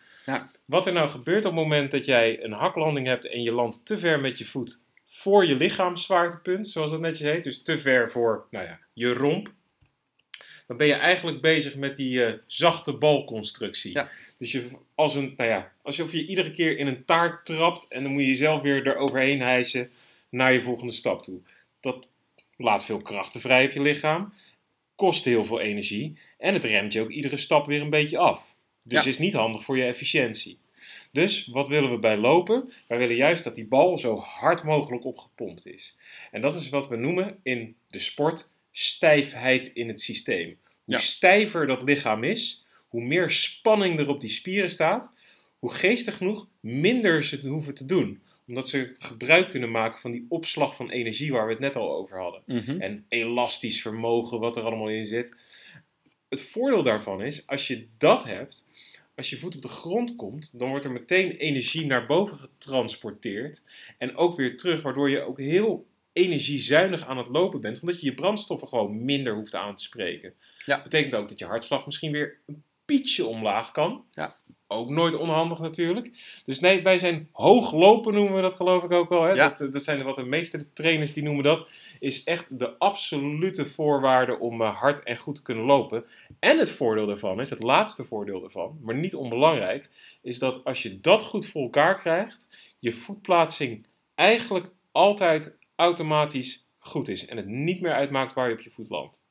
Wat 0.66 0.88
er 0.88 0.94
nou 0.94 1.10
gebeurt 1.10 1.46
op 1.46 1.52
het 1.52 1.62
moment 1.62 1.92
dat 1.92 2.06
jij 2.06 2.44
een 2.44 2.52
haklanding 2.52 3.08
hebt 3.08 3.28
en 3.28 3.42
je 3.42 3.52
landt 3.52 3.86
te 3.86 4.00
ver 4.00 4.20
met 4.20 4.38
je 4.38 4.46
voet 4.46 4.84
voor 5.08 5.46
je 5.46 5.56
lichaamszwaartepunt, 5.56 6.68
zoals 6.68 6.92
dat 6.92 7.00
netjes 7.00 7.28
heet, 7.28 7.44
dus 7.44 7.62
te 7.62 7.82
ver 7.82 8.12
voor 8.12 8.48
nou 8.50 8.66
ja, 8.66 8.80
je 8.94 9.14
romp, 9.14 9.52
dan 10.72 10.80
ben 10.80 10.90
je 10.90 10.94
eigenlijk 10.94 11.42
bezig 11.42 11.76
met 11.76 11.96
die 11.96 12.26
eh, 12.26 12.34
zachte 12.48 12.94
balconstructie. 12.94 13.92
Ja. 13.92 14.10
Dus 14.38 14.52
je, 14.52 14.70
als 14.96 15.16
een, 15.16 15.34
nou 15.38 15.50
ja, 15.50 15.72
alsof 15.82 16.12
je 16.12 16.26
iedere 16.26 16.52
keer 16.52 16.78
in 16.78 16.88
een 16.88 17.06
taart 17.06 17.46
trapt 17.46 17.88
en 17.88 18.04
dan 18.04 18.12
moet 18.12 18.22
je 18.22 18.28
jezelf 18.28 18.62
weer 18.62 18.88
eroverheen 18.88 19.42
hijsen 19.42 19.92
naar 20.30 20.54
je 20.54 20.62
volgende 20.62 20.94
stap 20.94 21.24
toe. 21.24 21.40
Dat 21.80 22.14
laat 22.58 22.86
veel 22.86 23.02
krachten 23.02 23.42
vrij 23.42 23.66
op 23.66 23.72
je 23.72 23.82
lichaam, 23.82 24.34
kost 24.96 25.26
heel 25.26 25.46
veel 25.46 25.60
energie 25.60 26.18
en 26.38 26.54
het 26.54 26.66
remt 26.66 26.94
je 26.94 27.02
ook 27.02 27.10
iedere 27.10 27.38
stap 27.38 27.66
weer 27.66 27.82
een 27.82 27.90
beetje 27.90 28.18
af. 28.18 28.56
Dus 28.84 29.04
Ja. 29.04 29.10
is 29.10 29.18
niet 29.20 29.34
handig 29.34 29.64
voor 29.64 29.78
je 29.78 29.84
efficiëntie. 29.86 30.58
Dus 31.12 31.48
wat 31.48 31.68
willen 31.68 31.92
we 31.92 32.00
bij 32.00 32.18
lopen? 32.18 32.72
Wij 32.88 32.98
willen 32.98 33.16
juist 33.16 33.44
dat 33.44 33.56
die 33.56 33.68
bal 33.68 33.98
zo 33.98 34.18
hard 34.18 34.64
mogelijk 34.64 35.06
opgepompt 35.06 35.66
is. 35.66 35.96
En 36.32 36.42
dat 36.42 36.56
is 36.56 36.70
wat 36.70 36.88
we 36.88 36.96
noemen 36.96 37.40
in 37.44 37.76
de 37.88 38.00
sport 38.00 38.50
stijfheid 38.72 39.68
in 39.68 39.88
het 39.88 40.02
systeem. 40.02 40.60
Hoe 40.86 40.96
Ja. 40.96 41.00
stijver 41.02 41.68
dat 41.68 41.82
lichaam 41.82 42.24
is, 42.24 42.66
hoe 42.88 43.04
meer 43.04 43.30
spanning 43.32 44.00
er 44.00 44.08
op 44.08 44.22
die 44.22 44.30
spieren 44.30 44.70
staat, 44.70 45.14
hoe 45.60 45.74
geestig 45.74 46.18
genoeg 46.18 46.48
minder 46.60 47.24
ze 47.24 47.36
het 47.36 47.46
hoeven 47.46 47.76
te 47.76 47.86
doen. 47.86 48.22
Omdat 48.48 48.70
ze 48.70 48.96
gebruik 48.98 49.50
kunnen 49.50 49.72
maken 49.72 50.00
van 50.02 50.12
die 50.12 50.26
opslag 50.30 50.76
van 50.76 50.90
energie 50.90 51.32
waar 51.32 51.46
we 51.46 51.52
het 51.52 51.62
net 51.62 51.76
al 51.76 51.94
over 51.96 52.20
hadden 52.22 52.42
Mhm. 52.46 52.82
en 52.82 53.06
elastisch 53.10 53.82
vermogen, 53.82 54.40
wat 54.40 54.58
er 54.58 54.64
allemaal 54.64 54.90
in 54.90 55.06
zit. 55.06 55.34
Het 56.30 56.42
voordeel 56.42 56.84
daarvan 56.84 57.22
is, 57.22 57.48
als 57.48 57.68
je 57.68 57.88
dat 57.98 58.24
hebt, 58.24 58.66
als 59.16 59.30
je 59.30 59.38
voet 59.38 59.56
op 59.56 59.62
de 59.62 59.68
grond 59.68 60.16
komt, 60.16 60.60
dan 60.60 60.70
wordt 60.70 60.86
er 60.86 60.92
meteen 60.92 61.32
energie 61.32 61.86
naar 61.86 62.06
boven 62.06 62.38
getransporteerd 62.38 63.62
en 63.98 64.16
ook 64.16 64.36
weer 64.36 64.58
terug, 64.58 64.82
waardoor 64.82 65.10
je 65.10 65.22
ook 65.22 65.40
heel 65.40 65.86
energiezuinig 66.14 67.06
aan 67.06 67.18
het 67.18 67.28
lopen 67.28 67.62
bent, 67.62 67.82
omdat 67.82 68.00
je 68.00 68.06
je 68.06 68.14
brandstoffen 68.14 68.68
gewoon 68.68 69.06
minder 69.06 69.36
hoeft 69.36 69.56
aan 69.56 69.76
te 69.76 69.84
spreken. 69.84 70.34
Ja. 70.66 70.82
Betekent 70.84 71.16
ook 71.16 71.30
dat 71.30 71.40
je 71.40 71.46
hartslag 71.46 71.86
misschien 71.86 72.12
weer 72.12 72.38
een 72.46 72.64
pietje 72.86 73.26
omlaag 73.26 73.72
kan. 73.72 74.06
Ja. 74.10 74.36
Ook 74.68 74.90
nooit 74.90 75.16
onhandig 75.16 75.60
natuurlijk. 75.60 76.12
Dus 76.46 76.60
nee, 76.60 76.84
wij 76.84 76.98
zijn 76.98 77.30
hoog 77.32 77.74
lopen 77.74 78.14
noemen 78.14 78.36
we 78.36 78.42
dat 78.42 78.54
geloof 78.54 78.84
ik 78.84 78.92
ook 78.92 79.10
wel. 79.10 79.24
Hè? 79.24 79.32
Ja. 79.32 79.50
Dat, 79.50 79.74
dat 79.74 79.84
zijn 79.84 80.04
wat 80.04 80.16
de 80.16 80.24
meeste 80.24 80.74
trainers 80.74 81.14
die 81.14 81.24
noemen 81.24 81.44
dat. 81.44 81.68
Is 82.00 82.24
echt 82.24 82.60
de 82.60 82.78
absolute 82.78 83.66
voorwaarde 83.66 84.40
om 84.40 84.62
eh, 84.62 84.80
hard 84.80 85.04
en 85.04 85.18
goed 85.18 85.36
te 85.36 85.44
kunnen 85.44 85.66
lopen. 85.66 86.06
En 86.40 86.58
het 86.58 86.70
voordeel 86.70 87.06
daarvan 87.06 87.42
is, 87.42 87.50
het 87.50 87.64
laatste 87.64 88.04
voordeel 88.04 88.40
daarvan, 88.40 88.80
maar 88.82 88.96
niet 88.96 89.16
onbelangrijk, 89.16 89.90
is 90.22 90.40
dat 90.40 90.64
als 90.64 90.84
je 90.84 91.00
dat 91.02 91.24
goed 91.24 91.48
voor 91.48 91.62
elkaar 91.62 92.00
krijgt, 92.00 92.48
je 92.80 92.94
voetplaatsing 92.94 93.86
eigenlijk 94.16 94.72
altijd 94.92 95.58
automatisch 95.76 96.66
goed 96.80 97.08
is. 97.08 97.26
En 97.26 97.38
het 97.38 97.46
niet 97.48 97.82
meer 97.82 97.94
uitmaakt 97.94 98.34
waar 98.34 98.48
je 98.48 98.54
op 98.54 98.62
je 98.62 98.70
voet 98.72 98.90
landt. 98.90 99.22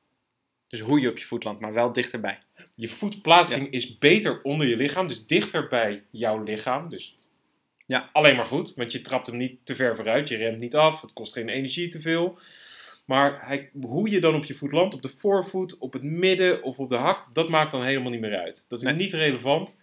Dus 0.69 0.81
hoe 0.81 1.01
je 1.01 1.11
op 1.11 1.19
je 1.19 1.25
voet 1.25 1.45
landt, 1.45 1.61
maar 1.61 1.73
wel 1.73 1.93
dichterbij. 1.93 2.39
Je 2.75 2.89
voetplaatsing 2.89 3.71
is 3.71 3.99
beter 3.99 4.43
onder 4.43 4.67
je 4.67 4.77
lichaam, 4.77 5.07
dus 5.07 5.27
dichter 5.27 5.67
bij 5.67 6.05
jouw 6.11 6.43
lichaam. 6.43 6.89
Dus 6.89 7.17
Ja. 7.87 8.11
alleen 8.13 8.37
maar 8.37 8.47
goed, 8.47 8.75
want 8.75 8.93
je 8.93 9.01
trapt 9.01 9.27
hem 9.27 9.37
niet 9.37 9.59
te 9.67 9.75
ver 9.75 9.97
vooruit, 9.97 10.29
je 10.29 10.37
remt 10.37 10.59
niet 10.59 10.75
af, 10.77 11.01
het 11.01 11.13
kost 11.13 11.33
geen 11.33 11.49
energie 11.49 11.89
te 11.89 12.01
veel. 12.01 12.39
Maar 13.05 13.47
hij, 13.47 13.71
hoe 13.81 14.11
je 14.11 14.21
dan 14.21 14.35
op 14.35 14.45
je 14.45 14.55
voet 14.55 14.73
landt, 14.73 14.95
op 14.95 15.03
de 15.03 15.09
voorvoet, 15.09 15.79
op 15.79 15.93
het 15.93 16.03
midden 16.03 16.63
of 16.63 16.79
op 16.79 16.89
de 16.89 16.97
hak, 16.97 17.35
dat 17.35 17.49
maakt 17.49 17.71
dan 17.73 17.85
helemaal 17.85 18.11
niet 18.11 18.21
meer 18.21 18.39
uit. 18.39 18.67
Dat 18.69 18.79
is 18.79 18.85
Nee. 18.85 18.95
niet 18.95 19.13
relevant. 19.13 19.79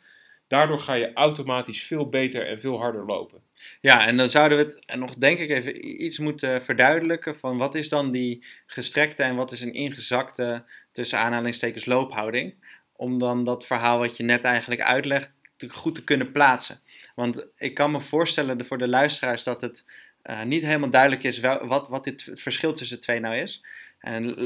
Daardoor 0.48 0.80
ga 0.80 0.94
je 0.94 1.14
automatisch 1.14 1.84
veel 1.84 2.10
beter 2.10 2.48
en 2.48 2.60
veel 2.60 2.78
harder 2.78 3.06
lopen. 3.06 3.42
Ja, 3.82 4.08
en 4.08 4.18
dan 4.18 4.30
zouden 4.30 4.58
we 4.58 4.64
het 4.64 4.98
nog 5.00 5.16
denk 5.16 5.40
ik 5.40 5.50
even 5.50 6.04
iets 6.04 6.20
moeten 6.20 6.64
verduidelijken 6.64 7.38
van 7.38 7.58
wat 7.58 7.76
is 7.76 7.90
dan 7.90 8.12
die 8.12 8.46
gestrekte 8.66 9.24
en 9.24 9.36
wat 9.36 9.52
is 9.52 9.62
een 9.62 9.74
ingezakte 9.74 10.64
tussen 10.92 11.20
aanhalingstekens 11.20 11.86
loophouding. 11.86 12.56
Om 12.96 13.20
dan 13.20 13.46
dat 13.46 13.66
verhaal 13.66 14.00
wat 14.00 14.18
je 14.18 14.24
net 14.24 14.44
eigenlijk 14.44 14.82
uitlegt 14.82 15.36
goed 15.68 15.96
te 15.96 16.04
kunnen 16.04 16.32
plaatsen. 16.32 16.80
Want 17.16 17.48
ik 17.58 17.74
kan 17.74 17.92
me 17.92 18.02
voorstellen 18.02 18.66
voor 18.66 18.78
de 18.78 18.88
luisteraars 18.88 19.44
dat 19.44 19.62
het 19.62 19.86
eh, 20.22 20.44
niet 20.44 20.62
helemaal 20.62 20.90
duidelijk 20.90 21.24
is 21.24 21.40
wel, 21.40 21.68
wat, 21.68 21.88
wat 21.88 22.04
dit, 22.04 22.26
het 22.26 22.42
verschil 22.42 22.74
tussen 22.74 22.98
de 22.98 23.04
twee 23.04 23.20
nou 23.20 23.36
is. 23.36 23.64
En 24.00 24.42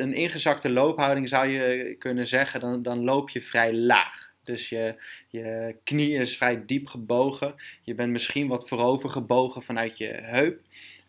een 0.00 0.12
ingezakte 0.12 0.70
loophouding 0.70 1.28
zou 1.28 1.46
je 1.46 1.94
kunnen 1.98 2.26
zeggen, 2.26 2.60
dan, 2.60 2.82
dan 2.82 3.04
loop 3.04 3.30
je 3.30 3.42
vrij 3.42 3.74
laag. 3.74 4.33
Dus 4.44 4.68
je, 4.68 4.94
je 5.28 5.76
knie 5.84 6.14
is 6.14 6.36
vrij 6.36 6.64
diep 6.64 6.86
gebogen. 6.86 7.54
Je 7.82 7.94
bent 7.94 8.12
misschien 8.12 8.48
wat 8.48 8.68
voorover 8.68 9.10
gebogen 9.10 9.62
vanuit 9.62 9.98
je 9.98 10.06
heup. 10.06 10.60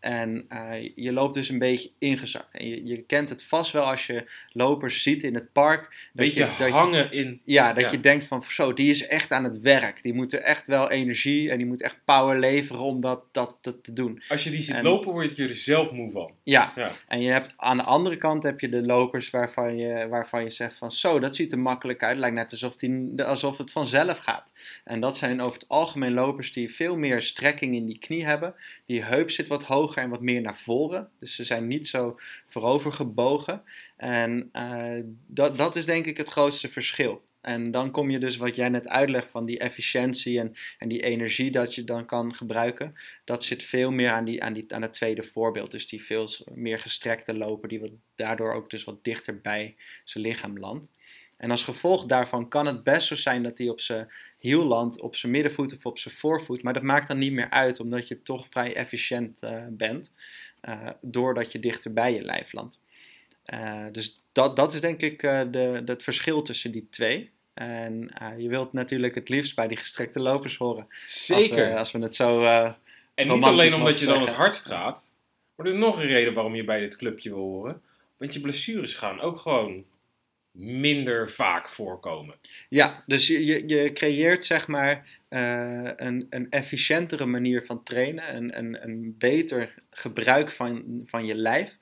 En 0.06 0.46
eh, 0.50 0.92
je 0.96 1.14
loopt 1.14 1.34
dus 1.34 1.50
een 1.50 1.60
beetje 1.60 1.92
ingezakt. 2.00 2.54
En 2.54 2.68
je, 2.68 2.86
je 2.86 3.02
kent 3.02 3.30
het 3.30 3.44
vast 3.44 3.72
wel 3.72 3.84
als 3.84 4.06
je 4.08 4.26
lopers 4.52 5.02
ziet 5.02 5.24
in 5.24 5.34
het 5.34 5.52
park. 5.52 6.10
Dat 6.14 6.34
je, 6.34 6.40
dat 6.40 6.58
je- 6.68 6.74
hangen 6.74 7.12
in. 7.12 7.42
ja, 7.46 7.74
dat 7.74 7.84
Ja. 7.84 7.92
je 7.92 8.00
denkt 8.00 8.26
van 8.26 8.44
zo, 8.44 8.74
die 8.74 8.92
is 8.92 9.08
echt 9.08 9.32
aan 9.32 9.44
het 9.44 9.60
werk. 9.60 10.04
Die 10.04 10.14
moet 10.14 10.34
er 10.34 10.40
echt 10.40 10.68
wel 10.68 10.92
energie 10.92 11.50
en 11.52 11.58
die 11.58 11.66
moet 11.68 11.82
echt 11.82 11.96
power 12.06 12.40
leveren 12.40 12.82
om 12.82 13.02
dat, 13.02 13.24
dat, 13.32 13.58
dat 13.62 13.84
te 13.84 13.94
doen. 13.94 14.24
Als 14.30 14.44
je 14.44 14.50
die 14.50 14.62
ziet 14.62 14.76
En- 14.76 14.84
lopen, 14.84 15.12
word 15.12 15.36
je 15.36 15.48
er 15.48 15.56
zelf 15.56 15.92
moe 15.92 16.12
van. 16.12 16.32
Ja, 16.44 16.74
Ja. 16.76 16.92
en 17.08 17.22
je 17.22 17.32
hebt 17.32 17.54
aan 17.58 17.78
de 17.78 17.84
andere 17.84 18.18
kant 18.18 18.44
heb 18.44 18.60
je 18.60 18.70
de 18.70 18.82
lopers 18.82 19.30
waarvan 19.30 19.78
je, 19.78 20.08
waarvan 20.08 20.44
je 20.44 20.50
zegt 20.50 20.74
van 20.78 20.92
zo, 20.92 21.20
dat 21.20 21.36
ziet 21.36 21.52
er 21.52 21.60
makkelijk 21.60 22.04
uit. 22.04 22.18
Lijkt 22.18 22.36
net 22.36 22.52
alsof, 22.52 22.76
die, 22.76 23.24
alsof 23.24 23.58
het 23.58 23.72
vanzelf 23.72 24.18
gaat. 24.20 24.54
En 24.84 25.00
dat 25.00 25.18
zijn 25.18 25.42
over 25.42 25.60
het 25.60 25.70
algemeen 25.70 26.14
lopers 26.14 26.54
die 26.54 26.76
veel 26.76 26.98
meer 26.98 27.22
strekking 27.22 27.76
in 27.76 27.86
die 27.86 28.00
knie 28.00 28.26
hebben. 28.26 28.56
Die 28.86 29.04
heup 29.04 29.32
zit 29.32 29.48
wat 29.48 29.64
hoger 29.64 29.94
en 30.04 30.10
wat 30.10 30.22
meer 30.22 30.42
naar 30.42 30.58
voren. 30.58 31.10
Dus 31.20 31.36
ze 31.36 31.44
zijn 31.44 31.68
niet 31.68 31.88
zo 31.88 32.20
voorover 32.48 32.94
gebogen. 32.94 33.64
En 33.98 34.50
eh, 34.52 35.00
dat, 35.28 35.58
dat 35.58 35.76
is 35.76 35.86
denk 35.86 36.06
ik 36.06 36.18
het 36.18 36.30
grootste 36.30 36.70
verschil. 36.70 37.24
En 37.46 37.72
dan 37.72 37.92
kom 37.92 38.10
je 38.10 38.20
dus 38.20 38.38
wat 38.38 38.56
jij 38.56 38.70
net 38.70 38.88
uitlegt 38.88 39.32
van 39.32 39.46
die 39.46 39.60
efficiëntie 39.60 40.40
en, 40.40 40.54
en 40.78 40.88
die 40.88 41.02
energie 41.02 41.52
dat 41.52 41.76
je 41.76 41.84
dan 41.84 42.06
kan 42.06 42.36
gebruiken. 42.36 42.96
Dat 43.26 43.44
zit 43.44 43.64
veel 43.64 43.92
meer 43.92 44.10
aan, 44.10 44.26
die, 44.26 44.44
aan, 44.44 44.54
die, 44.54 44.66
aan 44.74 44.82
het 44.82 44.94
tweede 44.94 45.24
voorbeeld. 45.24 45.72
Dus 45.72 45.88
die 45.88 46.04
veel 46.04 46.30
meer 46.54 46.82
gestrekte 46.82 47.34
loper, 47.34 47.70
die 47.70 47.80
wat, 47.80 47.92
daardoor 48.16 48.54
ook 48.54 48.70
dus 48.70 48.84
wat 48.84 49.04
dichter 49.04 49.42
bij 49.42 49.76
zijn 50.04 50.24
lichaam 50.24 50.60
landt. 50.60 50.92
En 51.38 51.52
als 51.52 51.64
gevolg 51.64 52.06
daarvan 52.06 52.50
kan 52.50 52.66
het 52.66 52.84
best 52.84 53.08
zo 53.08 53.16
zijn 53.16 53.44
dat 53.44 53.58
hij 53.58 53.70
op 53.70 53.80
zijn 53.80 54.12
hiel 54.38 54.66
landt, 54.66 55.02
op 55.02 55.16
zijn 55.16 55.32
middenvoet 55.32 55.74
of 55.76 55.86
op 55.86 56.00
zijn 56.00 56.14
voorvoet. 56.14 56.64
Maar 56.64 56.74
dat 56.74 56.84
maakt 56.84 57.08
dan 57.08 57.18
niet 57.18 57.34
meer 57.34 57.50
uit, 57.50 57.80
omdat 57.80 58.08
je 58.08 58.22
toch 58.22 58.48
vrij 58.50 58.76
efficiënt 58.76 59.44
eh, 59.44 59.64
bent. 59.70 60.14
eh, 60.62 60.90
doordat 61.02 61.52
je 61.52 61.60
dichter 61.60 61.94
bij 61.94 62.14
je 62.14 62.22
lijf 62.22 62.54
landt. 62.54 62.80
Eh, 63.44 63.86
dus 63.92 64.22
dat, 64.32 64.56
dat 64.56 64.74
is 64.74 64.82
denk 64.82 65.02
ik 65.02 65.22
de, 65.22 65.82
het 65.86 66.04
verschil 66.04 66.42
tussen 66.42 66.72
die 66.72 66.88
twee. 66.90 67.32
En 67.54 68.12
je 68.38 68.50
wilt 68.50 68.74
natuurlijk 68.74 69.16
het 69.16 69.30
liefst 69.30 69.56
bij 69.56 69.68
die 69.68 69.78
gestrekte 69.78 70.20
lopers 70.20 70.58
horen. 70.58 70.88
Zeker. 71.08 71.64
Als 71.66 71.72
we, 71.72 71.78
als 71.78 71.92
we 71.92 72.00
het 72.00 72.16
zo. 72.16 72.44
en 73.16 73.28
niet 73.28 73.44
alleen 73.44 73.74
omdat 73.74 74.00
je 74.00 74.06
dan 74.06 74.22
het 74.22 74.32
hardst 74.32 74.66
gaat. 74.66 75.14
Maar 75.56 75.66
er 75.66 75.74
is 75.74 75.80
nog 75.80 76.00
een 76.00 76.08
reden 76.08 76.34
waarom 76.34 76.56
je 76.56 76.64
bij 76.64 76.80
dit 76.80 76.96
clubje 76.96 77.30
wil 77.30 77.40
horen. 77.40 77.82
Want 78.18 78.34
je 78.34 78.42
blessures 78.42 78.94
gaan 78.94 79.20
ook 79.20 79.38
gewoon 79.38 79.86
minder 80.56 81.30
vaak 81.30 81.70
voorkomen. 81.70 82.36
Ja, 82.70 83.04
dus 83.06 83.28
je, 83.28 83.46
je, 83.46 83.68
je 83.68 83.92
creëert 83.92 84.46
zeg 84.46 84.68
maar 84.68 85.20
eh, 85.28 85.92
een, 85.96 86.28
een 86.30 86.50
efficiëntere 86.50 87.26
manier 87.26 87.66
van 87.66 87.84
trainen, 87.84 88.36
een, 88.36 88.58
een, 88.58 88.84
een 88.84 89.16
beter 89.18 89.74
gebruik 89.90 90.52
van, 90.52 91.02
van 91.06 91.26
je 91.26 91.36
lijf. 91.36 91.78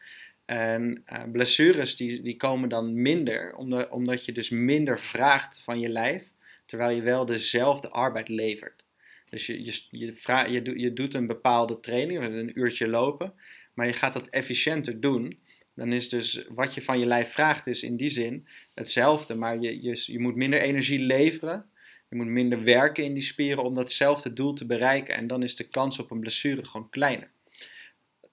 En 0.46 1.02
eh, 1.06 1.24
blessures 1.32 1.96
die, 1.96 2.22
die 2.22 2.36
komen 2.36 2.70
dan 2.70 3.02
minder, 3.02 3.56
omdat, 3.56 3.90
omdat 3.90 4.26
je 4.26 4.32
dus 4.32 4.50
minder 4.50 5.00
vraagt 5.00 5.62
van 5.64 5.80
je 5.80 5.90
lijf, 5.90 6.32
terwijl 6.66 6.96
je 6.96 7.02
wel 7.02 7.26
dezelfde 7.26 7.90
arbeid 7.90 8.28
levert. 8.30 8.84
Dus 9.30 9.46
je, 9.46 9.66
je, 9.66 9.82
je, 9.90 10.14
vra- 10.14 10.46
je, 10.46 10.62
doet- 10.62 10.80
je 10.80 10.94
doet 10.94 11.14
een 11.14 11.28
bepaalde 11.28 11.80
training, 11.80 12.24
een 12.24 12.60
uurtje 12.60 12.88
lopen, 12.88 13.34
maar 13.74 13.88
je 13.88 13.94
gaat 13.94 14.14
dat 14.14 14.28
efficiënter 14.28 15.00
doen. 15.00 15.40
Dan 15.76 15.92
is 15.92 16.10
dus 16.10 16.46
wat 16.50 16.74
je 16.74 16.82
van 16.82 17.00
je 17.00 17.06
lijf 17.06 17.32
vraagt, 17.32 17.68
is 17.68 17.84
in 17.84 17.98
die 17.98 18.10
zin 18.10 18.48
hetzelfde, 18.74 19.36
maar 19.36 19.60
je, 19.60 19.82
je, 19.82 20.04
je 20.06 20.20
moet 20.20 20.36
minder 20.36 20.62
energie 20.62 21.00
leveren. 21.00 21.66
Je 22.10 22.20
moet 22.20 22.28
minder 22.28 22.64
werken 22.64 23.04
in 23.04 23.14
die 23.14 23.24
spieren 23.24 23.64
om 23.64 23.74
datzelfde 23.74 24.34
doel 24.34 24.54
te 24.54 24.66
bereiken. 24.66 25.16
En 25.16 25.28
dan 25.28 25.44
is 25.44 25.56
de 25.56 25.68
kans 25.68 26.00
op 26.00 26.12
een 26.12 26.20
blessure 26.20 26.66
gewoon 26.66 26.90
kleiner. 26.90 27.30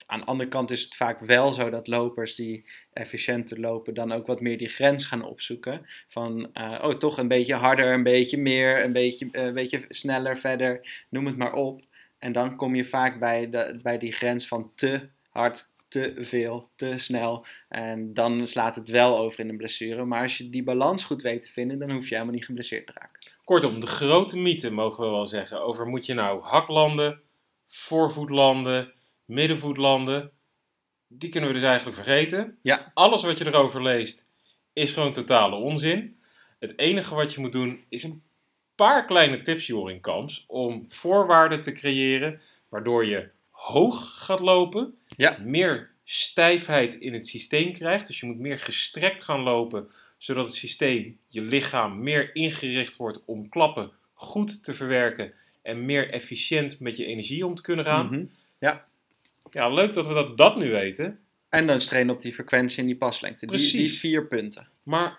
Aan 0.06 0.20
de 0.20 0.26
andere 0.26 0.48
kant 0.48 0.70
is 0.70 0.82
het 0.82 0.94
vaak 0.94 1.20
wel 1.20 1.52
zo 1.52 1.70
dat 1.70 1.86
lopers 1.86 2.34
die 2.34 2.64
efficiënter 2.92 3.60
lopen, 3.60 3.94
dan 3.94 4.12
ook 4.12 4.26
wat 4.26 4.40
meer 4.40 4.58
die 4.58 4.68
grens 4.68 5.04
gaan 5.04 5.24
opzoeken. 5.24 5.86
Van, 6.08 6.50
eh, 6.52 6.78
oh, 6.82 6.94
toch 6.94 7.18
een 7.18 7.28
beetje 7.28 7.54
harder, 7.54 7.92
een 7.92 8.02
beetje 8.02 8.38
meer, 8.38 8.84
een 8.84 8.92
beetje, 8.92 9.28
eh, 9.32 9.52
beetje 9.52 9.84
sneller, 9.88 10.38
verder, 10.38 11.04
noem 11.10 11.26
het 11.26 11.36
maar 11.36 11.52
op. 11.52 11.82
En 12.18 12.32
dan 12.32 12.56
kom 12.56 12.74
je 12.74 12.84
vaak 12.84 13.18
bij, 13.18 13.50
de, 13.50 13.78
bij 13.82 13.98
die 13.98 14.12
grens 14.12 14.48
van 14.48 14.72
te 14.74 15.08
hard, 15.28 15.68
te 15.90 16.14
veel, 16.16 16.70
te 16.76 16.98
snel. 16.98 17.46
En 17.68 18.14
dan 18.14 18.48
slaat 18.48 18.76
het 18.76 18.88
wel 18.88 19.18
over 19.18 19.40
in 19.40 19.48
een 19.48 19.56
blessure. 19.56 20.04
Maar 20.04 20.22
als 20.22 20.38
je 20.38 20.50
die 20.50 20.62
balans 20.62 21.04
goed 21.04 21.22
weet 21.22 21.42
te 21.42 21.52
vinden, 21.52 21.78
dan 21.78 21.90
hoef 21.90 22.08
je 22.08 22.14
helemaal 22.14 22.34
niet 22.34 22.44
geblesseerd 22.44 22.86
te 22.86 22.92
raken. 22.92 23.32
Kortom, 23.44 23.80
de 23.80 23.86
grote 23.86 24.38
mythe 24.38 24.70
mogen 24.70 25.04
we 25.04 25.10
wel 25.10 25.26
zeggen 25.26 25.62
over 25.62 25.86
moet 25.86 26.06
je 26.06 26.14
nou 26.14 26.42
haklanden, 26.42 27.20
voorvoetlanden, 27.66 28.92
middenvoetlanden. 29.24 30.30
Die 31.08 31.30
kunnen 31.30 31.50
we 31.50 31.56
dus 31.56 31.64
eigenlijk 31.64 31.96
vergeten. 31.96 32.58
Ja. 32.62 32.90
Alles 32.94 33.22
wat 33.22 33.38
je 33.38 33.46
erover 33.46 33.82
leest 33.82 34.26
is 34.72 34.92
gewoon 34.92 35.12
totale 35.12 35.56
onzin. 35.56 36.18
Het 36.58 36.78
enige 36.78 37.14
wat 37.14 37.34
je 37.34 37.40
moet 37.40 37.52
doen 37.52 37.84
is 37.88 38.02
een 38.02 38.22
paar 38.74 39.04
kleine 39.04 39.42
tips, 39.42 39.66
Jorin 39.66 40.00
Kams, 40.00 40.44
om 40.46 40.84
voorwaarden 40.88 41.60
te 41.60 41.72
creëren 41.72 42.40
waardoor 42.68 43.06
je 43.06 43.28
hoog 43.60 44.24
gaat 44.24 44.40
lopen, 44.40 44.94
Ja. 45.06 45.38
meer 45.44 45.90
stijfheid 46.04 46.94
in 46.94 47.12
het 47.12 47.26
systeem 47.26 47.72
krijgt. 47.72 48.06
Dus 48.06 48.20
je 48.20 48.26
moet 48.26 48.38
meer 48.38 48.58
gestrekt 48.58 49.22
gaan 49.22 49.40
lopen, 49.40 49.88
zodat 50.18 50.44
het 50.46 50.54
systeem, 50.54 51.18
je 51.28 51.42
lichaam, 51.42 52.02
meer 52.02 52.34
ingericht 52.34 52.96
wordt 52.96 53.24
om 53.24 53.48
klappen 53.48 53.90
goed 54.14 54.64
te 54.64 54.74
verwerken 54.74 55.32
en 55.62 55.84
meer 55.86 56.10
efficiënt 56.10 56.80
met 56.80 56.96
je 56.96 57.04
energie 57.06 57.46
om 57.46 57.54
te 57.54 57.62
kunnen 57.62 57.84
gaan. 57.84 58.06
Mhm. 58.06 58.24
Ja, 59.52 59.68
leuk 59.68 59.94
dat 59.94 60.06
we 60.06 60.14
dat, 60.14 60.36
dat 60.36 60.56
nu 60.56 60.70
weten. 60.70 61.18
En 61.48 61.66
dan 61.66 61.78
trainen 61.78 62.14
op 62.14 62.20
die 62.22 62.34
frequentie 62.34 62.78
en 62.78 62.86
die 62.86 62.96
paslengte. 62.96 63.46
Die, 63.46 63.56
die 63.58 63.70
Precies. 63.70 64.00
vier 64.00 64.26
punten. 64.26 64.68
Maar 64.82 65.18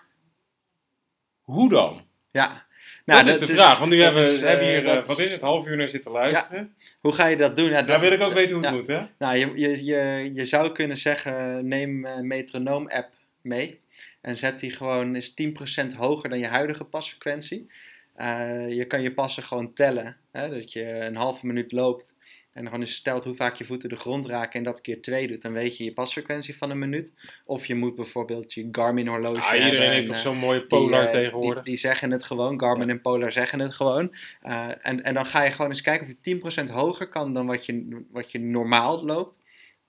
hoe 1.42 1.70
dan? 1.70 2.02
Ja. 2.32 2.66
Dat 3.06 3.28
is 3.28 3.40
de 3.40 3.46
vraag. 3.46 3.80
Want 3.80 3.92
nu 3.92 4.02
hebben 4.02 4.22
we 4.22 4.28
is, 4.28 4.42
hebben 4.42 4.68
eh, 4.68 4.74
hier, 4.74 4.88
eh, 4.88 4.96
dat 4.96 5.08
wat 5.08 5.20
is 5.20 5.32
het, 5.32 5.42
half 5.42 5.68
uur 5.68 5.78
naar 5.78 5.90
zitten 5.90 6.12
luisteren. 6.12 6.76
Hoe 7.00 7.12
ga 7.12 7.28
je 7.28 7.38
dat 7.38 7.56
doen? 7.56 7.70
Ja, 7.70 7.82
Daar 7.82 8.00
wil 8.00 8.12
ik 8.12 8.22
ook 8.22 8.34
weten 8.34 8.56
hoe 8.56 8.66
het 8.66 8.76
moet, 8.76 8.88
hè? 8.88 9.02
Nou, 9.18 9.38
je, 9.38 9.52
je, 9.56 9.86
je, 9.86 10.32
je 10.34 10.46
zou 10.46 10.72
kunnen 10.72 10.98
zeggen, 10.98 11.68
neem 11.68 12.06
een 12.06 12.28
metronoom-app 12.28 13.10
mee. 13.42 13.80
En 14.22 14.38
zet 14.38 14.60
die 14.60 14.72
gewoon 14.72 15.16
eens 15.16 15.34
10% 15.94 15.98
hoger 15.98 16.30
dan 16.30 16.40
je 16.40 16.48
huidige 16.48 16.84
pasfrequentie. 16.84 17.70
Eh, 18.16 18.70
je 18.70 18.86
kan 18.86 19.02
je 19.02 19.14
passen 19.14 19.44
gewoon 19.44 19.74
tellen. 19.74 20.18
Hè? 20.32 20.50
Dat 20.50 20.74
je 20.74 20.84
een 20.84 21.16
halve 21.16 21.46
minuut 21.46 21.72
loopt. 21.72 22.14
En 22.54 22.66
gewoon 22.66 22.80
eens 22.80 22.96
stelt 22.96 23.24
hoe 23.24 23.34
vaak 23.34 23.56
je 23.56 23.66
voeten 23.66 23.90
de 23.90 23.96
grond 23.96 24.26
raken 24.26 24.58
en 24.58 24.64
dat 24.64 24.82
keer 24.82 25.02
twee 25.02 25.28
doet. 25.28 25.42
Dan 25.42 25.54
weet 25.54 25.78
je 25.78 25.84
je 25.84 25.94
pasfrequentie 25.94 26.58
van 26.58 26.70
een 26.70 26.80
minuut. 26.80 27.14
Of 27.46 27.66
je 27.66 27.76
moet 27.76 27.96
bijvoorbeeld 27.96 28.54
je 28.54 28.68
Garmin 28.72 29.08
horloge 29.08 29.42
Ah, 29.42 29.66
iedereen 29.66 29.88
en, 29.88 29.94
heeft 29.94 30.08
toch 30.08 30.16
eh, 30.16 30.22
zo'n 30.22 30.38
mooie 30.38 30.62
Polar 30.62 31.06
eh, 31.06 31.12
tegenwoordig. 31.12 31.64
Die, 31.64 31.74
die 31.74 31.82
zeggen 31.82 32.12
het 32.12 32.24
gewoon, 32.24 32.60
Garmin 32.60 32.90
en 32.90 33.02
Polar 33.02 33.32
zeggen 33.32 33.60
het 33.60 33.74
gewoon. 33.74 34.16
Uh, 34.44 34.68
en, 34.82 35.04
en 35.04 35.14
dan 35.14 35.26
ga 35.26 35.44
je 35.44 35.52
gewoon 35.52 35.72
eens 35.72 35.82
kijken 35.82 36.08
of 36.08 36.14
je 36.22 36.66
10% 36.68 36.72
hoger 36.72 37.08
kan 37.08 37.34
dan 37.34 37.46
wat 37.46 37.66
je, 37.66 38.04
wat 38.12 38.32
je 38.32 38.40
normaal 38.40 39.06
loopt. 39.06 39.40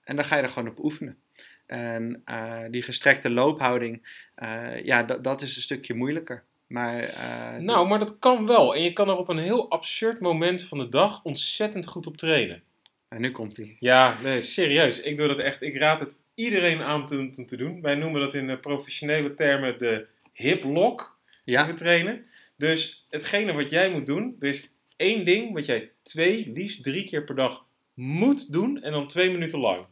En 0.03 0.15
dan 0.15 0.25
ga 0.25 0.35
je 0.35 0.43
er 0.43 0.49
gewoon 0.49 0.69
op 0.69 0.83
oefenen. 0.83 1.17
En 1.65 2.23
uh, 2.29 2.61
die 2.69 2.83
gestrekte 2.83 3.31
loophouding, 3.31 4.21
uh, 4.43 4.83
ja, 4.83 5.03
dat, 5.03 5.23
dat 5.23 5.41
is 5.41 5.55
een 5.55 5.61
stukje 5.61 5.93
moeilijker. 5.93 6.43
Maar, 6.67 7.03
uh, 7.03 7.61
nou, 7.61 7.87
maar 7.87 7.99
dat 7.99 8.19
kan 8.19 8.47
wel. 8.47 8.75
En 8.75 8.83
je 8.83 8.93
kan 8.93 9.09
er 9.09 9.17
op 9.17 9.29
een 9.29 9.37
heel 9.37 9.69
absurd 9.71 10.19
moment 10.19 10.63
van 10.63 10.77
de 10.77 10.89
dag 10.89 11.23
ontzettend 11.23 11.87
goed 11.87 12.07
op 12.07 12.17
trainen. 12.17 12.63
En 13.07 13.21
nu 13.21 13.31
komt 13.31 13.57
hij. 13.57 13.75
Ja, 13.79 14.21
nee, 14.21 14.41
serieus. 14.41 15.01
Ik 15.01 15.17
doe 15.17 15.27
dat 15.27 15.39
echt. 15.39 15.61
Ik 15.61 15.75
raad 15.75 15.99
het 15.99 16.15
iedereen 16.35 16.81
aan 16.81 17.05
te, 17.05 17.29
te, 17.29 17.45
te 17.45 17.57
doen. 17.57 17.81
Wij 17.81 17.95
noemen 17.95 18.21
dat 18.21 18.33
in 18.33 18.49
uh, 18.49 18.59
professionele 18.59 19.33
termen 19.33 19.77
de 19.77 20.07
hip 20.33 20.63
lock. 20.63 21.19
Ja. 21.43 21.67
We 21.67 21.73
trainen. 21.73 22.25
Dus 22.57 23.05
hetgene 23.09 23.53
wat 23.53 23.69
jij 23.69 23.91
moet 23.91 24.05
doen, 24.05 24.35
er 24.39 24.47
is 24.47 24.75
één 24.95 25.25
ding 25.25 25.53
wat 25.53 25.65
jij 25.65 25.91
twee, 26.03 26.51
liefst 26.51 26.83
drie 26.83 27.03
keer 27.03 27.23
per 27.23 27.35
dag 27.35 27.65
moet 27.93 28.51
doen. 28.51 28.81
En 28.81 28.91
dan 28.91 29.07
twee 29.07 29.31
minuten 29.31 29.59
lang. 29.59 29.85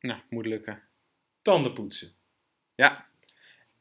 Nou, 0.00 0.20
moet 0.28 0.46
lukken. 0.46 0.82
tanden 1.42 1.72
poetsen. 1.72 2.12
Ja. 2.74 3.09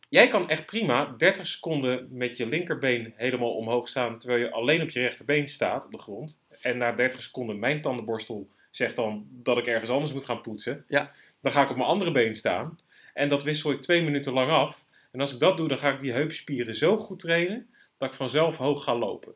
Jij 0.09 0.27
kan 0.27 0.49
echt 0.49 0.65
prima 0.65 1.13
30 1.17 1.47
seconden 1.47 2.07
met 2.11 2.37
je 2.37 2.45
linkerbeen 2.45 3.13
helemaal 3.15 3.55
omhoog 3.55 3.87
staan, 3.87 4.19
terwijl 4.19 4.41
je 4.41 4.51
alleen 4.51 4.81
op 4.81 4.89
je 4.89 4.99
rechterbeen 4.99 5.47
staat 5.47 5.85
op 5.85 5.91
de 5.91 5.99
grond. 5.99 6.41
En 6.61 6.77
na 6.77 6.91
30 6.91 7.21
seconden 7.21 7.59
mijn 7.59 7.81
tandenborstel 7.81 8.49
zegt 8.71 8.95
dan 8.95 9.27
dat 9.29 9.57
ik 9.57 9.67
ergens 9.67 9.89
anders 9.89 10.13
moet 10.13 10.25
gaan 10.25 10.41
poetsen. 10.41 10.85
Ja. 10.87 11.11
Dan 11.41 11.51
ga 11.51 11.63
ik 11.63 11.69
op 11.69 11.75
mijn 11.75 11.87
andere 11.87 12.11
been 12.11 12.35
staan. 12.35 12.77
En 13.13 13.29
dat 13.29 13.43
wissel 13.43 13.71
ik 13.71 13.81
twee 13.81 14.03
minuten 14.03 14.33
lang 14.33 14.51
af. 14.51 14.83
En 15.11 15.19
als 15.19 15.33
ik 15.33 15.39
dat 15.39 15.57
doe, 15.57 15.67
dan 15.67 15.77
ga 15.77 15.93
ik 15.93 15.99
die 15.99 16.11
heupspieren 16.11 16.75
zo 16.75 16.97
goed 16.97 17.19
trainen 17.19 17.69
dat 17.97 18.09
ik 18.09 18.15
vanzelf 18.15 18.57
hoog 18.57 18.83
ga 18.83 18.95
lopen. 18.95 19.33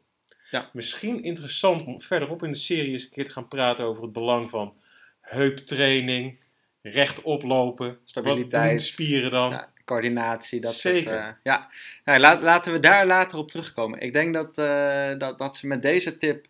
Ja. 0.50 0.70
Misschien 0.74 1.24
interessant 1.24 1.86
om 1.86 2.02
verderop 2.02 2.44
in 2.44 2.52
de 2.52 2.58
serie 2.58 2.92
eens 2.92 3.04
een 3.04 3.10
keer 3.10 3.26
te 3.26 3.32
gaan 3.32 3.48
praten 3.48 3.86
over 3.86 4.04
het 4.04 4.14
belang 4.14 4.50
van 4.50 4.74
heuptraining, 5.20 6.40
rechtop 6.82 7.44
lopen. 7.44 7.88
Wat 7.88 7.98
Stabiliteit. 8.04 8.70
doen 8.70 8.80
spieren 8.80 9.32
dan? 9.32 9.50
Ja, 9.52 9.73
coördinatie, 9.86 10.62
dat 10.62 10.74
Zeker. 10.74 11.04
soort... 11.04 11.16
eh, 11.16 11.28
ja, 11.44 11.70
Nou, 12.06 12.20
laten 12.42 12.72
we 12.72 12.80
daar 12.80 13.06
later 13.06 13.38
op 13.38 13.50
terugkomen. 13.50 14.00
Ik 14.00 14.14
denk 14.14 14.34
dat, 14.34 14.58
eh, 14.58 15.12
dat, 15.18 15.38
dat 15.38 15.56
ze 15.56 15.68
met 15.68 15.82
deze 15.82 16.18
tip 16.18 16.46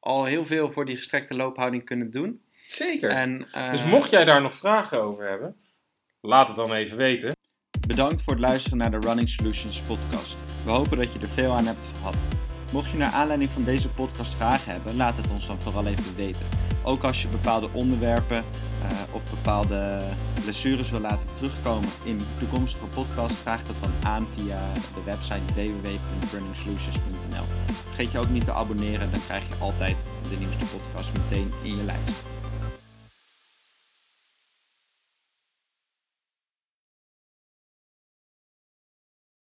al 0.00 0.24
heel 0.24 0.46
veel 0.46 0.72
voor 0.72 0.84
die 0.84 0.96
gestrekte 0.96 1.34
loophouding 1.34 1.84
kunnen 1.84 2.10
doen. 2.10 2.42
Zeker. 2.66 3.10
En, 3.10 3.46
eh, 3.52 3.70
dus 3.70 3.84
mocht 3.84 4.10
jij 4.10 4.24
daar 4.24 4.42
nog 4.42 4.54
vragen 4.54 5.02
over 5.02 5.28
hebben, 5.28 5.56
laat 6.20 6.46
het 6.48 6.56
dan 6.56 6.72
even 6.72 6.96
weten. 6.96 7.36
Bedankt 7.86 8.22
voor 8.22 8.32
het 8.32 8.42
luisteren 8.42 8.78
naar 8.78 8.90
de 8.90 9.06
Running 9.06 9.28
Solutions 9.28 9.80
podcast. 9.80 10.36
We 10.64 10.70
hopen 10.70 10.96
dat 10.98 11.12
je 11.12 11.18
er 11.18 11.28
veel 11.28 11.52
aan 11.52 11.66
hebt 11.66 11.78
gehad. 11.96 12.37
Mocht 12.72 12.90
je 12.90 12.96
naar 12.96 13.12
aanleiding 13.12 13.50
van 13.50 13.64
deze 13.64 13.88
podcast 13.88 14.34
vragen 14.34 14.72
hebben, 14.72 14.96
laat 14.96 15.16
het 15.16 15.30
ons 15.30 15.46
dan 15.46 15.60
vooral 15.60 15.86
even 15.86 16.16
weten. 16.16 16.46
Ook 16.82 17.02
als 17.04 17.22
je 17.22 17.28
bepaalde 17.28 17.68
onderwerpen 17.72 18.36
eh, 18.36 18.44
of 19.10 19.22
bepaalde 19.30 19.98
blessures 20.42 20.90
wil 20.90 21.00
laten 21.00 21.26
terugkomen 21.36 21.88
in 22.04 22.20
toekomstige 22.38 22.86
podcasts, 22.86 23.40
vraag 23.40 23.62
dat 23.62 23.76
dan 23.80 23.92
aan 24.02 24.26
via 24.36 24.60
de 24.94 25.02
website 25.04 25.54
www.runningsolutions.nl. 25.54 27.44
Vergeet 27.86 28.12
je 28.12 28.18
ook 28.18 28.30
niet 28.30 28.44
te 28.44 28.52
abonneren, 28.52 29.10
dan 29.10 29.20
krijg 29.20 29.48
je 29.48 29.54
altijd 29.58 29.96
de 30.30 30.36
nieuwste 30.38 30.64
podcast 30.64 31.10
meteen 31.12 31.52
in 31.62 31.76
je 31.76 31.84
lijst. 31.84 32.37